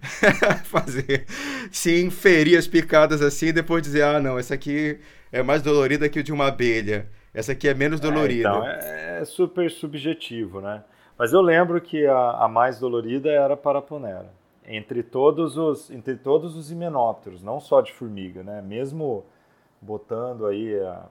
fazer. 0.64 1.26
Se 1.70 2.00
inferir 2.02 2.58
as 2.58 2.66
picadas 2.66 3.22
assim 3.22 3.46
e 3.46 3.52
depois 3.52 3.82
dizer, 3.82 4.02
ah, 4.02 4.20
não, 4.20 4.38
essa 4.38 4.54
aqui 4.54 4.98
é 5.36 5.42
mais 5.42 5.62
dolorida 5.62 6.08
que 6.08 6.20
o 6.20 6.22
de 6.22 6.32
uma 6.32 6.46
abelha. 6.46 7.08
Essa 7.32 7.52
aqui 7.52 7.68
é 7.68 7.74
menos 7.74 8.00
dolorida. 8.00 8.48
É, 8.48 8.52
então, 8.52 8.66
é, 8.66 9.18
é 9.20 9.24
super 9.24 9.70
subjetivo, 9.70 10.60
né? 10.60 10.82
Mas 11.18 11.32
eu 11.32 11.40
lembro 11.40 11.80
que 11.80 12.06
a, 12.06 12.30
a 12.30 12.48
mais 12.48 12.78
dolorida 12.78 13.30
era 13.30 13.54
a 13.54 13.56
paraponera. 13.56 14.30
Entre 14.66 15.02
todos 15.02 15.56
os, 15.56 15.90
entre 15.90 16.16
todos 16.16 16.56
os 16.56 16.70
himenópteros, 16.70 17.42
não 17.42 17.60
só 17.60 17.80
de 17.80 17.92
formiga, 17.92 18.42
né? 18.42 18.62
Mesmo 18.62 19.24
botando 19.80 20.46
aí 20.46 20.78
a, 20.80 21.06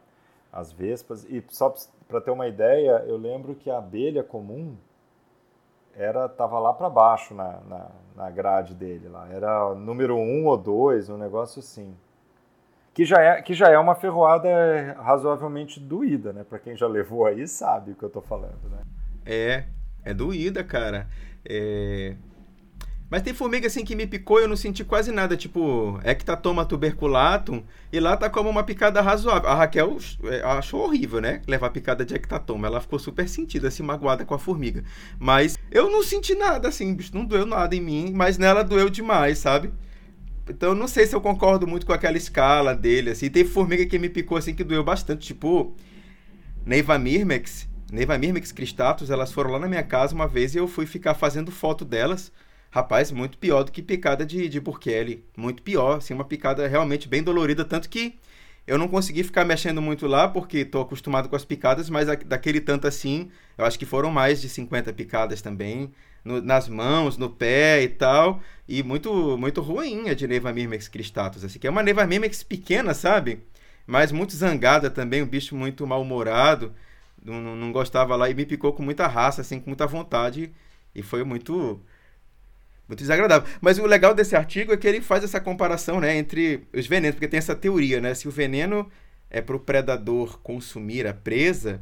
as 0.51 0.71
vespas. 0.71 1.23
E 1.25 1.43
só 1.49 1.73
para 2.07 2.19
ter 2.21 2.31
uma 2.31 2.47
ideia, 2.47 3.03
eu 3.07 3.17
lembro 3.17 3.55
que 3.55 3.69
a 3.69 3.77
abelha 3.77 4.23
comum 4.23 4.75
era 5.95 6.27
tava 6.27 6.59
lá 6.59 6.73
para 6.73 6.89
baixo 6.89 7.33
na, 7.33 7.59
na, 7.67 7.87
na, 8.15 8.29
grade 8.29 8.73
dele 8.73 9.07
lá. 9.07 9.27
Era 9.31 9.73
número 9.73 10.15
um 10.15 10.45
ou 10.45 10.57
dois, 10.57 11.09
um 11.09 11.17
negócio 11.17 11.59
assim. 11.59 11.95
Que 12.95 13.05
já 13.05 13.21
é, 13.21 13.41
que 13.41 13.53
já 13.53 13.67
é 13.69 13.77
uma 13.77 13.93
ferroada 13.93 14.49
razoavelmente 14.99 15.79
doída, 15.79 16.33
né? 16.33 16.43
Para 16.43 16.57
quem 16.57 16.75
já 16.75 16.87
levou 16.87 17.25
aí 17.25 17.47
sabe 17.47 17.91
o 17.91 17.95
que 17.95 18.03
eu 18.03 18.09
tô 18.09 18.21
falando, 18.21 18.69
né? 18.71 18.79
É, 19.25 19.65
é 20.03 20.13
doída, 20.13 20.63
cara. 20.63 21.07
É, 21.47 22.15
mas 23.09 23.21
tem 23.21 23.33
formiga 23.33 23.67
assim 23.67 23.85
que 23.85 23.95
me 23.95 24.07
picou 24.07 24.39
e 24.39 24.43
eu 24.43 24.47
não 24.47 24.55
senti 24.55 24.83
quase 24.83 25.11
nada, 25.11 25.37
tipo 25.37 25.99
Ectatoma 26.03 26.65
tuberculatum, 26.65 27.63
e 27.91 27.99
lá 27.99 28.17
tá 28.17 28.29
como 28.29 28.49
uma 28.49 28.63
picada 28.63 28.99
razoável. 28.99 29.47
A 29.47 29.55
Raquel 29.55 29.97
é, 30.23 30.41
achou 30.41 30.81
horrível, 30.81 31.21
né? 31.21 31.41
Levar 31.47 31.69
picada 31.69 32.03
de 32.03 32.15
Ectatoma. 32.15 32.67
Ela 32.67 32.81
ficou 32.81 32.97
super 32.97 33.29
sentida, 33.29 33.67
assim, 33.67 33.83
magoada 33.83 34.25
com 34.25 34.33
a 34.33 34.39
formiga. 34.39 34.83
Mas 35.19 35.57
eu 35.71 35.91
não 35.91 36.01
senti 36.01 36.33
nada, 36.33 36.67
assim, 36.69 36.95
bicho, 36.95 37.11
não 37.13 37.25
doeu 37.25 37.45
nada 37.45 37.75
em 37.75 37.81
mim, 37.81 38.11
mas 38.13 38.37
nela 38.37 38.63
doeu 38.63 38.89
demais, 38.89 39.37
sabe? 39.37 39.71
Então 40.49 40.75
não 40.75 40.87
sei 40.87 41.07
se 41.07 41.15
eu 41.15 41.21
concordo 41.21 41.67
muito 41.67 41.85
com 41.85 41.93
aquela 41.93 42.17
escala 42.17 42.75
dele, 42.75 43.11
assim. 43.11 43.29
Tem 43.29 43.43
formiga 43.43 43.85
que 43.85 43.97
me 43.97 44.09
picou, 44.09 44.37
assim, 44.37 44.53
que 44.53 44.63
doeu 44.63 44.83
bastante, 44.83 45.27
tipo 45.27 45.75
Neiva 46.65 46.97
Mirmex. 46.99 47.67
Neiva 47.91 48.17
Mirmex 48.17 48.51
cristatus, 48.51 49.09
elas 49.09 49.31
foram 49.31 49.51
lá 49.51 49.59
na 49.59 49.67
minha 49.67 49.83
casa 49.83 50.13
uma 50.13 50.27
vez 50.27 50.55
e 50.55 50.57
eu 50.57 50.67
fui 50.67 50.85
ficar 50.85 51.13
fazendo 51.13 51.51
foto 51.51 51.85
delas 51.85 52.31
Rapaz, 52.75 53.09
muito 53.09 53.37
pior 53.37 53.63
do 53.63 53.71
que 53.71 53.81
picada 53.81 54.25
de, 54.25 54.49
de 54.49 54.59
Burkelly. 54.59 55.23
Muito 55.37 55.63
pior, 55.63 55.99
assim, 55.99 56.13
uma 56.13 56.25
picada 56.25 56.67
realmente 56.67 57.07
bem 57.07 57.23
dolorida, 57.23 57.63
tanto 57.63 57.87
que 57.87 58.19
eu 58.67 58.77
não 58.77 58.89
consegui 58.89 59.23
ficar 59.23 59.45
mexendo 59.45 59.81
muito 59.81 60.05
lá, 60.05 60.27
porque 60.27 60.57
estou 60.57 60.81
acostumado 60.81 61.29
com 61.29 61.37
as 61.37 61.45
picadas, 61.45 61.89
mas 61.89 62.05
daquele 62.25 62.59
tanto 62.59 62.85
assim, 62.85 63.29
eu 63.57 63.63
acho 63.63 63.79
que 63.79 63.85
foram 63.85 64.11
mais 64.11 64.41
de 64.41 64.49
50 64.49 64.91
picadas 64.91 65.41
também, 65.41 65.89
no, 66.25 66.41
nas 66.41 66.67
mãos, 66.67 67.17
no 67.17 67.29
pé 67.29 67.83
e 67.83 67.87
tal, 67.87 68.41
e 68.67 68.81
muito 68.83 69.37
muito 69.37 69.61
ruim 69.61 70.09
a 70.09 70.15
de 70.15 70.27
Neva 70.27 70.51
Mirmex 70.51 70.87
cristatus, 70.87 71.43
assim, 71.45 71.59
que 71.59 71.67
é 71.67 71.69
uma 71.69 71.83
Neva 71.83 72.05
Mirmex 72.07 72.43
pequena, 72.43 72.93
sabe? 72.93 73.43
Mas 73.87 74.11
muito 74.11 74.35
zangada 74.35 74.89
também, 74.89 75.21
um 75.21 75.27
bicho 75.27 75.55
muito 75.55 75.85
mal-humorado, 75.85 76.73
não, 77.23 77.55
não, 77.55 77.71
gostava 77.71 78.15
lá, 78.15 78.29
e 78.29 78.33
me 78.33 78.45
picou 78.45 78.73
com 78.73 78.83
muita 78.83 79.07
raça, 79.07 79.41
assim, 79.41 79.59
com 79.59 79.69
muita 79.69 79.87
vontade, 79.87 80.51
e 80.95 81.03
foi 81.03 81.23
muito 81.23 81.79
muito 82.87 82.99
desagradável. 82.99 83.47
Mas 83.61 83.79
o 83.79 83.85
legal 83.85 84.13
desse 84.13 84.35
artigo 84.35 84.73
é 84.73 84.77
que 84.77 84.87
ele 84.87 85.01
faz 85.01 85.23
essa 85.23 85.39
comparação 85.41 85.99
né, 85.99 86.15
entre 86.17 86.67
os 86.73 86.87
venenos, 86.87 87.15
porque 87.15 87.27
tem 87.27 87.39
essa 87.39 87.55
teoria, 87.55 87.99
né? 87.99 88.13
Se 88.13 88.27
o 88.27 88.31
veneno 88.31 88.89
é 89.29 89.41
para 89.41 89.55
o 89.55 89.59
predador 89.59 90.39
consumir 90.41 91.07
a 91.07 91.13
presa, 91.13 91.81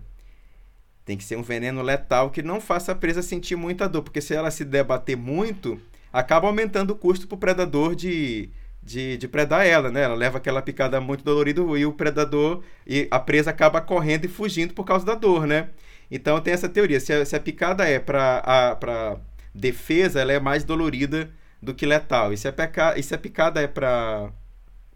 tem 1.05 1.17
que 1.17 1.23
ser 1.23 1.35
um 1.35 1.43
veneno 1.43 1.81
letal 1.81 2.29
que 2.29 2.41
não 2.41 2.61
faça 2.61 2.91
a 2.91 2.95
presa 2.95 3.21
sentir 3.21 3.55
muita 3.55 3.87
dor, 3.89 4.03
porque 4.03 4.21
se 4.21 4.33
ela 4.33 4.49
se 4.49 4.63
debater 4.63 5.17
muito, 5.17 5.79
acaba 6.11 6.47
aumentando 6.47 6.91
o 6.91 6.95
custo 6.95 7.27
para 7.27 7.35
o 7.35 7.39
predador 7.39 7.95
de, 7.95 8.49
de, 8.81 9.17
de 9.17 9.27
predar 9.27 9.65
ela, 9.65 9.91
né? 9.91 10.03
Ela 10.03 10.15
leva 10.15 10.37
aquela 10.37 10.61
picada 10.61 11.01
muito 11.01 11.23
dolorida 11.23 11.61
e 11.61 11.85
o 11.85 11.93
predador 11.93 12.63
e 12.87 13.07
a 13.11 13.19
presa 13.19 13.49
acaba 13.49 13.81
correndo 13.81 14.25
e 14.25 14.29
fugindo 14.29 14.73
por 14.73 14.85
causa 14.85 15.05
da 15.05 15.15
dor, 15.15 15.45
né? 15.45 15.69
Então 16.09 16.39
tem 16.39 16.53
essa 16.53 16.69
teoria. 16.69 16.99
Se 16.99 17.11
a, 17.11 17.25
se 17.25 17.35
a 17.35 17.39
picada 17.39 17.87
é 17.87 17.99
para 17.99 19.17
defesa 19.53 20.21
ela 20.21 20.33
é 20.33 20.39
mais 20.39 20.63
dolorida 20.63 21.29
do 21.61 21.73
que 21.73 21.85
letal. 21.85 22.33
E 22.33 22.37
se 22.37 22.47
a, 22.47 22.53
peca... 22.53 22.97
e 22.97 23.03
se 23.03 23.13
a 23.13 23.17
picada 23.17 23.61
é 23.61 23.67
para 23.67 24.31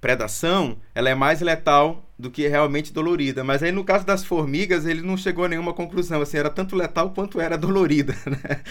predação, 0.01 0.77
ela 0.93 1.09
é 1.09 1.15
mais 1.15 1.41
letal 1.41 2.06
do 2.17 2.31
que 2.31 2.47
realmente 2.47 2.91
dolorida. 2.91 3.43
Mas 3.43 3.61
aí 3.61 3.71
no 3.71 3.83
caso 3.83 4.05
das 4.05 4.25
formigas, 4.25 4.85
ele 4.85 5.01
não 5.01 5.15
chegou 5.15 5.45
a 5.45 5.47
nenhuma 5.47 5.73
conclusão. 5.73 6.21
Assim, 6.21 6.37
era 6.37 6.49
tanto 6.49 6.75
letal 6.75 7.11
quanto 7.11 7.39
era 7.39 7.57
dolorida. 7.59 8.15
Né? 8.25 8.61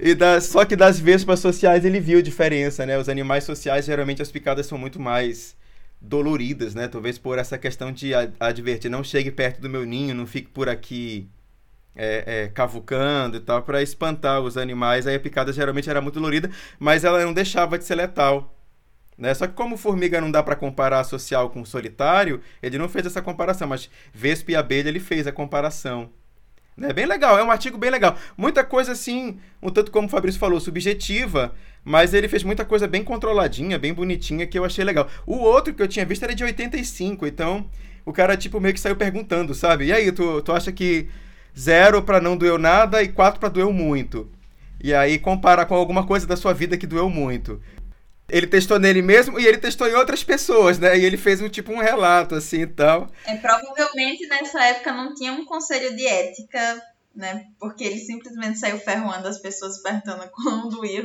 E 0.00 0.14
das, 0.14 0.44
só 0.44 0.64
que 0.64 0.74
das 0.74 0.98
vespas 0.98 1.40
sociais 1.40 1.84
ele 1.84 2.00
viu 2.00 2.22
diferença, 2.22 2.86
né? 2.86 2.98
Os 2.98 3.08
animais 3.08 3.44
sociais, 3.44 3.84
geralmente 3.84 4.22
as 4.22 4.30
picadas 4.30 4.66
são 4.66 4.78
muito 4.78 5.00
mais 5.00 5.56
doloridas, 6.00 6.74
né? 6.74 6.88
Talvez 6.88 7.18
por 7.18 7.38
essa 7.38 7.58
questão 7.58 7.92
de 7.92 8.12
advertir, 8.40 8.90
não 8.90 9.04
chegue 9.04 9.30
perto 9.30 9.60
do 9.60 9.68
meu 9.68 9.84
ninho, 9.84 10.14
não 10.14 10.26
fique 10.26 10.48
por 10.48 10.68
aqui 10.68 11.28
é, 11.94 12.44
é, 12.44 12.48
cavucando 12.48 13.36
e 13.36 13.40
tal, 13.40 13.62
para 13.62 13.82
espantar 13.82 14.40
os 14.40 14.56
animais. 14.56 15.06
Aí 15.06 15.14
a 15.14 15.20
picada 15.20 15.52
geralmente 15.52 15.88
era 15.90 16.00
muito 16.00 16.14
dolorida, 16.14 16.50
mas 16.78 17.04
ela 17.04 17.24
não 17.24 17.32
deixava 17.32 17.78
de 17.78 17.84
ser 17.84 17.94
letal. 17.96 18.54
Né? 19.16 19.32
Só 19.34 19.46
que 19.46 19.54
como 19.54 19.76
formiga 19.76 20.20
não 20.20 20.30
dá 20.30 20.42
para 20.42 20.56
comparar 20.56 21.04
social 21.04 21.50
com 21.50 21.64
solitário, 21.64 22.40
ele 22.62 22.78
não 22.78 22.88
fez 22.88 23.06
essa 23.06 23.22
comparação, 23.22 23.68
mas 23.68 23.90
vespa 24.12 24.52
e 24.52 24.56
abelha 24.56 24.88
ele 24.88 25.00
fez 25.00 25.26
a 25.26 25.32
comparação. 25.32 26.10
É 26.80 26.92
bem 26.92 27.04
legal, 27.04 27.38
é 27.38 27.44
um 27.44 27.50
artigo 27.50 27.76
bem 27.76 27.90
legal. 27.90 28.16
Muita 28.36 28.64
coisa 28.64 28.92
assim, 28.92 29.38
um 29.62 29.70
tanto 29.70 29.90
como 29.90 30.06
o 30.06 30.10
Fabrício 30.10 30.40
falou, 30.40 30.58
subjetiva, 30.58 31.54
mas 31.84 32.14
ele 32.14 32.28
fez 32.28 32.42
muita 32.42 32.64
coisa 32.64 32.88
bem 32.88 33.04
controladinha, 33.04 33.78
bem 33.78 33.92
bonitinha, 33.92 34.46
que 34.46 34.58
eu 34.58 34.64
achei 34.64 34.82
legal. 34.82 35.08
O 35.26 35.36
outro 35.36 35.74
que 35.74 35.82
eu 35.82 35.88
tinha 35.88 36.06
visto 36.06 36.22
era 36.22 36.34
de 36.34 36.42
85, 36.42 37.26
então 37.26 37.68
o 38.06 38.12
cara 38.12 38.36
tipo 38.36 38.58
meio 38.58 38.72
que 38.72 38.80
saiu 38.80 38.96
perguntando, 38.96 39.54
sabe? 39.54 39.86
E 39.86 39.92
aí, 39.92 40.10
tu, 40.10 40.40
tu 40.40 40.50
acha 40.50 40.72
que 40.72 41.08
zero 41.56 42.02
para 42.02 42.20
não 42.20 42.36
doeu 42.36 42.56
nada 42.56 43.02
e 43.02 43.08
quatro 43.08 43.38
para 43.38 43.50
doeu 43.50 43.70
muito? 43.70 44.30
E 44.82 44.94
aí 44.94 45.18
compara 45.18 45.66
com 45.66 45.74
alguma 45.74 46.04
coisa 46.06 46.26
da 46.26 46.36
sua 46.36 46.54
vida 46.54 46.76
que 46.76 46.86
doeu 46.86 47.08
muito 47.08 47.60
ele 48.32 48.46
testou 48.46 48.78
nele 48.78 49.02
mesmo 49.02 49.38
e 49.38 49.46
ele 49.46 49.58
testou 49.58 49.86
em 49.86 49.94
outras 49.94 50.24
pessoas, 50.24 50.78
né? 50.78 50.98
E 50.98 51.04
ele 51.04 51.18
fez 51.18 51.42
um 51.42 51.50
tipo 51.50 51.70
um 51.70 51.78
relato 51.78 52.34
assim 52.34 52.62
e 52.62 52.66
tal. 52.66 53.12
É, 53.26 53.36
provavelmente 53.36 54.26
nessa 54.26 54.64
época 54.64 54.90
não 54.90 55.14
tinha 55.14 55.32
um 55.34 55.44
conselho 55.44 55.94
de 55.94 56.06
ética, 56.06 56.82
né? 57.14 57.48
Porque 57.60 57.84
ele 57.84 57.98
simplesmente 57.98 58.58
saiu 58.58 58.78
ferroando 58.78 59.28
as 59.28 59.38
pessoas 59.38 59.82
perguntando 59.82 60.26
como 60.32 60.70
doía. 60.70 61.04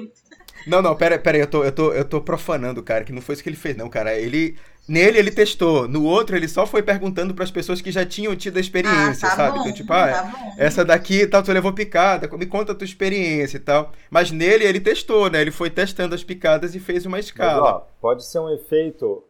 Não, 0.68 0.82
não, 0.82 0.96
pera, 0.96 1.18
pera 1.18 1.38
aí, 1.38 1.42
eu 1.42 1.48
tô, 1.48 1.64
eu, 1.64 1.72
tô, 1.72 1.94
eu 1.94 2.06
tô 2.06 2.22
profanando, 2.22 2.84
cara, 2.84 3.04
que 3.04 3.14
não 3.14 3.22
foi 3.22 3.34
isso 3.34 3.44
que 3.44 3.50
ele 3.50 3.56
fez, 3.56 3.76
não, 3.76 3.90
cara. 3.90 4.14
Ele 4.14 4.58
Nele 4.88 5.18
ele 5.20 5.32
testou, 5.32 5.86
no 5.86 6.06
outro 6.06 6.38
ele 6.38 6.48
só 6.48 6.66
foi 6.66 6.82
perguntando 6.82 7.36
para 7.36 7.44
as 7.44 7.52
pessoas 7.52 7.82
que 7.82 7.92
já 7.92 8.06
tinham 8.06 8.34
tido 8.38 8.56
a 8.56 8.62
experiência, 8.62 9.28
ah, 9.28 9.32
tá 9.32 9.36
sabe? 9.36 9.58
Bom, 9.58 9.64
então, 9.64 9.74
tipo, 9.74 9.92
ah, 9.92 10.08
tá 10.08 10.54
essa 10.58 10.86
daqui 10.86 11.28
tal, 11.28 11.44
tu 11.44 11.52
levou 11.52 11.74
picada, 11.74 12.30
me 12.38 12.46
conta 12.46 12.72
a 12.72 12.76
tua 12.76 12.86
experiência 12.86 13.58
e 13.58 13.60
tal. 13.60 13.92
Mas 14.10 14.32
nele 14.32 14.64
ele 14.64 14.80
testou, 14.80 15.30
né? 15.30 15.42
Ele 15.42 15.52
foi 15.52 15.70
testando 15.70 16.16
as 16.16 16.24
picadas 16.24 16.74
e 16.74 16.80
fez 16.80 17.06
uma 17.06 17.20
escala. 17.20 17.62
Mas, 17.62 17.72
ó, 17.74 17.88
pode 18.00 18.26
ser 18.26 18.40
um 18.40 18.50
efeito 18.50 19.26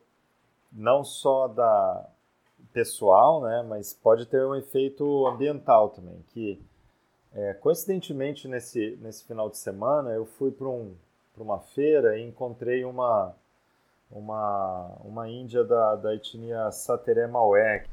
não 0.72 1.04
só 1.04 1.48
da 1.48 2.06
pessoal, 2.72 3.42
né? 3.42 3.66
Mas 3.68 3.96
pode 3.96 4.28
ter 4.28 4.46
um 4.46 4.54
efeito 4.54 5.26
ambiental 5.26 5.90
também, 5.90 6.24
que 6.28 6.62
é, 7.34 7.56
coincidentemente 7.56 8.48
nesse, 8.48 8.96
nesse 9.02 9.26
final 9.26 9.50
de 9.50 9.58
semana 9.58 10.12
eu 10.12 10.28
fui 10.38 10.52
para 10.52 10.68
um, 10.68 10.94
uma 11.44 11.60
feira 11.60 12.18
e 12.18 12.28
encontrei 12.28 12.84
uma 12.84 13.36
uma, 14.12 14.92
uma 15.04 15.30
índia 15.30 15.64
da, 15.64 15.96
da 15.96 16.16
etnia 16.16 16.72
Sateré 16.72 17.28
Maué. 17.28 17.86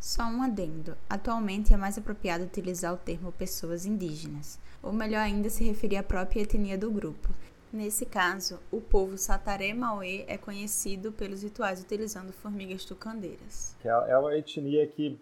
Só 0.00 0.24
um 0.24 0.42
adendo. 0.42 0.96
Atualmente 1.08 1.72
é 1.72 1.76
mais 1.76 1.96
apropriado 1.96 2.44
utilizar 2.44 2.92
o 2.92 2.96
termo 2.96 3.30
pessoas 3.32 3.86
indígenas, 3.86 4.58
ou 4.82 4.92
melhor 4.92 5.20
ainda 5.20 5.48
se 5.48 5.62
referir 5.62 5.96
à 5.96 6.02
própria 6.02 6.42
etnia 6.42 6.76
do 6.76 6.90
grupo. 6.90 7.28
Nesse 7.72 8.04
caso, 8.04 8.58
o 8.70 8.80
povo 8.80 9.16
Sataré 9.16 9.72
Maué 9.72 10.24
é 10.26 10.36
conhecido 10.36 11.10
pelos 11.12 11.42
rituais 11.42 11.80
utilizando 11.80 12.32
formigas 12.32 12.84
tucandeiras. 12.84 13.74
É, 13.82 13.88
é 13.88 14.18
uma 14.18 14.36
etnia 14.36 14.86
que 14.86 15.18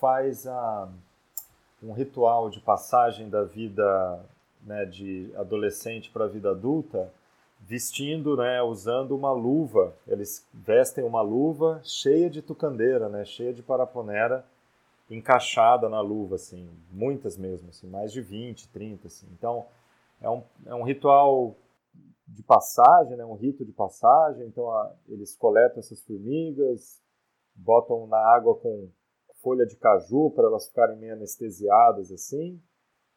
faz 0.00 0.46
a, 0.46 0.88
um 1.82 1.92
ritual 1.92 2.48
de 2.48 2.60
passagem 2.60 3.28
da 3.28 3.44
vida 3.44 4.24
né, 4.62 4.84
de 4.84 5.32
adolescente 5.36 6.10
para 6.10 6.24
a 6.24 6.28
vida 6.28 6.50
adulta 6.50 7.12
vestindo, 7.60 8.36
né, 8.36 8.62
usando 8.62 9.16
uma 9.16 9.32
luva. 9.32 9.94
Eles 10.06 10.46
vestem 10.52 11.04
uma 11.04 11.22
luva 11.22 11.80
cheia 11.84 12.28
de 12.28 12.42
tucandeira, 12.42 13.08
né, 13.08 13.24
cheia 13.24 13.52
de 13.52 13.62
paraponera 13.62 14.44
encaixada 15.10 15.88
na 15.88 16.00
luva, 16.00 16.36
assim, 16.36 16.70
muitas 16.90 17.36
mesmo, 17.36 17.68
assim, 17.68 17.86
mais 17.86 18.12
de 18.12 18.20
20, 18.20 18.68
30, 18.68 19.06
assim. 19.06 19.26
Então, 19.32 19.66
é 20.20 20.28
um, 20.28 20.42
é 20.66 20.74
um 20.74 20.82
ritual 20.82 21.54
de 22.26 22.42
passagem, 22.42 23.16
né, 23.16 23.24
um 23.24 23.34
rito 23.34 23.64
de 23.64 23.72
passagem. 23.72 24.46
Então, 24.46 24.70
a, 24.70 24.92
eles 25.08 25.36
coletam 25.36 25.80
essas 25.80 26.00
formigas, 26.02 27.00
botam 27.54 28.06
na 28.06 28.18
água 28.34 28.54
com 28.54 28.88
folha 29.42 29.66
de 29.66 29.76
caju 29.76 30.30
para 30.30 30.46
elas 30.46 30.68
ficarem 30.68 30.96
meio 30.96 31.14
anestesiadas, 31.14 32.10
assim, 32.12 32.60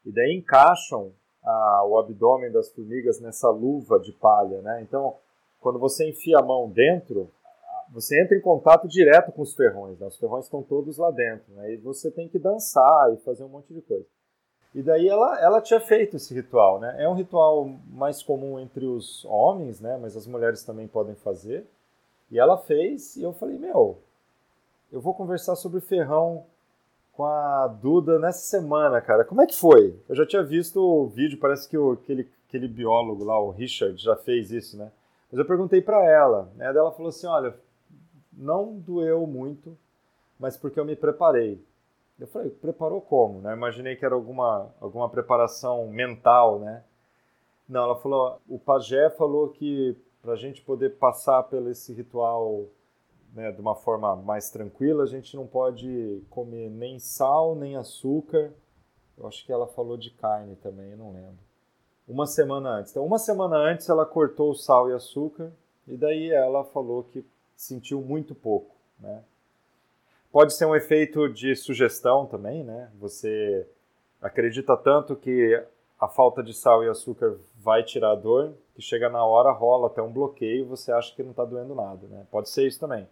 e 0.04 0.12
daí 0.12 0.36
encaixam 0.36 1.12
o 1.46 1.98
abdômen 1.98 2.50
das 2.50 2.70
formigas 2.70 3.20
nessa 3.20 3.48
luva 3.50 3.98
de 4.00 4.12
palha, 4.12 4.60
né? 4.62 4.82
Então, 4.82 5.14
quando 5.60 5.78
você 5.78 6.08
enfia 6.08 6.38
a 6.38 6.42
mão 6.42 6.68
dentro, 6.68 7.30
você 7.92 8.20
entra 8.20 8.36
em 8.36 8.40
contato 8.40 8.88
direto 8.88 9.32
com 9.32 9.42
os 9.42 9.54
ferrões, 9.54 9.98
né? 9.98 10.06
Os 10.06 10.16
ferrões 10.16 10.46
estão 10.46 10.62
todos 10.62 10.98
lá 10.98 11.10
dentro, 11.10 11.52
né? 11.54 11.72
E 11.72 11.76
você 11.76 12.10
tem 12.10 12.28
que 12.28 12.38
dançar 12.38 13.12
e 13.12 13.16
fazer 13.18 13.44
um 13.44 13.48
monte 13.48 13.72
de 13.72 13.80
coisa. 13.80 14.06
E 14.74 14.82
daí 14.82 15.08
ela, 15.08 15.40
ela 15.40 15.60
tinha 15.60 15.80
feito 15.80 16.16
esse 16.16 16.34
ritual, 16.34 16.80
né? 16.80 16.96
É 16.98 17.08
um 17.08 17.14
ritual 17.14 17.64
mais 17.86 18.22
comum 18.22 18.58
entre 18.58 18.84
os 18.84 19.24
homens, 19.24 19.80
né? 19.80 19.96
Mas 19.96 20.16
as 20.16 20.26
mulheres 20.26 20.64
também 20.64 20.86
podem 20.86 21.14
fazer. 21.14 21.66
E 22.30 22.38
ela 22.38 22.58
fez, 22.58 23.16
e 23.16 23.22
eu 23.22 23.32
falei, 23.32 23.56
meu, 23.56 23.98
eu 24.92 25.00
vou 25.00 25.14
conversar 25.14 25.54
sobre 25.54 25.80
ferrão 25.80 26.44
com 27.16 27.24
a 27.24 27.66
Duda 27.66 28.18
nessa 28.18 28.40
semana, 28.40 29.00
cara. 29.00 29.24
Como 29.24 29.40
é 29.40 29.46
que 29.46 29.56
foi? 29.56 29.98
Eu 30.06 30.14
já 30.14 30.26
tinha 30.26 30.42
visto 30.42 30.80
o 30.80 31.06
vídeo, 31.06 31.38
parece 31.38 31.66
que 31.66 31.76
o, 31.76 31.92
aquele, 31.92 32.28
aquele 32.46 32.68
biólogo 32.68 33.24
lá, 33.24 33.40
o 33.40 33.50
Richard, 33.50 33.96
já 33.96 34.14
fez 34.14 34.52
isso, 34.52 34.76
né? 34.76 34.92
Mas 35.32 35.38
eu 35.38 35.46
perguntei 35.46 35.80
para 35.80 36.04
ela, 36.04 36.50
né? 36.54 36.66
Ela 36.66 36.92
falou 36.92 37.08
assim: 37.08 37.26
olha, 37.26 37.54
não 38.32 38.74
doeu 38.78 39.26
muito, 39.26 39.76
mas 40.38 40.56
porque 40.56 40.78
eu 40.78 40.84
me 40.84 40.94
preparei. 40.94 41.58
Eu 42.18 42.26
falei, 42.26 42.50
preparou 42.50 43.00
como? 43.00 43.40
Né? 43.40 43.52
Imaginei 43.52 43.96
que 43.96 44.04
era 44.04 44.14
alguma, 44.14 44.72
alguma 44.80 45.08
preparação 45.08 45.88
mental, 45.88 46.58
né? 46.58 46.82
Não, 47.68 47.82
ela 47.82 47.96
falou, 47.96 48.40
o 48.48 48.58
pajé 48.58 49.10
falou 49.10 49.48
que 49.48 49.96
para 50.22 50.32
a 50.32 50.36
gente 50.36 50.62
poder 50.62 50.96
passar 50.96 51.42
pelo 51.44 51.70
esse 51.70 51.92
ritual 51.92 52.66
né, 53.36 53.52
de 53.52 53.60
uma 53.60 53.74
forma 53.74 54.16
mais 54.16 54.48
tranquila, 54.48 55.04
a 55.04 55.06
gente 55.06 55.36
não 55.36 55.46
pode 55.46 56.22
comer 56.30 56.70
nem 56.70 56.98
sal, 56.98 57.54
nem 57.54 57.76
açúcar. 57.76 58.50
Eu 59.16 59.26
acho 59.28 59.44
que 59.44 59.52
ela 59.52 59.66
falou 59.66 59.98
de 59.98 60.10
carne 60.10 60.56
também, 60.56 60.92
eu 60.92 60.96
não 60.96 61.12
lembro. 61.12 61.38
Uma 62.08 62.26
semana 62.26 62.70
antes. 62.70 62.92
Então, 62.92 63.04
uma 63.04 63.18
semana 63.18 63.56
antes 63.56 63.90
ela 63.90 64.06
cortou 64.06 64.50
o 64.50 64.54
sal 64.54 64.88
e 64.88 64.94
açúcar 64.94 65.52
e 65.86 65.98
daí 65.98 66.30
ela 66.30 66.64
falou 66.64 67.04
que 67.04 67.24
sentiu 67.54 68.00
muito 68.00 68.34
pouco, 68.34 68.74
né? 68.98 69.22
Pode 70.32 70.54
ser 70.54 70.64
um 70.66 70.74
efeito 70.74 71.28
de 71.28 71.54
sugestão 71.54 72.26
também, 72.26 72.64
né? 72.64 72.90
Você 72.98 73.66
acredita 74.20 74.76
tanto 74.76 75.14
que 75.14 75.62
a 76.00 76.08
falta 76.08 76.42
de 76.42 76.54
sal 76.54 76.82
e 76.82 76.88
açúcar 76.88 77.38
vai 77.54 77.82
tirar 77.82 78.12
a 78.12 78.14
dor, 78.14 78.54
que 78.74 78.80
chega 78.80 79.08
na 79.08 79.24
hora, 79.24 79.50
rola 79.50 79.88
até 79.88 80.00
um 80.00 80.12
bloqueio 80.12 80.66
você 80.66 80.90
acha 80.90 81.14
que 81.14 81.22
não 81.22 81.32
está 81.32 81.44
doendo 81.44 81.74
nada, 81.74 82.06
né? 82.06 82.26
Pode 82.30 82.48
ser 82.48 82.66
isso 82.66 82.80
também. 82.80 83.06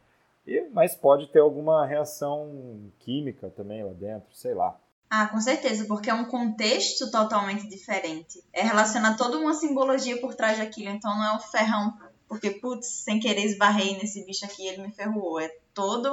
E, 0.47 0.69
mas 0.73 0.95
pode 0.95 1.29
ter 1.29 1.41
alguma 1.41 1.87
reação 1.87 2.91
química 2.99 3.51
também 3.51 3.83
lá 3.85 3.93
dentro, 3.93 4.35
sei 4.35 4.55
lá. 4.55 4.79
Ah, 5.09 5.29
com 5.29 5.41
certeza, 5.41 5.85
porque 5.87 6.11
é 6.11 6.15
um 6.15 6.25
contexto 6.25 7.11
totalmente 7.11 7.69
diferente. 7.69 8.43
É 8.53 8.63
relacionar 8.63 9.17
toda 9.17 9.39
uma 9.39 9.55
simbologia 9.55 10.21
por 10.21 10.35
trás 10.35 10.59
daquilo. 10.59 10.91
Então 10.91 11.15
não 11.17 11.35
é 11.35 11.37
o 11.37 11.41
ferrão, 11.41 11.95
porque, 12.29 12.51
putz, 12.51 12.87
sem 13.05 13.21
querer 13.21 13.45
esbarrei 13.45 13.97
nesse 13.97 14.25
bicho 14.27 14.45
aqui 14.45 14.67
ele 14.67 14.83
me 14.83 14.91
ferrou. 14.91 15.39
É 15.39 15.49
todo 15.73 16.13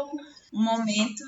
um 0.53 0.63
momento. 0.63 1.23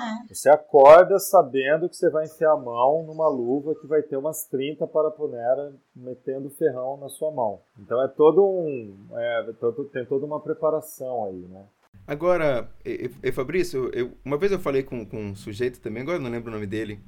É. 0.00 0.32
Você 0.32 0.48
acorda 0.48 1.18
sabendo 1.18 1.88
que 1.88 1.96
você 1.96 2.08
vai 2.08 2.26
enfiar 2.26 2.52
a 2.52 2.56
mão 2.56 3.02
numa 3.02 3.26
luva 3.26 3.74
que 3.74 3.86
vai 3.86 4.00
ter 4.00 4.16
umas 4.16 4.44
30 4.44 4.86
paraponera 4.86 5.74
metendo 5.96 6.50
ferrão 6.50 6.96
na 6.98 7.08
sua 7.08 7.32
mão. 7.32 7.60
Então 7.78 8.00
é 8.00 8.06
todo 8.06 8.44
um. 8.44 8.96
É, 9.12 9.46
tem 9.92 10.06
toda 10.06 10.24
uma 10.24 10.38
preparação 10.38 11.24
aí, 11.24 11.48
né? 11.48 11.64
Agora, 12.08 12.66
e, 12.86 13.10
e 13.22 13.30
Fabrício, 13.30 13.90
eu, 13.92 14.12
uma 14.24 14.38
vez 14.38 14.50
eu 14.50 14.58
falei 14.58 14.82
com, 14.82 15.04
com 15.04 15.18
um 15.18 15.36
sujeito 15.36 15.78
também, 15.78 16.02
agora 16.02 16.18
não 16.18 16.30
lembro 16.30 16.50
o 16.50 16.54
nome 16.54 16.66
dele, 16.66 16.98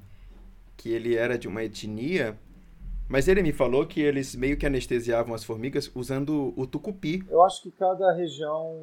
que 0.76 0.90
ele 0.90 1.16
era 1.16 1.38
de 1.38 1.48
uma 1.48 1.64
etnia, 1.64 2.38
mas 3.08 3.26
ele 3.26 3.42
me 3.42 3.50
falou 3.50 3.86
que 3.86 3.98
eles 3.98 4.34
meio 4.34 4.58
que 4.58 4.66
anestesiavam 4.66 5.34
as 5.34 5.42
formigas 5.42 5.90
usando 5.94 6.52
o 6.54 6.66
tucupi. 6.66 7.24
Eu 7.30 7.42
acho 7.42 7.62
que 7.62 7.70
cada 7.70 8.12
região 8.12 8.78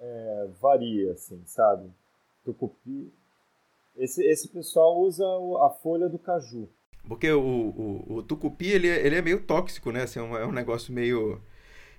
é, 0.00 0.48
varia, 0.58 1.12
assim, 1.12 1.42
sabe? 1.44 1.90
Tucupi. 2.42 3.12
Esse, 3.94 4.24
esse 4.24 4.48
pessoal 4.48 4.98
usa 4.98 5.26
a 5.26 5.68
folha 5.82 6.08
do 6.08 6.18
caju. 6.18 6.70
Porque 7.06 7.30
o, 7.30 7.38
o, 7.38 8.14
o 8.14 8.22
tucupi, 8.22 8.70
ele, 8.70 8.88
é, 8.88 9.06
ele 9.06 9.16
é 9.16 9.20
meio 9.20 9.42
tóxico, 9.42 9.92
né? 9.92 10.04
Assim, 10.04 10.20
é, 10.20 10.22
um, 10.22 10.36
é 10.38 10.46
um 10.46 10.52
negócio 10.52 10.90
meio 10.90 11.38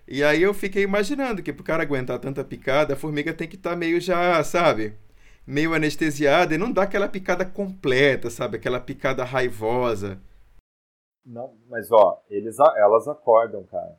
E 0.08 0.24
aí 0.24 0.42
eu 0.42 0.54
fiquei 0.54 0.84
imaginando 0.84 1.42
que 1.42 1.54
pro 1.54 1.64
cara 1.64 1.84
aguentar 1.84 2.20
tanta 2.20 2.44
picada, 2.44 2.94
a 2.94 2.98
formiga 2.98 3.34
tem 3.34 3.48
que 3.48 3.56
estar 3.56 3.72
tá 3.72 3.76
meio 3.76 4.02
já, 4.02 4.44
sabe? 4.44 4.96
Meio 5.48 5.74
anestesiada 5.74 6.54
e 6.54 6.58
não 6.58 6.72
dá 6.72 6.84
aquela 6.84 7.08
picada 7.08 7.46
completa, 7.46 8.30
sabe? 8.30 8.58
Aquela 8.58 8.80
picada 8.80 9.24
raivosa. 9.24 10.22
Não, 11.26 11.54
mas 11.70 11.90
ó, 11.92 12.22
eles, 12.30 12.58
elas 12.60 13.08
acordam, 13.08 13.64
cara. 13.64 13.98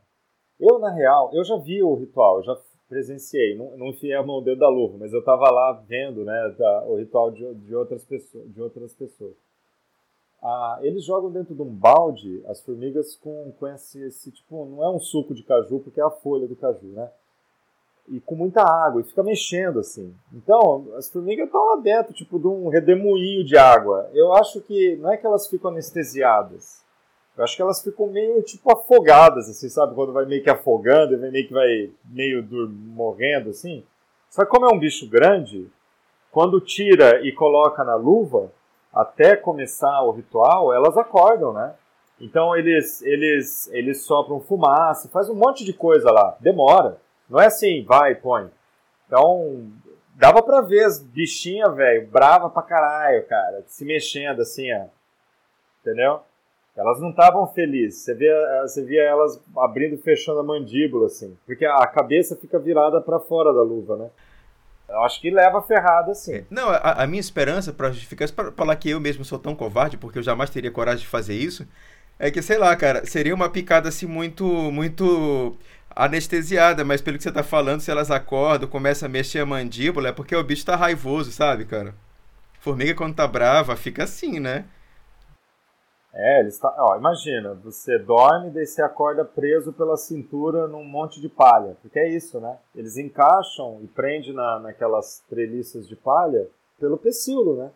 Eu, 0.59 0.79
na 0.79 0.93
real, 0.93 1.31
eu 1.33 1.43
já 1.43 1.57
vi 1.57 1.81
o 1.83 1.95
ritual, 1.95 2.43
já 2.43 2.55
presenciei, 2.87 3.55
não, 3.57 3.75
não 3.77 3.87
enfiei 3.87 4.13
a 4.13 4.23
mão 4.23 4.43
dentro 4.43 4.59
da 4.59 4.69
luva, 4.69 4.97
mas 4.99 5.11
eu 5.11 5.23
tava 5.23 5.49
lá 5.51 5.83
vendo, 5.87 6.23
né, 6.23 6.55
da, 6.57 6.85
o 6.85 6.97
ritual 6.97 7.31
de, 7.31 7.53
de, 7.55 7.75
outras 7.75 8.05
pessoas, 8.05 8.53
de 8.53 8.61
outras 8.61 8.93
pessoas. 8.93 9.35
Ah, 10.47 10.77
eles 10.83 11.03
jogam 11.03 11.31
dentro 11.31 11.55
de 11.55 11.61
um 11.63 11.73
balde 11.73 12.43
as 12.47 12.61
formigas 12.61 13.15
com, 13.15 13.51
com 13.59 13.67
esse, 13.67 13.99
esse, 14.03 14.29
tipo, 14.29 14.63
não 14.65 14.83
é 14.83 14.89
um 14.91 14.99
suco 14.99 15.33
de 15.33 15.41
caju, 15.41 15.79
porque 15.79 15.99
é 15.99 16.03
a 16.03 16.11
folha 16.11 16.47
do 16.47 16.55
caju, 16.55 16.85
né? 16.89 17.09
E 18.07 18.19
com 18.19 18.35
muita 18.35 18.61
água, 18.61 19.01
e 19.01 19.05
fica 19.05 19.23
mexendo 19.23 19.79
assim. 19.79 20.13
Então, 20.31 20.85
as 20.97 21.09
formigas 21.09 21.47
estão 21.47 21.65
lá 21.65 21.77
dentro, 21.77 22.13
tipo, 22.13 22.37
de 22.37 22.45
um 22.45 22.67
redemoinho 22.67 23.43
de 23.43 23.57
água. 23.57 24.07
Eu 24.13 24.35
acho 24.35 24.61
que 24.61 24.95
não 24.97 25.11
é 25.11 25.17
que 25.17 25.25
elas 25.25 25.47
ficam 25.47 25.71
anestesiadas, 25.71 26.85
eu 27.35 27.43
acho 27.43 27.55
que 27.55 27.61
elas 27.63 27.81
ficam 27.81 28.07
meio 28.07 28.41
tipo 28.43 28.71
afogadas, 28.71 29.49
assim, 29.49 29.67
sabe? 29.67 29.95
Quando 29.95 30.13
vai 30.13 30.25
meio 30.25 30.43
que 30.43 30.49
afogando 30.49 31.17
meio 31.17 31.47
que 31.47 31.53
vai 31.53 31.91
meio 32.05 32.47
morrendo, 32.71 33.49
assim. 33.49 33.83
Só 34.29 34.45
que 34.45 34.51
como 34.51 34.67
é 34.67 34.73
um 34.73 34.79
bicho 34.79 35.09
grande, 35.09 35.67
quando 36.31 36.61
tira 36.61 37.25
e 37.25 37.31
coloca 37.33 37.83
na 37.83 37.95
luva, 37.95 38.51
até 38.95 39.35
começar 39.35 40.01
o 40.03 40.11
ritual, 40.11 40.73
elas 40.73 40.97
acordam, 40.97 41.51
né? 41.51 41.75
Então 42.19 42.55
eles 42.55 43.01
eles 43.01 43.69
eles 43.73 44.03
sopram 44.03 44.39
fumaça, 44.39 45.09
faz 45.09 45.29
um 45.29 45.35
monte 45.35 45.65
de 45.65 45.73
coisa 45.73 46.09
lá. 46.11 46.37
Demora. 46.39 46.97
Não 47.29 47.41
é 47.41 47.47
assim, 47.47 47.83
vai, 47.83 48.15
põe. 48.15 48.49
Então, 49.07 49.67
dava 50.15 50.41
pra 50.41 50.61
ver 50.61 50.85
as 50.85 51.01
bichinhas, 51.01 51.75
velho, 51.75 52.07
brava 52.07 52.49
pra 52.49 52.61
caralho, 52.61 53.25
cara, 53.27 53.63
se 53.67 53.83
mexendo 53.83 54.41
assim, 54.41 54.71
ó. 54.73 54.85
Entendeu? 55.81 56.21
Elas 56.75 56.99
não 56.99 57.09
estavam 57.09 57.47
felizes. 57.47 58.01
Você 58.01 58.13
via, 58.13 58.61
você 58.63 58.83
via 58.83 59.01
elas 59.01 59.41
abrindo 59.57 59.95
e 59.95 59.97
fechando 59.97 60.39
a 60.39 60.43
mandíbula, 60.43 61.05
assim. 61.05 61.37
Porque 61.45 61.65
a 61.65 61.87
cabeça 61.87 62.35
fica 62.35 62.59
virada 62.59 62.99
para 62.99 63.19
fora 63.19 63.53
da 63.53 63.61
luva, 63.61 63.95
né? 63.95 64.09
Eu 64.87 65.03
acho 65.03 65.19
que 65.21 65.29
leva 65.31 65.61
ferrada, 65.61 66.11
assim. 66.11 66.35
É, 66.35 66.43
não, 66.49 66.69
a, 66.69 67.03
a 67.03 67.07
minha 67.07 67.19
esperança, 67.19 67.73
para 67.73 67.91
justificar 67.91 68.25
isso, 68.25 68.33
para 68.33 68.51
falar 68.51 68.75
que 68.75 68.89
eu 68.89 68.99
mesmo 68.99 69.25
sou 69.25 69.39
tão 69.39 69.55
covarde, 69.55 69.97
porque 69.97 70.19
eu 70.19 70.23
jamais 70.23 70.49
teria 70.49 70.71
coragem 70.71 71.01
de 71.01 71.07
fazer 71.07 71.35
isso, 71.35 71.67
é 72.19 72.31
que, 72.31 72.41
sei 72.41 72.57
lá, 72.57 72.75
cara, 72.75 73.05
seria 73.05 73.33
uma 73.35 73.49
picada 73.49 73.89
assim 73.89 74.05
muito, 74.05 74.45
muito 74.71 75.57
anestesiada, 75.95 76.83
mas 76.85 77.01
pelo 77.01 77.17
que 77.17 77.23
você 77.23 77.31
tá 77.31 77.43
falando, 77.43 77.81
se 77.81 77.91
elas 77.91 78.11
acordam, 78.11 78.69
começam 78.69 79.07
a 79.07 79.09
mexer 79.09 79.39
a 79.39 79.45
mandíbula, 79.45 80.09
é 80.09 80.11
porque 80.11 80.35
o 80.35 80.43
bicho 80.43 80.65
tá 80.65 80.75
raivoso, 80.75 81.31
sabe, 81.31 81.65
cara? 81.65 81.95
Formiga 82.59 82.95
quando 82.95 83.15
tá 83.15 83.27
brava, 83.27 83.75
fica 83.75 84.03
assim, 84.03 84.39
né? 84.39 84.65
É, 86.17 86.39
eles 86.39 86.57
tá, 86.57 86.73
ó, 86.79 86.95
imagina, 86.95 87.53
você 87.55 87.99
dorme, 87.99 88.49
daí 88.49 88.65
você 88.65 88.81
acorda 88.81 89.25
preso 89.25 89.73
pela 89.73 89.97
cintura 89.97 90.65
num 90.65 90.85
monte 90.85 91.19
de 91.19 91.27
palha, 91.27 91.75
porque 91.81 91.99
é 91.99 92.07
isso, 92.07 92.39
né? 92.39 92.57
Eles 92.73 92.95
encaixam 92.95 93.81
e 93.83 93.87
prendem 93.87 94.31
na, 94.31 94.61
naquelas 94.61 95.21
treliças 95.27 95.85
de 95.85 95.93
palha 95.93 96.47
pelo 96.79 96.97
pecíolo, 96.97 97.57
né? 97.57 97.69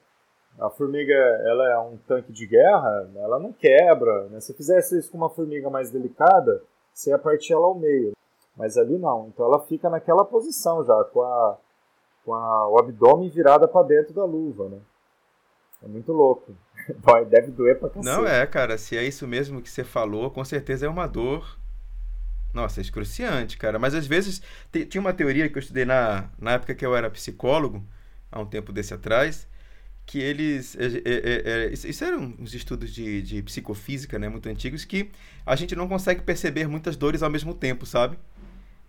A 0.58 0.70
formiga, 0.70 1.14
ela 1.14 1.70
é 1.70 1.80
um 1.80 1.98
tanque 2.08 2.32
de 2.32 2.48
guerra, 2.48 3.10
ela 3.18 3.40
não 3.40 3.52
quebra, 3.52 4.30
né? 4.30 4.40
Se 4.40 4.54
fizesse 4.54 4.98
isso 4.98 5.12
com 5.12 5.18
uma 5.18 5.30
formiga 5.30 5.70
mais 5.70 5.92
delicada, 5.92 6.64
você 6.94 7.10
ia 7.10 7.20
partir 7.20 7.52
ela 7.52 7.66
ao 7.66 7.76
meio. 7.76 8.14
Mas 8.56 8.78
ali 8.78 8.98
não, 8.98 9.28
então 9.28 9.46
ela 9.46 9.60
fica 9.60 9.90
naquela 9.90 10.24
posição 10.24 10.82
já, 10.86 11.04
com, 11.14 11.22
a, 11.22 11.58
com 12.24 12.34
a, 12.34 12.70
o 12.70 12.80
abdômen 12.80 13.30
virado 13.30 13.68
para 13.68 13.86
dentro 13.86 14.14
da 14.14 14.24
luva, 14.24 14.70
né? 14.70 14.80
É 15.84 15.88
muito 15.88 16.14
louco. 16.14 16.54
Deve 17.30 17.52
doer 17.52 17.78
pra 17.80 17.90
cacete. 17.90 18.06
Não 18.06 18.28
é, 18.28 18.46
cara. 18.46 18.78
Se 18.78 18.98
é 18.98 19.04
isso 19.04 19.28
mesmo 19.28 19.62
que 19.62 19.70
você 19.70 19.84
falou, 19.84 20.30
com 20.32 20.44
certeza 20.44 20.86
é 20.86 20.90
uma 20.90 21.08
dor. 21.08 21.58
Nossa, 22.54 22.80
é 22.80 22.82
excruciante, 22.82 23.58
cara. 23.58 23.78
Mas 23.78 23.94
às 23.94 24.08
vezes. 24.08 24.42
Tinha 24.90 25.02
uma 25.02 25.14
teoria 25.14 25.50
que 25.50 25.58
eu 25.58 25.60
estudei 25.60 25.86
na, 25.86 26.30
na 26.40 26.54
época 26.54 26.74
que 26.76 26.86
eu 26.86 26.96
era 26.96 27.10
psicólogo, 27.10 27.86
há 28.32 28.40
um 28.40 28.46
tempo 28.46 28.72
desse 28.72 28.94
atrás, 28.94 29.48
que 30.06 30.20
eles. 30.20 30.76
É, 30.76 30.86
é, 30.86 31.66
é, 31.66 31.74
isso 31.74 32.04
eram 32.04 32.34
uns 32.40 32.54
estudos 32.54 32.94
de, 32.94 33.22
de 33.22 33.44
psicofísica, 33.44 34.18
né? 34.18 34.30
Muito 34.30 34.50
antigos, 34.50 34.86
que 34.86 35.12
a 35.46 35.56
gente 35.56 35.76
não 35.76 35.88
consegue 35.88 36.22
perceber 36.22 36.68
muitas 36.68 36.96
dores 36.96 37.22
ao 37.22 37.30
mesmo 37.30 37.54
tempo, 37.54 37.86
sabe? 37.86 38.18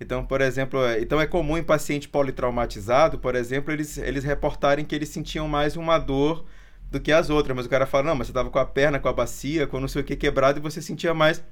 Então, 0.01 0.25
por 0.25 0.41
exemplo, 0.41 0.83
é, 0.83 1.01
então 1.01 1.21
é 1.21 1.27
comum 1.27 1.59
em 1.59 1.63
paciente 1.63 2.09
politraumatizado, 2.09 3.19
por 3.19 3.35
exemplo, 3.35 3.71
eles, 3.71 3.99
eles 3.99 4.25
reportarem 4.25 4.83
que 4.83 4.95
eles 4.95 5.11
sentiam 5.11 5.47
mais 5.47 5.77
uma 5.77 5.99
dor 5.99 6.47
do 6.91 7.01
que 7.01 7.13
as 7.13 7.31
outras. 7.31 7.57
Mas 7.57 7.67
o 7.67 7.69
cara 7.69 7.87
fala, 7.87 8.05
não, 8.05 8.15
mas 8.15 8.27
você 8.27 8.33
tava 8.33 8.51
com 8.51 8.59
a 8.59 8.65
perna, 8.65 8.99
com 8.99 9.09
a 9.09 9.13
bacia, 9.13 9.67
com 9.67 9.81
não 9.81 9.89
sei 9.89 10.03
o 10.03 10.05
que 10.05 10.17
quebrado 10.17 10.59
e 10.59 10.63
você 10.63 10.83
sentia 10.83 11.15
mais. 11.15 11.43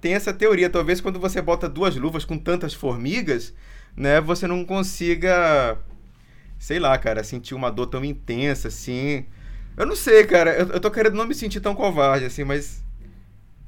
Tem 0.00 0.14
essa 0.14 0.32
teoria, 0.32 0.68
talvez 0.68 1.00
quando 1.00 1.20
você 1.20 1.40
bota 1.40 1.68
duas 1.68 1.96
luvas 1.96 2.24
com 2.24 2.36
tantas 2.36 2.74
formigas, 2.74 3.54
né, 3.96 4.20
você 4.20 4.48
não 4.48 4.64
consiga, 4.64 5.78
sei 6.58 6.80
lá, 6.80 6.98
cara, 6.98 7.22
sentir 7.22 7.54
uma 7.54 7.70
dor 7.70 7.86
tão 7.86 8.04
intensa 8.04 8.68
assim. 8.68 9.26
Eu 9.76 9.86
não 9.86 9.94
sei, 9.94 10.26
cara, 10.26 10.52
eu, 10.54 10.68
eu 10.68 10.80
tô 10.80 10.90
querendo 10.90 11.14
não 11.14 11.26
me 11.26 11.34
sentir 11.34 11.60
tão 11.60 11.74
covarde 11.74 12.24
assim, 12.24 12.42
mas 12.42 12.82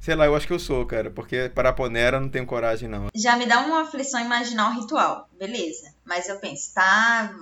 Sei 0.05 0.13
lá, 0.13 0.27
eu 0.27 0.35
acho 0.35 0.45
que 0.45 0.53
eu 0.53 0.59
sou, 0.59 0.85
cara, 0.85 1.09
porque 1.09 1.49
para 1.49 1.69
a 1.69 1.73
Ponera 1.73 2.19
não 2.19 2.29
tenho 2.29 2.45
coragem, 2.45 2.87
não. 2.87 3.07
Já 3.15 3.35
me 3.37 3.47
dá 3.47 3.61
uma 3.61 3.81
aflição 3.81 4.21
imaginar 4.21 4.69
o 4.69 4.79
ritual, 4.79 5.27
beleza. 5.35 5.95
Mas 6.05 6.29
eu 6.29 6.37
penso, 6.39 6.75
tá, 6.75 7.33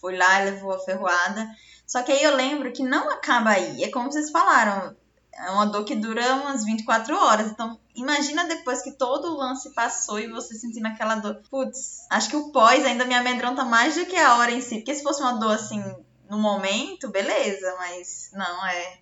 fui 0.00 0.16
lá, 0.16 0.38
levou 0.38 0.72
a 0.72 0.78
ferroada. 0.78 1.46
Só 1.90 2.04
que 2.04 2.12
aí 2.12 2.22
eu 2.22 2.36
lembro 2.36 2.72
que 2.72 2.84
não 2.84 3.10
acaba 3.10 3.50
aí. 3.50 3.82
É 3.82 3.90
como 3.90 4.12
vocês 4.12 4.30
falaram, 4.30 4.94
é 5.34 5.50
uma 5.50 5.66
dor 5.66 5.84
que 5.84 5.96
dura 5.96 6.36
umas 6.36 6.64
24 6.64 7.16
horas. 7.16 7.50
Então, 7.50 7.80
imagina 7.96 8.46
depois 8.46 8.80
que 8.80 8.92
todo 8.92 9.24
o 9.24 9.36
lance 9.36 9.74
passou 9.74 10.20
e 10.20 10.30
você 10.30 10.54
sentindo 10.54 10.86
aquela 10.86 11.16
dor. 11.16 11.42
Putz, 11.50 12.06
acho 12.08 12.30
que 12.30 12.36
o 12.36 12.52
pós 12.52 12.84
ainda 12.84 13.04
me 13.04 13.14
amedronta 13.14 13.64
mais 13.64 13.96
do 13.96 14.06
que 14.06 14.14
a 14.14 14.36
hora 14.36 14.52
em 14.52 14.60
si. 14.60 14.76
Porque 14.76 14.94
se 14.94 15.02
fosse 15.02 15.20
uma 15.20 15.32
dor 15.32 15.50
assim 15.50 15.82
no 16.30 16.38
momento, 16.38 17.10
beleza, 17.10 17.74
mas 17.76 18.30
não, 18.34 18.66
é. 18.66 18.98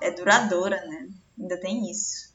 É 0.00 0.10
duradoura, 0.10 0.76
né? 0.86 1.10
Ainda 1.38 1.60
tem 1.60 1.90
isso. 1.90 2.34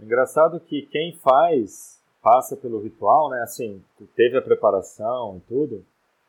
Engraçado 0.00 0.58
que 0.58 0.82
quem 0.90 1.16
faz 1.22 2.02
passa 2.20 2.56
pelo 2.56 2.82
ritual, 2.82 3.30
né? 3.30 3.40
Assim, 3.44 3.84
teve 4.16 4.36
a 4.36 4.42
preparação 4.42 5.36
e 5.36 5.40
tudo 5.42 5.86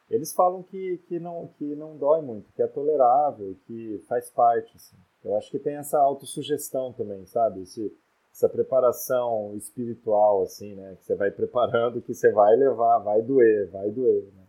eles 0.10 0.34
falam 0.34 0.64
que, 0.64 1.02
que, 1.08 1.20
não, 1.20 1.50
que 1.58 1.76
não 1.76 1.98
dói 1.98 2.22
muito, 2.22 2.52
que 2.54 2.62
é 2.62 2.68
tolerável, 2.68 3.58
que 3.66 4.04
faz 4.08 4.30
parte. 4.30 4.74
Assim. 4.76 4.96
Eu 5.24 5.36
acho 5.36 5.52
que 5.52 5.60
tem 5.60 5.76
essa 5.76 6.00
autossugestão 6.00 6.94
também, 6.94 7.26
sabe? 7.26 7.64
Esse, 7.64 7.94
essa 8.32 8.48
preparação 8.48 9.54
espiritual, 9.56 10.44
assim, 10.44 10.76
né? 10.76 10.96
Que 10.96 11.06
você 11.06 11.16
vai 11.16 11.30
preparando, 11.30 12.02
que 12.02 12.14
você 12.14 12.32
vai 12.32 12.56
levar, 12.56 13.00
vai 13.00 13.22
doer, 13.22 13.70
vai 13.70 13.90
doer. 13.92 14.32
Né? 14.34 14.44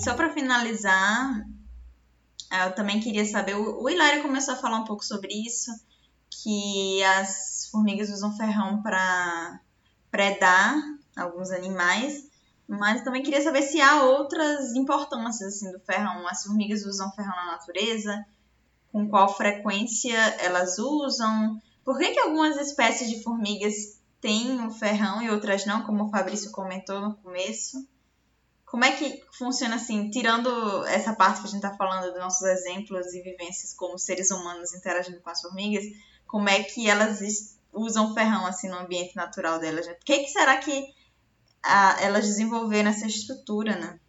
Só 0.00 0.14
para 0.14 0.30
finalizar, 0.30 1.46
eu 2.64 2.74
também 2.74 2.98
queria 2.98 3.24
saber, 3.24 3.54
o 3.54 3.88
Hilário 3.88 4.22
começou 4.22 4.54
a 4.54 4.56
falar 4.56 4.78
um 4.78 4.84
pouco 4.84 5.04
sobre 5.04 5.32
isso, 5.32 5.70
que 6.42 7.02
as 7.04 7.68
formigas 7.70 8.10
usam 8.10 8.36
ferrão 8.36 8.82
para 8.82 9.60
predar 10.10 10.74
alguns 11.16 11.50
animais, 11.50 12.27
mas 12.68 13.02
também 13.02 13.22
queria 13.22 13.40
saber 13.40 13.62
se 13.62 13.80
há 13.80 14.02
outras 14.02 14.74
importâncias 14.74 15.54
assim, 15.54 15.72
do 15.72 15.80
ferrão. 15.80 16.28
As 16.28 16.44
formigas 16.44 16.84
usam 16.84 17.10
ferrão 17.12 17.34
na 17.34 17.52
natureza? 17.52 18.26
Com 18.92 19.08
qual 19.08 19.34
frequência 19.34 20.18
elas 20.38 20.78
usam? 20.78 21.58
Por 21.82 21.98
que, 21.98 22.10
que 22.10 22.20
algumas 22.20 22.58
espécies 22.58 23.08
de 23.08 23.22
formigas 23.22 23.98
têm 24.20 24.66
o 24.66 24.70
ferrão 24.70 25.22
e 25.22 25.30
outras 25.30 25.64
não, 25.64 25.82
como 25.82 26.04
o 26.04 26.10
Fabrício 26.10 26.50
comentou 26.50 27.00
no 27.00 27.14
começo? 27.16 27.88
Como 28.66 28.84
é 28.84 28.92
que 28.92 29.24
funciona 29.32 29.76
assim, 29.76 30.10
tirando 30.10 30.84
essa 30.88 31.14
parte 31.14 31.40
que 31.40 31.46
a 31.46 31.50
gente 31.50 31.64
está 31.64 31.74
falando 31.74 32.12
dos 32.12 32.20
nossos 32.20 32.42
exemplos 32.42 33.14
e 33.14 33.22
vivências 33.22 33.72
como 33.72 33.98
seres 33.98 34.30
humanos 34.30 34.74
interagindo 34.74 35.20
com 35.22 35.30
as 35.30 35.40
formigas, 35.40 35.84
como 36.26 36.50
é 36.50 36.62
que 36.62 36.86
elas 36.90 37.20
usam 37.72 38.12
ferrão 38.12 38.44
assim 38.44 38.68
no 38.68 38.76
ambiente 38.76 39.16
natural 39.16 39.58
delas? 39.58 39.86
Por 39.86 40.04
que, 40.04 40.18
que 40.18 40.28
será 40.28 40.58
que 40.58 40.97
a, 41.68 42.00
elas 42.00 42.24
desenvolveram 42.24 42.88
essa 42.88 43.06
estrutura, 43.06 43.76
né? 43.76 44.00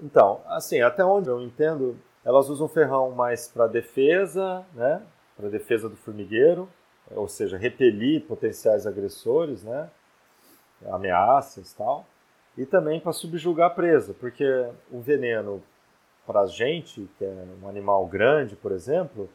Então, 0.00 0.40
assim, 0.46 0.80
até 0.80 1.04
onde 1.04 1.28
eu 1.28 1.40
entendo, 1.40 1.98
elas 2.24 2.48
usam 2.48 2.66
ferrão 2.68 3.10
mais 3.10 3.46
para 3.46 3.66
defesa, 3.66 4.64
né? 4.72 5.02
Para 5.36 5.50
defesa 5.50 5.88
do 5.88 5.96
formigueiro, 5.96 6.68
ou 7.10 7.28
seja, 7.28 7.58
repelir 7.58 8.22
potenciais 8.22 8.86
agressores, 8.86 9.62
né? 9.62 9.90
Ameaças, 10.90 11.72
tal. 11.74 12.06
E 12.56 12.64
também 12.64 12.98
para 12.98 13.12
subjugar 13.12 13.66
a 13.68 13.74
presa, 13.74 14.14
porque 14.14 14.44
o 14.90 15.00
veneno 15.00 15.62
para 16.26 16.40
a 16.40 16.46
gente, 16.46 17.08
que 17.18 17.24
é 17.24 17.46
um 17.62 17.68
animal 17.68 18.06
grande, 18.06 18.56
por 18.56 18.72
exemplo, 18.72 19.28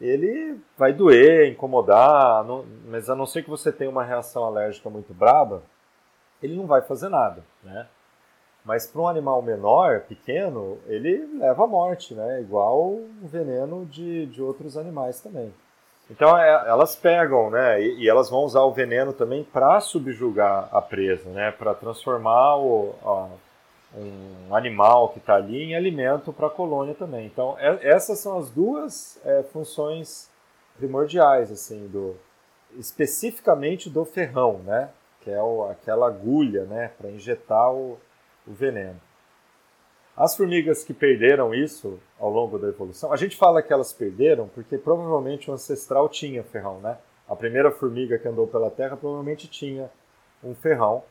ele 0.00 0.60
vai 0.76 0.92
doer, 0.92 1.50
incomodar, 1.50 2.44
não, 2.44 2.64
mas 2.86 3.10
a 3.10 3.14
não 3.14 3.26
ser 3.26 3.42
que 3.42 3.50
você 3.50 3.72
tenha 3.72 3.90
uma 3.90 4.04
reação 4.04 4.44
alérgica 4.44 4.88
muito 4.88 5.12
braba, 5.12 5.62
ele 6.42 6.56
não 6.56 6.66
vai 6.66 6.82
fazer 6.82 7.08
nada, 7.08 7.42
né? 7.62 7.86
Mas 8.64 8.86
para 8.86 9.00
um 9.00 9.08
animal 9.08 9.40
menor, 9.40 10.00
pequeno, 10.00 10.78
ele 10.86 11.26
leva 11.38 11.64
à 11.64 11.66
morte, 11.66 12.14
né? 12.14 12.40
Igual 12.40 12.78
o 12.90 13.08
veneno 13.22 13.86
de, 13.86 14.26
de 14.26 14.42
outros 14.42 14.76
animais 14.76 15.20
também. 15.20 15.52
Então 16.10 16.36
é, 16.36 16.68
elas 16.68 16.96
pegam, 16.96 17.50
né? 17.50 17.80
E, 17.80 18.02
e, 18.02 18.08
elas 18.08 18.30
vão 18.30 18.40
usar 18.40 18.62
o 18.62 18.72
veneno 18.72 19.12
também 19.12 19.44
para 19.44 19.80
subjugar 19.80 20.68
a 20.72 20.80
presa, 20.80 21.28
né? 21.30 21.50
Para 21.50 21.74
transformar 21.74 22.56
o, 22.56 22.94
a, 23.04 23.28
um 23.94 24.54
animal 24.54 25.10
que 25.10 25.18
está 25.18 25.36
ali 25.36 25.62
em 25.62 25.74
alimento 25.74 26.32
para 26.32 26.48
a 26.48 26.50
colônia 26.50 26.94
também. 26.94 27.26
Então 27.26 27.56
é, 27.58 27.88
essas 27.88 28.18
são 28.18 28.38
as 28.38 28.50
duas 28.50 29.20
é, 29.24 29.42
funções 29.44 30.30
primordiais, 30.76 31.50
assim, 31.50 31.86
do 31.88 32.16
especificamente 32.76 33.88
do 33.88 34.04
ferrão, 34.04 34.58
né? 34.58 34.90
Que 35.22 35.30
é 35.30 35.42
o, 35.42 35.64
aquela 35.64 36.06
agulha, 36.06 36.64
né? 36.64 36.92
Para 36.98 37.10
injetar 37.10 37.72
o, 37.72 37.98
o 38.46 38.52
veneno. 38.52 39.00
As 40.16 40.36
formigas 40.36 40.82
que 40.82 40.92
perderam 40.92 41.54
isso 41.54 41.98
ao 42.18 42.28
longo 42.28 42.58
da 42.58 42.68
evolução, 42.68 43.12
a 43.12 43.16
gente 43.16 43.36
fala 43.36 43.62
que 43.62 43.72
elas 43.72 43.92
perderam 43.92 44.48
porque 44.48 44.76
provavelmente 44.76 45.48
o 45.48 45.54
ancestral 45.54 46.08
tinha 46.08 46.42
ferrão, 46.42 46.80
né? 46.80 46.98
A 47.28 47.36
primeira 47.36 47.70
formiga 47.70 48.18
que 48.18 48.26
andou 48.26 48.46
pela 48.46 48.70
Terra 48.70 48.96
provavelmente 48.96 49.48
tinha 49.48 49.90
um 50.42 50.54
ferrão 50.54 51.04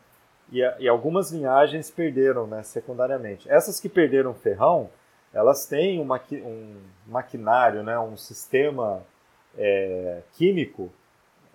e, 0.52 0.60
e 0.80 0.88
algumas 0.88 1.32
linhagens 1.32 1.90
perderam, 1.92 2.48
né, 2.48 2.64
secundariamente. 2.64 3.50
Essas 3.50 3.80
que 3.80 3.90
perderam 3.90 4.34
ferrão, 4.34 4.90
elas 5.34 5.66
têm 5.66 6.00
um, 6.00 6.06
maqui, 6.06 6.42
um 6.42 6.78
maquinário, 7.06 7.84
né, 7.84 8.00
um 8.00 8.16
sistema 8.16 9.04
é, 9.58 10.22
químico 10.34 10.92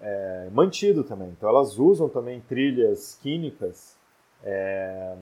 é, 0.01 0.49
mantido 0.53 1.05
também. 1.05 1.29
Então 1.29 1.49
elas 1.49 1.79
usam 1.79 2.09
também 2.09 2.41
trilhas 2.41 3.19
químicas 3.23 3.97
é, 4.45 5.15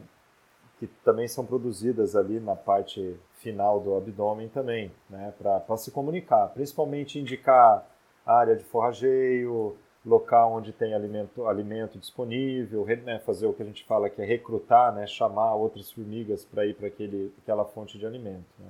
que 0.79 0.87
também 1.05 1.29
são 1.29 1.45
produzidas 1.45 2.17
ali 2.17 2.41
na 2.41 2.57
parte 2.57 3.17
final 3.35 3.81
do 3.81 3.95
abdômen 3.95 4.49
também, 4.49 4.91
né, 5.09 5.33
para 5.39 5.77
se 5.77 5.91
comunicar, 5.91 6.49
principalmente 6.49 7.19
indicar 7.19 7.87
área 8.25 8.57
de 8.57 8.65
forrageio, 8.65 9.77
local 10.05 10.55
onde 10.55 10.73
tem 10.73 10.95
alimento, 10.95 11.47
alimento 11.47 11.99
disponível, 11.99 12.85
né, 13.05 13.19
fazer 13.21 13.47
o 13.47 13.53
que 13.53 13.63
a 13.63 13.67
gente 13.67 13.85
fala 13.85 14.09
que 14.09 14.21
é 14.23 14.25
recrutar, 14.25 14.95
né, 14.95 15.07
chamar 15.07 15.55
outras 15.55 15.91
formigas 15.91 16.45
para 16.45 16.65
ir 16.65 16.75
para 16.75 16.89
aquela 16.89 17.65
fonte 17.65 17.99
de 17.99 18.07
alimento. 18.07 18.47
Né. 18.59 18.69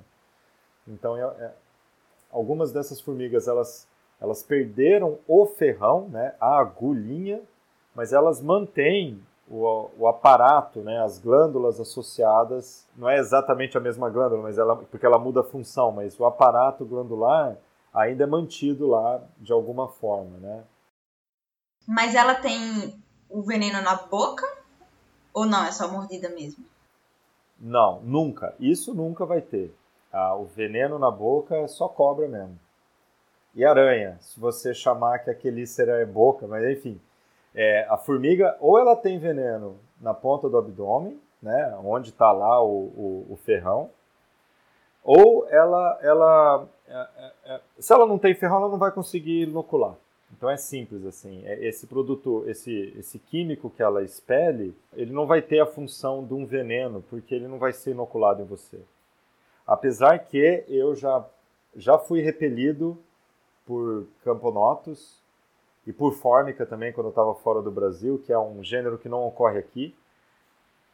Então, 0.87 1.15
é, 1.17 1.21
é, 1.21 1.51
algumas 2.31 2.71
dessas 2.71 2.99
formigas 2.99 3.47
elas, 3.47 3.87
elas 4.19 4.43
perderam 4.43 5.19
o 5.27 5.45
ferrão, 5.45 6.09
né, 6.09 6.35
a 6.39 6.59
agulhinha, 6.59 7.41
mas 7.95 8.11
elas 8.11 8.41
mantêm 8.41 9.21
o, 9.49 9.89
o, 9.97 10.07
aparato, 10.07 10.81
né, 10.81 11.01
as 11.01 11.17
glândulas 11.17 11.79
associadas, 11.79 12.87
não 12.97 13.09
é 13.09 13.17
exatamente 13.17 13.77
a 13.77 13.81
mesma 13.81 14.09
glândula, 14.09 14.41
mas 14.43 14.57
ela, 14.57 14.75
porque 14.75 15.05
ela 15.05 15.19
muda 15.19 15.41
a 15.41 15.45
função, 15.45 15.91
mas 15.93 16.19
o 16.19 16.25
aparato 16.25 16.85
glandular 16.85 17.57
ainda 17.93 18.23
é 18.23 18.27
mantido 18.27 18.87
lá 18.87 19.21
de 19.37 19.51
alguma 19.51 19.87
forma, 19.87 20.37
né? 20.37 20.63
Mas 21.87 22.15
ela 22.15 22.35
tem 22.35 23.01
o 23.29 23.41
veneno 23.41 23.81
na 23.81 23.95
boca 23.95 24.45
ou 25.33 25.45
não? 25.45 25.65
É 25.65 25.71
só 25.71 25.91
mordida 25.91 26.29
mesmo? 26.29 26.63
Não, 27.59 28.01
nunca. 28.01 28.55
Isso 28.59 28.93
nunca 28.93 29.25
vai 29.25 29.41
ter. 29.41 29.73
Ah, 30.11 30.35
o 30.35 30.45
veneno 30.45 30.99
na 30.99 31.11
boca 31.11 31.55
é 31.55 31.67
só 31.67 31.87
cobra 31.87 32.27
mesmo. 32.27 32.59
E 33.53 33.65
aranha, 33.65 34.17
se 34.21 34.39
você 34.39 34.73
chamar 34.73 35.19
que 35.19 35.29
aquele 35.29 35.67
será 35.67 35.99
é 35.99 36.05
boca, 36.05 36.47
mas 36.47 36.63
enfim, 36.69 36.99
é, 37.53 37.85
a 37.89 37.97
formiga, 37.97 38.55
ou 38.59 38.79
ela 38.79 38.95
tem 38.95 39.19
veneno 39.19 39.77
na 39.99 40.13
ponta 40.13 40.49
do 40.49 40.57
abdômen, 40.57 41.19
né, 41.41 41.77
onde 41.83 42.09
está 42.09 42.31
lá 42.31 42.63
o, 42.63 42.67
o, 42.67 43.27
o, 43.31 43.35
ferrão, 43.35 43.89
ou 45.03 45.47
ela, 45.49 45.99
ela 46.01 46.67
é, 46.87 47.07
é, 47.17 47.31
é, 47.45 47.61
se 47.77 47.91
ela 47.91 48.05
não 48.05 48.17
tem 48.17 48.33
ferrão, 48.33 48.57
ela 48.57 48.69
não 48.69 48.77
vai 48.77 48.91
conseguir 48.91 49.43
inocular. 49.43 49.95
Então 50.35 50.49
é 50.49 50.57
simples 50.57 51.05
assim. 51.05 51.45
É, 51.45 51.65
esse 51.65 51.87
produto, 51.87 52.43
esse, 52.47 52.93
esse 52.97 53.19
químico 53.19 53.69
que 53.69 53.83
ela 53.83 54.03
expele, 54.03 54.75
ele 54.93 55.11
não 55.11 55.25
vai 55.25 55.41
ter 55.41 55.59
a 55.59 55.65
função 55.65 56.25
de 56.25 56.33
um 56.33 56.45
veneno, 56.45 57.03
porque 57.09 57.35
ele 57.35 57.47
não 57.47 57.59
vai 57.59 57.73
ser 57.73 57.91
inoculado 57.91 58.41
em 58.41 58.45
você. 58.45 58.79
Apesar 59.65 60.17
que 60.19 60.63
eu 60.67 60.95
já, 60.95 61.25
já 61.75 61.97
fui 61.97 62.21
repelido 62.21 62.97
por 63.65 64.07
camponotos, 64.23 65.21
e 65.85 65.91
por 65.91 66.13
fórmica 66.13 66.65
também, 66.65 66.93
quando 66.93 67.07
eu 67.07 67.11
estava 67.11 67.33
fora 67.35 67.61
do 67.61 67.71
Brasil, 67.71 68.21
que 68.23 68.31
é 68.31 68.37
um 68.37 68.63
gênero 68.63 68.97
que 68.97 69.09
não 69.09 69.25
ocorre 69.25 69.57
aqui, 69.57 69.95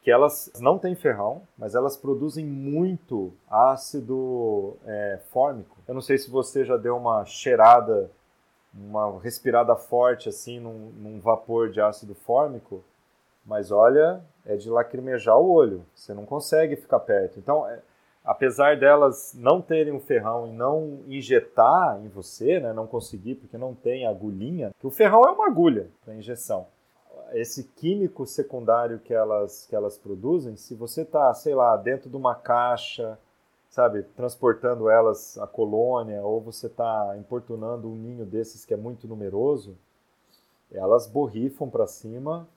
que 0.00 0.10
elas 0.10 0.50
não 0.60 0.78
têm 0.78 0.94
ferrão, 0.94 1.42
mas 1.58 1.74
elas 1.74 1.96
produzem 1.96 2.44
muito 2.46 3.32
ácido 3.50 4.76
é, 4.86 5.20
fórmico. 5.30 5.76
Eu 5.86 5.94
não 5.94 6.00
sei 6.00 6.16
se 6.16 6.30
você 6.30 6.64
já 6.64 6.76
deu 6.76 6.96
uma 6.96 7.24
cheirada, 7.26 8.10
uma 8.72 9.18
respirada 9.20 9.74
forte 9.76 10.28
assim 10.28 10.60
num, 10.60 10.90
num 10.96 11.20
vapor 11.20 11.70
de 11.70 11.80
ácido 11.80 12.14
fórmico, 12.14 12.84
mas 13.44 13.70
olha, 13.70 14.22
é 14.44 14.56
de 14.56 14.68
lacrimejar 14.68 15.38
o 15.38 15.50
olho. 15.50 15.84
Você 15.94 16.12
não 16.12 16.26
consegue 16.26 16.76
ficar 16.76 17.00
perto. 17.00 17.38
Então, 17.38 17.66
é, 17.66 17.80
apesar 18.24 18.78
delas 18.78 19.32
não 19.34 19.62
terem 19.62 19.92
um 19.92 20.00
ferrão 20.00 20.46
e 20.46 20.52
não 20.52 21.00
injetar 21.06 21.98
em 22.04 22.08
você, 22.08 22.60
né, 22.60 22.72
não 22.72 22.86
conseguir 22.86 23.36
porque 23.36 23.56
não 23.56 23.74
tem 23.74 24.06
agulhinha, 24.06 24.70
que 24.78 24.86
o 24.86 24.90
ferrão 24.90 25.22
é 25.24 25.30
uma 25.30 25.46
agulha 25.46 25.88
para 26.04 26.14
injeção. 26.14 26.66
Esse 27.32 27.64
químico 27.64 28.26
secundário 28.26 28.98
que 28.98 29.12
elas, 29.12 29.66
que 29.66 29.74
elas 29.74 29.98
produzem, 29.98 30.56
se 30.56 30.74
você 30.74 31.02
está, 31.02 31.32
sei 31.34 31.54
lá, 31.54 31.76
dentro 31.76 32.08
de 32.08 32.16
uma 32.16 32.34
caixa, 32.34 33.18
sabe, 33.78 34.02
transportando 34.16 34.90
elas 34.90 35.38
à 35.38 35.46
colônia, 35.46 36.20
ou 36.20 36.40
você 36.40 36.66
está 36.66 37.16
importunando 37.16 37.88
um 37.88 37.94
ninho 37.94 38.26
desses 38.26 38.64
que 38.64 38.74
é 38.74 38.76
muito 38.76 39.06
numeroso, 39.06 39.78
elas 40.72 41.06
borrifam 41.06 41.70
para 41.70 41.86
cima 41.86 42.48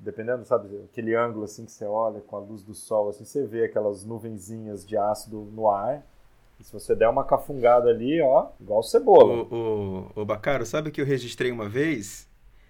dependendo, 0.00 0.44
sabe, 0.46 0.84
aquele 0.90 1.14
ângulo 1.14 1.44
assim 1.44 1.66
que 1.66 1.72
você 1.72 1.84
olha 1.84 2.20
com 2.22 2.36
a 2.36 2.38
luz 2.38 2.62
do 2.62 2.72
sol, 2.72 3.10
assim, 3.10 3.24
você 3.24 3.44
vê 3.44 3.64
aquelas 3.64 4.04
nuvenzinhas 4.04 4.86
de 4.86 4.96
ácido 4.96 5.40
no 5.52 5.68
ar. 5.68 6.02
E 6.58 6.64
se 6.64 6.72
você 6.72 6.94
der 6.94 7.08
uma 7.08 7.24
cafungada 7.24 7.90
ali, 7.90 8.22
ó, 8.22 8.48
igual 8.58 8.82
cebola. 8.82 9.42
O, 9.52 10.10
o 10.14 10.24
Bacaro, 10.24 10.64
sabe 10.64 10.90
que 10.90 11.00
eu 11.00 11.04
registrei 11.04 11.50
uma 11.50 11.68
vez? 11.68 12.26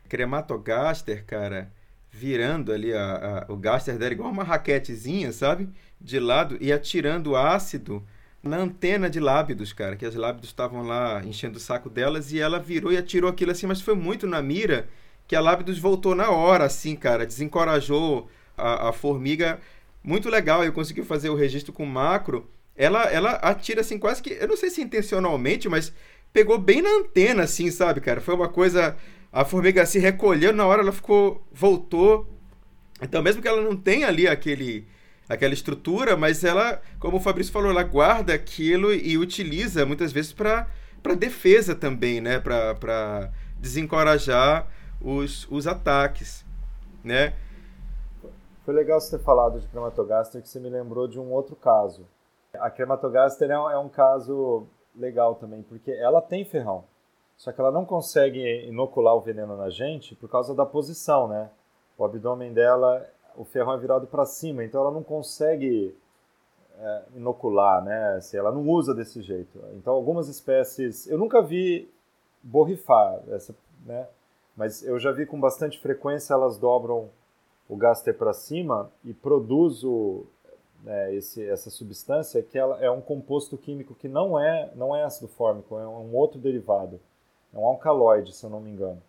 Crematogaster, 0.09 1.25
cara, 1.27 1.71
virando 2.11 2.73
ali 2.73 2.93
a, 2.93 3.47
a, 3.49 3.53
o 3.53 3.57
gaster 3.57 3.97
dela 3.99 4.13
igual 4.13 4.31
uma 4.31 4.45
raquetezinha, 4.45 5.33
sabe? 5.33 5.69
De 6.01 6.19
lado 6.19 6.57
e 6.61 6.73
atirando 6.73 7.37
ácido 7.37 8.05
na 8.43 8.57
antena 8.57 9.11
de 9.11 9.21
lábidos, 9.21 9.73
cara, 9.73 9.97
que 9.97 10.07
as 10.07 10.15
lábidos 10.15 10.49
estavam 10.51 10.83
lá 10.83 11.23
enchendo 11.25 11.59
o 11.59 11.61
saco 11.61 11.91
delas 11.91 12.33
e 12.33 12.41
ela 12.41 12.59
virou 12.59 12.93
e 12.93 12.97
atirou 12.97 13.29
aquilo 13.29 13.51
assim, 13.51 13.67
mas 13.67 13.81
foi 13.81 13.95
muito 13.95 14.27
na 14.27 14.41
mira 14.41 14.89
que 15.29 15.37
a 15.37 15.41
Lábidos 15.41 15.79
voltou 15.79 16.15
na 16.15 16.31
hora, 16.31 16.65
assim, 16.65 16.97
cara, 16.97 17.27
desencorajou 17.27 18.31
a, 18.57 18.89
a 18.89 18.93
formiga. 18.95 19.61
Muito 20.03 20.31
legal, 20.31 20.65
eu 20.65 20.73
consegui 20.73 21.03
fazer 21.03 21.29
o 21.29 21.35
registro 21.35 21.71
com 21.71 21.85
macro. 21.85 22.51
Ela, 22.75 23.05
ela 23.05 23.33
atira 23.33 23.83
assim, 23.83 23.99
quase 23.99 24.23
que. 24.23 24.31
Eu 24.31 24.49
não 24.49 24.57
sei 24.57 24.71
se 24.71 24.81
intencionalmente, 24.81 25.69
mas 25.69 25.93
pegou 26.33 26.59
bem 26.59 26.81
na 26.81 26.89
antena, 26.89 27.43
assim, 27.43 27.71
sabe, 27.71 28.01
cara? 28.01 28.23
Foi 28.23 28.35
uma 28.35 28.49
coisa. 28.49 28.97
A 29.33 29.45
formiga 29.45 29.85
se 29.85 29.99
recolheu, 29.99 30.53
na 30.53 30.67
hora 30.67 30.83
ela 30.83 30.93
ficou. 30.93 31.43
voltou. 31.53 32.27
Então, 33.01 33.23
mesmo 33.23 33.41
que 33.43 33.49
ela 33.49 33.63
não 33.63 33.77
tenha 33.77 34.09
ali 34.09 34.27
aquele 34.27 34.87
aquela 35.29 35.53
estrutura, 35.53 36.17
mas 36.17 36.43
ela, 36.43 36.81
como 36.99 37.19
o 37.19 37.21
Fabrício 37.21 37.53
falou, 37.53 37.71
ela 37.71 37.83
guarda 37.83 38.33
aquilo 38.33 38.93
e 38.93 39.19
utiliza 39.19 39.85
muitas 39.85 40.11
vezes 40.11 40.33
para 40.33 40.67
defesa 41.19 41.75
também, 41.75 42.21
né? 42.21 42.41
Para 42.41 43.31
desencorajar 43.59 44.67
os, 45.01 45.47
os 45.51 45.67
ataques, 45.67 46.45
né? 47.05 47.35
Foi 48.65 48.75
legal 48.75 49.01
você 49.01 49.17
ter 49.17 49.25
falado 49.25 49.61
de 49.61 49.67
crematogaster, 49.69 50.43
que 50.43 50.49
você 50.49 50.61
me 50.61 50.69
lembrou 50.69 51.09
de 51.09 51.19
um 51.19 51.31
outro 51.31 51.57
caso. 51.57 52.07
A 52.55 52.71
crematogaster 52.71 53.51
é 53.51 53.59
um, 53.59 53.71
é 53.71 53.79
um 53.79 53.89
caso 53.89 54.67
legal 54.95 55.35
também, 55.37 55.63
porque 55.63 55.91
ela 55.91 56.21
tem 56.21 56.45
ferrão, 56.45 56.85
só 57.39 57.53
que 57.53 57.61
ela 57.61 57.71
não 57.71 57.85
consegue 57.87 58.67
inocular 58.67 59.15
o 59.15 59.21
veneno 59.21 59.57
na 59.57 59.71
gente 59.71 60.15
por 60.17 60.29
causa 60.29 60.55
da 60.55 60.67
posição, 60.67 61.29
né? 61.29 61.49
O 61.97 62.05
abdômen 62.05 62.53
dela, 62.53 63.09
o 63.37 63.45
ferrão 63.45 63.73
é 63.73 63.79
virado 63.79 64.09
para 64.09 64.27
cima, 64.27 64.65
então 64.65 64.81
ela 64.81 64.91
não 64.91 65.05
consegue 65.05 65.97
é, 66.79 67.03
inocular, 67.15 67.83
né? 67.83 68.17
Assim, 68.17 68.37
ela 68.37 68.51
não 68.51 68.69
usa 68.69 68.93
desse 68.93 69.23
jeito. 69.23 69.59
Então, 69.77 69.95
algumas 69.95 70.29
espécies, 70.29 71.07
eu 71.07 71.17
nunca 71.17 71.41
vi 71.41 71.89
borrifar, 72.43 73.21
essa, 73.31 73.55
né? 73.87 74.09
mas 74.57 74.83
eu 74.83 74.99
já 74.99 75.13
vi 75.13 75.25
com 75.25 75.39
bastante 75.39 75.79
frequência 75.79 76.35
elas 76.35 76.59
dobram 76.59 77.09
o 77.69 77.77
gaster 77.77 78.13
para 78.17 78.33
cima 78.33 78.91
e 79.05 79.15
produz 79.15 79.85
o, 79.85 80.27
né, 80.83 81.15
esse, 81.15 81.47
essa 81.49 81.71
substância 81.71 82.43
que 82.43 82.59
ela 82.59 82.81
é 82.81 82.91
um 82.91 83.01
composto 83.01 83.57
químico 83.57 83.95
que 83.95 84.09
não 84.09 84.39
é, 84.39 84.73
não 84.75 84.97
é 84.97 85.05
ácido 85.05 85.29
fórmico, 85.29 85.79
é 85.79 85.87
um 85.87 86.13
outro 86.15 86.41
derivado. 86.41 86.99
É 87.53 87.59
um 87.59 87.67
alcaloide, 87.67 88.35
se 88.35 88.45
eu 88.45 88.51
não 88.51 88.61
me 88.61 88.71
engano. 88.71 89.03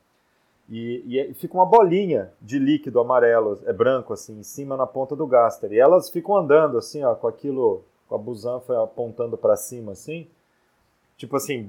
E, 0.70 1.04
e, 1.06 1.20
é, 1.20 1.34
fica 1.34 1.56
uma 1.56 1.66
bolinha 1.66 2.32
de 2.40 2.60
líquido 2.60 3.00
amarelo, 3.00 3.60
é 3.66 3.74
branco, 3.74 4.14
assim, 4.14 4.40
em 4.40 4.44
cima 4.44 4.78
na 4.78 4.86
ponta 4.86 5.16
do 5.16 5.26
gaster. 5.26 5.72
E 5.72 5.80
elas 5.80 6.10
ficam 6.10 6.38
andando, 6.38 6.78
assim, 6.78 7.04
ó, 7.04 7.16
com 7.16 7.28
aquilo, 7.28 7.84
com 8.08 8.16
a 8.16 8.18
busanfa 8.18 8.84
apontando 8.84 9.36
para 9.36 9.56
cima, 9.56 9.94
assim. 9.94 10.28
Tipo 11.18 11.36
assim, 11.36 11.68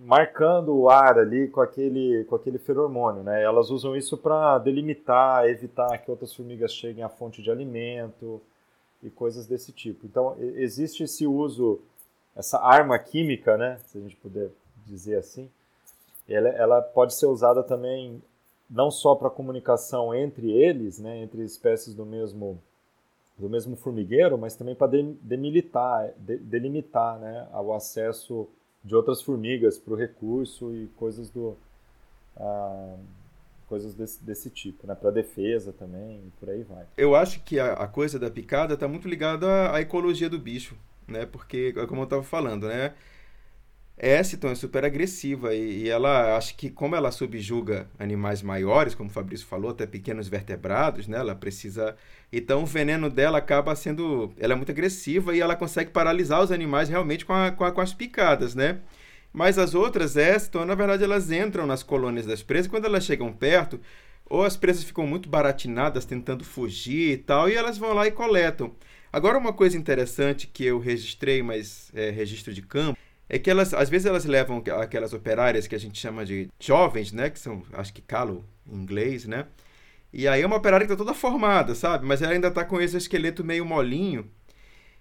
marcando 0.00 0.76
o 0.76 0.90
ar 0.90 1.18
ali 1.18 1.48
com 1.48 1.60
aquele, 1.60 2.24
com 2.24 2.34
aquele 2.34 2.58
feromônio, 2.58 3.22
né? 3.22 3.42
Elas 3.42 3.70
usam 3.70 3.96
isso 3.96 4.18
para 4.18 4.58
delimitar, 4.58 5.46
evitar 5.46 5.96
que 5.98 6.10
outras 6.10 6.34
formigas 6.34 6.72
cheguem 6.72 7.04
à 7.04 7.08
fonte 7.08 7.40
de 7.40 7.50
alimento 7.50 8.40
e 9.02 9.08
coisas 9.10 9.46
desse 9.46 9.72
tipo. 9.72 10.06
Então, 10.06 10.36
existe 10.56 11.04
esse 11.04 11.24
uso, 11.26 11.80
essa 12.34 12.58
arma 12.58 12.98
química, 12.98 13.56
né? 13.56 13.78
Se 13.86 13.96
a 13.96 14.00
gente 14.00 14.16
puder 14.16 14.50
dizer 14.84 15.16
assim, 15.16 15.48
ela, 16.28 16.48
ela 16.50 16.82
pode 16.82 17.14
ser 17.14 17.26
usada 17.26 17.62
também 17.62 18.22
não 18.68 18.90
só 18.90 19.14
para 19.14 19.30
comunicação 19.30 20.14
entre 20.14 20.50
eles, 20.50 20.98
né? 20.98 21.22
Entre 21.22 21.42
espécies 21.42 21.94
do 21.94 22.04
mesmo 22.04 22.60
do 23.36 23.48
mesmo 23.48 23.74
formigueiro, 23.74 24.38
mas 24.38 24.54
também 24.54 24.76
para 24.76 24.92
demilitar, 25.20 26.12
de, 26.16 26.36
delimitar, 26.36 27.18
né? 27.18 27.48
O 27.52 27.72
acesso 27.72 28.48
de 28.82 28.94
outras 28.94 29.20
formigas 29.20 29.78
para 29.78 29.92
o 29.92 29.96
recurso 29.96 30.72
e 30.74 30.86
coisas 30.96 31.30
do 31.30 31.56
ah, 32.36 32.96
coisas 33.66 33.94
desse, 33.94 34.22
desse 34.22 34.50
tipo, 34.50 34.86
né? 34.86 34.94
Para 34.94 35.10
defesa 35.10 35.72
também 35.72 36.22
e 36.26 36.30
por 36.38 36.50
aí 36.50 36.62
vai. 36.62 36.86
Eu 36.96 37.14
acho 37.14 37.42
que 37.42 37.58
a, 37.58 37.72
a 37.72 37.88
coisa 37.88 38.18
da 38.18 38.30
picada 38.30 38.74
está 38.74 38.86
muito 38.86 39.08
ligada 39.08 39.46
à, 39.46 39.76
à, 39.76 39.80
ecologia 39.80 40.28
do 40.30 40.38
bicho, 40.38 40.76
né? 41.08 41.26
Porque 41.26 41.72
como 41.88 42.02
eu 42.02 42.04
estava 42.04 42.22
falando, 42.22 42.68
né? 42.68 42.94
Essiton 43.96 44.48
é 44.48 44.54
super 44.56 44.84
agressiva 44.84 45.54
e, 45.54 45.84
e, 45.84 45.88
ela 45.88 46.36
acho 46.36 46.56
que 46.56 46.68
como 46.68 46.96
ela 46.96 47.12
subjuga 47.12 47.88
animais 47.98 48.42
maiores, 48.42 48.94
como 48.94 49.08
o 49.08 49.12
Fabrício 49.12 49.46
falou, 49.46 49.70
até 49.70 49.86
pequenos 49.86 50.26
vertebrados, 50.26 51.06
né? 51.06 51.18
Ela 51.18 51.34
precisa 51.34 51.96
então 52.32 52.64
o 52.64 52.66
veneno 52.66 53.08
dela 53.08 53.38
acaba 53.38 53.74
sendo, 53.76 54.32
ela 54.38 54.54
é 54.54 54.56
muito 54.56 54.72
agressiva 54.72 55.36
e 55.36 55.40
ela 55.40 55.54
consegue 55.54 55.90
paralisar 55.92 56.42
os 56.42 56.50
animais 56.50 56.88
realmente 56.88 57.24
com, 57.24 57.32
a, 57.32 57.52
com, 57.52 57.64
a, 57.64 57.70
com 57.70 57.80
as 57.80 57.94
picadas, 57.94 58.56
né? 58.56 58.80
Mas 59.32 59.58
as 59.58 59.74
outras 59.74 60.16
Essiton, 60.16 60.64
na 60.64 60.74
verdade, 60.74 61.04
elas 61.04 61.30
entram 61.30 61.66
nas 61.66 61.82
colônias 61.82 62.26
das 62.26 62.42
presas 62.42 62.68
quando 62.68 62.86
elas 62.86 63.04
chegam 63.04 63.32
perto, 63.32 63.80
ou 64.26 64.44
as 64.44 64.56
presas 64.56 64.84
ficam 64.84 65.06
muito 65.06 65.28
baratinadas 65.28 66.04
tentando 66.04 66.44
fugir 66.44 67.12
e 67.12 67.16
tal, 67.18 67.48
e 67.48 67.54
elas 67.54 67.78
vão 67.78 67.92
lá 67.92 68.06
e 68.06 68.10
coletam. 68.10 68.74
Agora 69.12 69.38
uma 69.38 69.52
coisa 69.52 69.76
interessante 69.76 70.48
que 70.48 70.64
eu 70.64 70.78
registrei, 70.80 71.42
mas 71.42 71.90
é 71.94 72.10
registro 72.10 72.52
de 72.52 72.62
campo 72.62 72.98
é 73.34 73.38
que 73.38 73.50
elas, 73.50 73.74
às 73.74 73.90
vezes 73.90 74.06
elas 74.06 74.24
levam 74.24 74.62
aquelas 74.80 75.12
operárias 75.12 75.66
que 75.66 75.74
a 75.74 75.78
gente 75.78 75.98
chama 75.98 76.24
de 76.24 76.48
jovens, 76.60 77.10
né, 77.10 77.28
que 77.30 77.40
são, 77.40 77.64
acho 77.72 77.92
que 77.92 78.00
calo 78.00 78.44
em 78.64 78.76
inglês, 78.76 79.26
né? 79.26 79.46
E 80.12 80.28
aí 80.28 80.42
é 80.42 80.46
uma 80.46 80.54
operária 80.54 80.86
que 80.86 80.92
tá 80.92 80.96
toda 80.96 81.12
formada, 81.12 81.74
sabe? 81.74 82.06
Mas 82.06 82.22
ela 82.22 82.32
ainda 82.32 82.48
tá 82.48 82.64
com 82.64 82.80
esse 82.80 82.96
esqueleto 82.96 83.42
meio 83.42 83.64
molinho. 83.64 84.30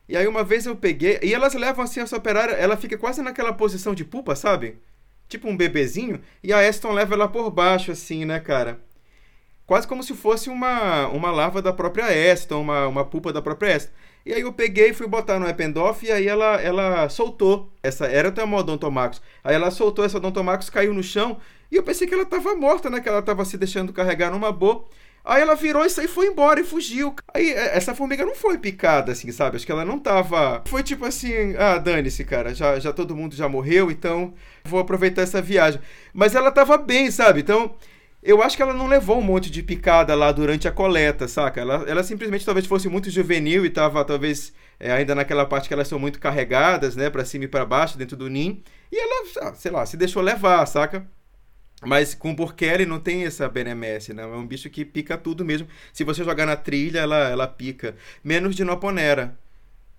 E 0.09 0.17
aí 0.17 0.25
uma 0.25 0.43
vez 0.43 0.65
eu 0.65 0.75
peguei, 0.75 1.19
e 1.21 1.31
elas 1.31 1.53
levam 1.53 1.85
assim 1.85 1.99
essa 1.99 2.17
operária, 2.17 2.53
ela 2.53 2.75
fica 2.75 2.97
quase 2.97 3.21
naquela 3.21 3.53
posição 3.53 3.93
de 3.93 4.03
pupa, 4.03 4.35
sabe? 4.35 4.79
Tipo 5.29 5.47
um 5.47 5.55
bebezinho, 5.55 6.19
e 6.43 6.51
a 6.51 6.67
Aston 6.67 6.91
leva 6.91 7.13
ela 7.13 7.27
por 7.27 7.51
baixo 7.51 7.91
assim, 7.91 8.25
né, 8.25 8.39
cara? 8.39 8.81
Quase 9.67 9.87
como 9.87 10.01
se 10.01 10.15
fosse 10.15 10.49
uma, 10.49 11.07
uma 11.09 11.29
larva 11.29 11.61
da 11.61 11.71
própria 11.71 12.33
Aston, 12.33 12.61
uma, 12.61 12.87
uma 12.87 13.05
pupa 13.05 13.31
da 13.31 13.43
própria 13.43 13.75
Aston. 13.75 13.93
E 14.25 14.33
aí 14.33 14.41
eu 14.41 14.53
peguei 14.53 14.93
fui 14.93 15.07
botar 15.07 15.39
no 15.39 15.47
Eppendorf 15.47 16.05
e 16.05 16.11
aí 16.11 16.27
ela, 16.27 16.61
ela 16.61 17.09
soltou. 17.09 17.71
Essa 17.81 18.05
era 18.05 18.29
até 18.29 18.43
uma 18.43 18.57
odontomacos. 18.57 19.21
Aí 19.43 19.55
ela 19.55 19.69
soltou 19.69 20.05
essa 20.05 20.17
odontomacos, 20.17 20.69
caiu 20.69 20.93
no 20.93 21.03
chão 21.03 21.37
e 21.71 21.75
eu 21.75 21.83
pensei 21.83 22.07
que 22.07 22.13
ela 22.13 22.23
estava 22.23 22.55
morta, 22.55 22.89
né? 22.89 22.99
Que 22.99 23.09
ela 23.09 23.19
estava 23.19 23.43
se 23.43 23.57
deixando 23.57 23.91
carregar 23.91 24.31
numa 24.31 24.51
boa. 24.51 24.85
Aí 25.25 25.41
ela 25.41 25.55
virou 25.55 25.85
isso 25.85 26.01
aí 26.01 26.07
foi 26.07 26.27
embora 26.27 26.59
e 26.59 26.63
fugiu. 26.63 27.15
Aí 27.33 27.49
é, 27.49 27.77
essa 27.77 27.95
formiga 27.95 28.25
não 28.25 28.35
foi 28.35 28.57
picada, 28.57 29.13
assim, 29.13 29.31
sabe? 29.31 29.55
Acho 29.55 29.65
que 29.65 29.71
ela 29.71 29.85
não 29.85 29.97
tava. 29.97 30.61
Foi 30.65 30.83
tipo 30.83 31.05
assim: 31.05 31.55
ah, 31.57 31.77
dane-se, 31.77 32.23
cara. 32.25 32.53
Já, 32.53 32.77
já 32.79 32.91
todo 32.91 33.15
mundo 33.15 33.35
já 33.35 33.47
morreu, 33.47 33.89
então 33.89 34.33
vou 34.65 34.79
aproveitar 34.79 35.21
essa 35.21 35.41
viagem. 35.41 35.81
Mas 36.13 36.35
ela 36.35 36.51
tava 36.51 36.77
bem, 36.77 37.09
sabe? 37.09 37.39
Então 37.39 37.73
eu 38.23 38.41
acho 38.41 38.55
que 38.55 38.61
ela 38.63 38.73
não 38.73 38.87
levou 38.87 39.19
um 39.19 39.23
monte 39.23 39.51
de 39.51 39.61
picada 39.61 40.15
lá 40.15 40.31
durante 40.31 40.67
a 40.67 40.71
coleta, 40.71 41.27
saca? 41.27 41.59
Ela, 41.61 41.83
ela 41.87 42.03
simplesmente 42.03 42.45
talvez 42.45 42.65
fosse 42.65 42.87
muito 42.87 43.09
juvenil 43.09 43.65
e 43.65 43.69
tava 43.69 44.03
talvez 44.05 44.53
é, 44.79 44.91
ainda 44.91 45.13
naquela 45.13 45.45
parte 45.45 45.67
que 45.67 45.73
elas 45.73 45.87
são 45.87 45.99
muito 45.99 46.19
carregadas, 46.19 46.95
né, 46.95 47.09
para 47.09 47.25
cima 47.25 47.45
e 47.45 47.47
para 47.47 47.65
baixo 47.65 47.97
dentro 47.97 48.15
do 48.15 48.29
ninho. 48.29 48.61
E 48.91 48.97
ela, 48.97 49.49
ah, 49.49 49.53
sei 49.53 49.71
lá, 49.71 49.85
se 49.85 49.97
deixou 49.97 50.21
levar, 50.21 50.65
saca? 50.65 51.05
Mas 51.85 52.13
com 52.13 52.33
Burkelly 52.33 52.85
não 52.85 52.99
tem 52.99 53.25
essa 53.25 53.49
benemesse, 53.49 54.13
né? 54.13 54.23
É 54.23 54.25
um 54.25 54.47
bicho 54.47 54.69
que 54.69 54.85
pica 54.85 55.17
tudo 55.17 55.43
mesmo. 55.43 55.67
Se 55.91 56.03
você 56.03 56.23
jogar 56.23 56.45
na 56.45 56.55
trilha, 56.55 56.99
ela, 56.99 57.29
ela 57.29 57.47
pica. 57.47 57.95
Menos 58.23 58.55
de 58.55 58.63
Noponera. 58.63 59.37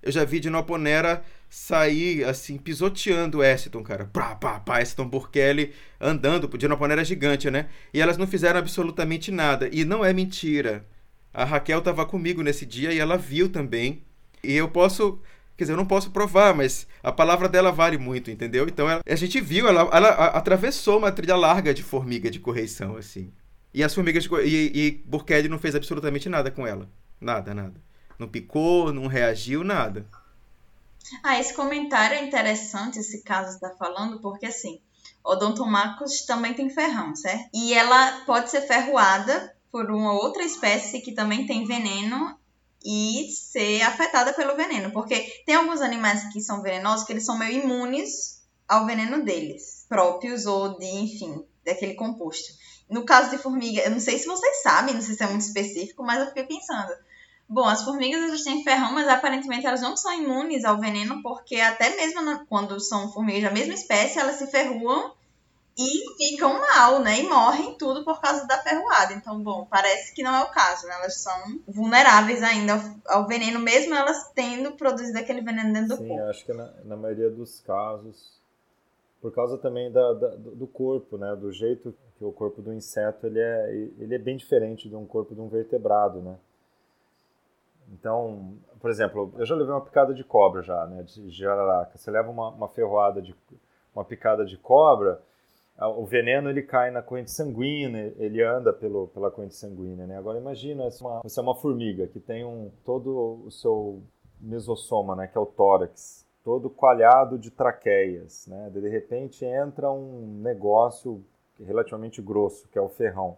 Eu 0.02 0.12
já 0.12 0.24
vi 0.24 0.40
de 0.40 0.48
Noponera 0.48 1.22
sair, 1.54 2.24
assim, 2.24 2.58
pisoteando 2.58 3.38
o 3.38 3.44
Eston, 3.44 3.80
cara. 3.84 4.06
Pá, 4.06 4.34
pá, 4.34 4.58
pá, 4.58 4.82
Eston 4.82 5.06
Burkelly 5.06 5.72
andando, 6.00 6.48
de 6.58 6.66
Noponera 6.66 7.04
gigante, 7.04 7.48
né? 7.48 7.68
E 7.92 8.00
elas 8.00 8.18
não 8.18 8.26
fizeram 8.26 8.58
absolutamente 8.58 9.30
nada. 9.30 9.68
E 9.70 9.84
não 9.84 10.04
é 10.04 10.12
mentira. 10.12 10.84
A 11.32 11.44
Raquel 11.44 11.78
estava 11.78 12.04
comigo 12.04 12.42
nesse 12.42 12.66
dia 12.66 12.92
e 12.92 12.98
ela 12.98 13.16
viu 13.16 13.48
também. 13.48 14.02
E 14.42 14.52
eu 14.52 14.68
posso 14.68 15.20
Quer 15.56 15.62
dizer, 15.62 15.74
eu 15.74 15.76
não 15.76 15.86
posso 15.86 16.10
provar, 16.10 16.52
mas 16.52 16.88
a 17.00 17.12
palavra 17.12 17.48
dela 17.48 17.70
vale 17.70 17.96
muito, 17.96 18.28
entendeu? 18.28 18.66
Então 18.66 18.90
ela, 18.90 19.00
a 19.06 19.14
gente 19.14 19.40
viu, 19.40 19.68
ela, 19.68 19.88
ela 19.92 20.08
atravessou 20.08 20.98
uma 20.98 21.12
trilha 21.12 21.36
larga 21.36 21.72
de 21.72 21.84
formiga 21.84 22.28
de 22.28 22.40
correição, 22.40 22.96
assim. 22.96 23.32
E 23.72 23.84
as 23.84 23.94
formigas 23.94 24.24
de, 24.24 24.30
e, 24.44 24.72
e 24.74 25.02
Burkhead 25.06 25.48
não 25.48 25.60
fez 25.60 25.76
absolutamente 25.76 26.28
nada 26.28 26.50
com 26.50 26.66
ela. 26.66 26.90
Nada, 27.20 27.54
nada. 27.54 27.80
Não 28.18 28.26
picou, 28.26 28.92
não 28.92 29.06
reagiu, 29.06 29.62
nada. 29.62 30.04
Ah, 31.22 31.38
esse 31.38 31.52
comentário 31.54 32.16
é 32.16 32.24
interessante, 32.24 32.98
esse 32.98 33.22
caso 33.22 33.54
está 33.54 33.70
falando, 33.70 34.20
porque 34.20 34.46
assim, 34.46 34.80
odontomacos 35.24 36.22
também 36.22 36.54
tem 36.54 36.70
ferrão, 36.70 37.14
certo? 37.14 37.48
E 37.52 37.74
ela 37.74 38.24
pode 38.24 38.50
ser 38.50 38.62
ferroada 38.62 39.54
por 39.70 39.90
uma 39.90 40.12
outra 40.12 40.42
espécie 40.42 41.00
que 41.00 41.12
também 41.12 41.46
tem 41.46 41.66
veneno 41.66 42.38
e 42.84 43.30
ser 43.32 43.82
afetada 43.82 44.32
pelo 44.34 44.56
veneno, 44.56 44.92
porque 44.92 45.20
tem 45.46 45.54
alguns 45.54 45.80
animais 45.80 46.30
que 46.32 46.40
são 46.40 46.62
venenosos 46.62 47.06
que 47.06 47.12
eles 47.12 47.24
são 47.24 47.38
meio 47.38 47.64
imunes 47.64 48.42
ao 48.68 48.86
veneno 48.86 49.24
deles, 49.24 49.86
próprios 49.88 50.46
ou 50.46 50.78
de, 50.78 50.86
enfim, 50.86 51.44
daquele 51.64 51.94
composto. 51.94 52.52
No 52.88 53.04
caso 53.04 53.30
de 53.30 53.38
formiga, 53.38 53.80
eu 53.82 53.90
não 53.90 54.00
sei 54.00 54.18
se 54.18 54.26
vocês 54.26 54.62
sabem, 54.62 54.94
não 54.94 55.02
sei 55.02 55.14
se 55.14 55.22
é 55.22 55.26
muito 55.26 55.42
específico, 55.42 56.02
mas 56.04 56.20
eu 56.20 56.26
fiquei 56.26 56.44
pensando. 56.44 56.92
Bom, 57.48 57.64
as 57.64 57.84
formigas 57.84 58.22
elas 58.22 58.42
têm 58.42 58.64
ferrão, 58.64 58.92
mas 58.92 59.06
aparentemente 59.06 59.66
elas 59.66 59.82
não 59.82 59.96
são 59.96 60.12
imunes 60.12 60.64
ao 60.64 60.80
veneno, 60.80 61.22
porque 61.22 61.56
até 61.56 61.94
mesmo 61.94 62.46
quando 62.46 62.80
são 62.80 63.12
formigas 63.12 63.44
da 63.44 63.50
mesma 63.50 63.74
espécie, 63.74 64.18
elas 64.18 64.36
se 64.36 64.46
ferruam 64.46 65.12
e 65.76 66.16
ficam 66.16 66.60
mal, 66.60 67.00
né? 67.00 67.20
E 67.20 67.28
morrem 67.28 67.76
tudo 67.76 68.04
por 68.04 68.20
causa 68.20 68.46
da 68.46 68.58
ferroada. 68.58 69.12
Então, 69.12 69.42
bom, 69.42 69.66
parece 69.68 70.14
que 70.14 70.22
não 70.22 70.34
é 70.34 70.42
o 70.44 70.50
caso, 70.50 70.86
né? 70.86 70.94
Elas 70.94 71.16
são 71.16 71.60
vulneráveis 71.66 72.42
ainda 72.42 72.74
ao, 72.74 73.18
ao 73.22 73.26
veneno, 73.26 73.58
mesmo 73.58 73.94
elas 73.94 74.30
tendo 74.34 74.72
produzido 74.72 75.18
aquele 75.18 75.40
veneno 75.40 75.72
dentro 75.72 75.88
do 75.88 75.96
Sim, 75.96 76.08
corpo. 76.08 76.22
Sim, 76.22 76.30
acho 76.30 76.44
que 76.46 76.52
na, 76.52 76.72
na, 76.84 76.96
maioria 76.96 77.28
dos 77.28 77.58
casos, 77.60 78.40
por 79.20 79.34
causa 79.34 79.58
também 79.58 79.90
da, 79.90 80.12
da, 80.12 80.28
do 80.36 80.66
corpo, 80.66 81.18
né? 81.18 81.34
Do 81.34 81.52
jeito 81.52 81.92
que 82.16 82.24
o 82.24 82.32
corpo 82.32 82.62
do 82.62 82.72
inseto 82.72 83.26
ele 83.26 83.40
é, 83.40 83.74
ele 83.98 84.14
é 84.14 84.18
bem 84.18 84.36
diferente 84.36 84.88
de 84.88 84.94
um 84.94 85.04
corpo 85.04 85.34
de 85.34 85.40
um 85.40 85.48
vertebrado, 85.48 86.22
né? 86.22 86.36
Então, 87.92 88.54
por 88.80 88.90
exemplo, 88.90 89.32
eu 89.36 89.46
já 89.46 89.54
levei 89.54 89.72
uma 89.72 89.84
picada 89.84 90.14
de 90.14 90.24
cobra 90.24 90.62
já, 90.62 90.86
né? 90.86 91.02
De 91.02 91.30
jararaca. 91.30 91.96
Você 91.96 92.10
leva 92.10 92.30
uma, 92.30 92.48
uma 92.50 92.68
ferroada 92.68 93.20
de 93.20 93.34
uma 93.94 94.04
picada 94.04 94.44
de 94.44 94.56
cobra 94.56 95.20
o 95.78 96.04
veneno 96.04 96.48
ele 96.48 96.62
cai 96.62 96.90
na 96.90 97.02
corrente 97.02 97.32
sanguínea, 97.32 98.14
ele 98.16 98.42
anda 98.42 98.72
pelo, 98.72 99.08
pela 99.08 99.30
corrente 99.30 99.56
sanguínea, 99.56 100.06
né? 100.06 100.16
Agora 100.16 100.38
imagina 100.38 100.88
você 100.88 101.02
é 101.02 101.06
uma, 101.06 101.20
você 101.22 101.40
é 101.40 101.42
uma 101.42 101.54
formiga 101.54 102.06
que 102.06 102.20
tem 102.20 102.44
um 102.44 102.70
todo 102.84 103.42
o 103.44 103.50
seu 103.50 104.00
mesossoma, 104.40 105.16
né, 105.16 105.26
que 105.26 105.36
é 105.36 105.40
o 105.40 105.46
tórax, 105.46 106.24
todo 106.44 106.70
coalhado 106.70 107.38
de 107.38 107.50
traqueias, 107.50 108.46
né? 108.46 108.70
De 108.72 108.88
repente 108.88 109.44
entra 109.44 109.90
um 109.90 110.40
negócio 110.42 111.24
relativamente 111.58 112.22
grosso, 112.22 112.68
que 112.68 112.78
é 112.78 112.82
o 112.82 112.88
ferrão, 112.88 113.36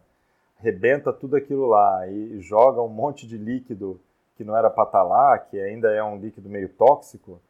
rebenta 0.59 1.13
tudo 1.13 1.37
aquilo 1.37 1.67
lá 1.67 2.07
e 2.07 2.39
joga 2.41 2.83
um 2.83 2.89
monte 2.89 3.27
de 3.27 3.39
líquido 3.39 3.99
que 4.37 4.45
não 4.45 4.57
era 4.57 4.71
para 4.71 4.85
estar 4.85 4.99
tá 4.99 5.05
lá, 5.05 5.39
que 5.39 5.59
ainda 5.61 5.91
é 5.91 6.03
um 6.03 6.19
líquido 6.19 6.49
meio 6.49 6.69
tóxico. 6.69 7.41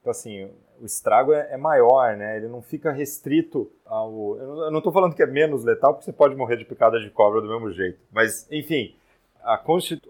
Então 0.00 0.10
assim, 0.10 0.50
o 0.80 0.86
estrago 0.86 1.32
é, 1.32 1.52
é, 1.52 1.56
maior, 1.56 2.16
né? 2.16 2.36
Ele 2.36 2.48
não 2.48 2.62
fica 2.62 2.92
restrito 2.92 3.70
ao. 3.84 4.36
Eu 4.38 4.70
não 4.70 4.78
estou 4.78 4.92
falando 4.92 5.14
que 5.14 5.22
é 5.22 5.26
menos 5.26 5.64
letal, 5.64 5.94
porque 5.94 6.04
você 6.04 6.12
pode 6.12 6.36
morrer 6.36 6.56
de 6.56 6.64
picada 6.64 7.00
de 7.00 7.10
cobra 7.10 7.40
do 7.40 7.48
mesmo 7.48 7.70
jeito. 7.72 7.98
Mas, 8.12 8.50
enfim, 8.50 8.94
a 9.42 9.60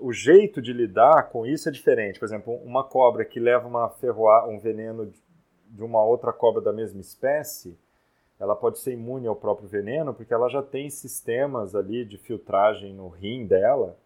o 0.00 0.12
jeito 0.12 0.60
de 0.60 0.72
lidar 0.72 1.30
com 1.30 1.46
isso 1.46 1.68
é 1.68 1.72
diferente. 1.72 2.18
Por 2.18 2.26
exemplo, 2.26 2.54
uma 2.64 2.84
cobra 2.84 3.24
que 3.24 3.40
leva 3.40 3.66
uma 3.66 3.88
ferroa, 3.88 4.46
um 4.46 4.58
veneno 4.58 5.12
de 5.66 5.82
uma 5.82 6.02
outra 6.02 6.32
cobra 6.32 6.62
da 6.62 6.72
mesma 6.72 7.00
espécie, 7.00 7.78
ela 8.38 8.56
pode 8.56 8.78
ser 8.78 8.92
imune 8.92 9.26
ao 9.26 9.36
próprio 9.36 9.68
veneno 9.68 10.14
porque 10.14 10.32
ela 10.32 10.48
já 10.48 10.62
tem 10.62 10.88
sistemas 10.88 11.74
ali 11.74 12.04
de 12.04 12.16
filtragem 12.16 12.94
no 12.94 13.08
rim 13.08 13.46
dela 13.46 13.96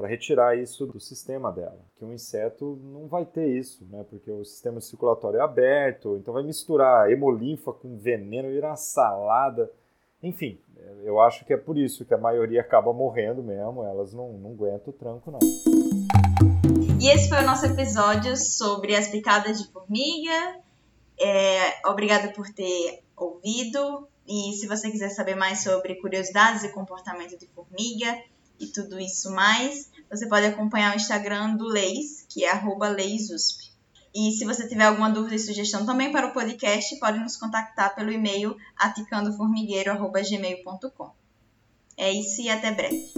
para 0.00 0.08
retirar 0.08 0.56
isso 0.56 0.86
do 0.86 0.98
sistema 0.98 1.52
dela. 1.52 1.78
Que 1.98 2.04
um 2.06 2.14
inseto 2.14 2.80
não 2.82 3.06
vai 3.06 3.26
ter 3.26 3.46
isso, 3.46 3.86
né? 3.90 4.02
Porque 4.08 4.30
o 4.30 4.42
sistema 4.46 4.80
circulatório 4.80 5.38
é 5.38 5.42
aberto, 5.42 6.16
então 6.16 6.32
vai 6.32 6.42
misturar 6.42 7.12
hemolinfa 7.12 7.70
com 7.70 7.98
veneno, 7.98 8.48
virar 8.48 8.76
salada. 8.76 9.70
Enfim, 10.22 10.58
eu 11.04 11.20
acho 11.20 11.44
que 11.44 11.52
é 11.52 11.56
por 11.58 11.76
isso 11.76 12.06
que 12.06 12.14
a 12.14 12.18
maioria 12.18 12.62
acaba 12.62 12.94
morrendo 12.94 13.42
mesmo, 13.42 13.84
elas 13.84 14.14
não, 14.14 14.32
não 14.32 14.52
aguentam 14.52 14.88
o 14.88 14.92
tranco, 14.92 15.30
não. 15.30 15.40
E 16.98 17.08
esse 17.10 17.28
foi 17.28 17.40
o 17.40 17.46
nosso 17.46 17.66
episódio 17.66 18.38
sobre 18.38 18.96
as 18.96 19.08
picadas 19.08 19.62
de 19.62 19.70
formiga. 19.70 20.60
É, 21.20 21.86
obrigada 21.86 22.32
por 22.32 22.48
ter 22.48 23.02
ouvido. 23.14 24.08
E 24.26 24.54
se 24.54 24.66
você 24.66 24.90
quiser 24.90 25.10
saber 25.10 25.34
mais 25.34 25.62
sobre 25.62 25.96
curiosidades 25.96 26.64
e 26.64 26.70
comportamento 26.70 27.38
de 27.38 27.46
formiga 27.48 28.18
e 28.60 28.66
tudo 28.66 29.00
isso 29.00 29.30
mais, 29.32 29.90
você 30.10 30.28
pode 30.28 30.44
acompanhar 30.46 30.92
o 30.92 30.96
Instagram 30.96 31.56
do 31.56 31.64
Leis, 31.64 32.26
que 32.28 32.44
é 32.44 32.52
@leisusp. 32.94 33.70
E 34.14 34.32
se 34.32 34.44
você 34.44 34.68
tiver 34.68 34.84
alguma 34.84 35.10
dúvida 35.10 35.36
e 35.36 35.38
sugestão 35.38 35.86
também 35.86 36.12
para 36.12 36.26
o 36.26 36.32
podcast, 36.32 36.98
pode 36.98 37.18
nos 37.20 37.36
contactar 37.36 37.94
pelo 37.94 38.12
e-mail 38.12 38.56
aticandoformigueiro.gmail.com. 38.76 41.12
É 41.96 42.12
isso 42.12 42.42
e 42.42 42.50
até 42.50 42.72
breve. 42.72 43.08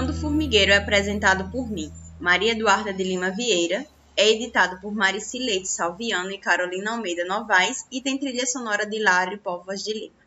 Atiçando 0.00 0.18
Formigueiro 0.18 0.72
é 0.72 0.78
apresentado 0.78 1.50
por 1.50 1.70
mim, 1.70 1.92
Maria 2.18 2.52
Eduarda 2.52 2.90
de 2.90 3.04
Lima 3.04 3.28
Vieira, 3.28 3.86
é 4.16 4.30
editado 4.30 4.80
por 4.80 4.94
Marici 4.94 5.38
Leite 5.38 5.68
Salviano 5.68 6.30
e 6.30 6.38
Carolina 6.38 6.92
Almeida 6.92 7.22
Novaes 7.26 7.84
e 7.92 8.00
tem 8.00 8.16
trilha 8.16 8.46
sonora 8.46 8.86
de 8.86 8.98
Lário 8.98 9.36
Povas 9.36 9.82
de 9.82 9.92
Lima. 9.92 10.19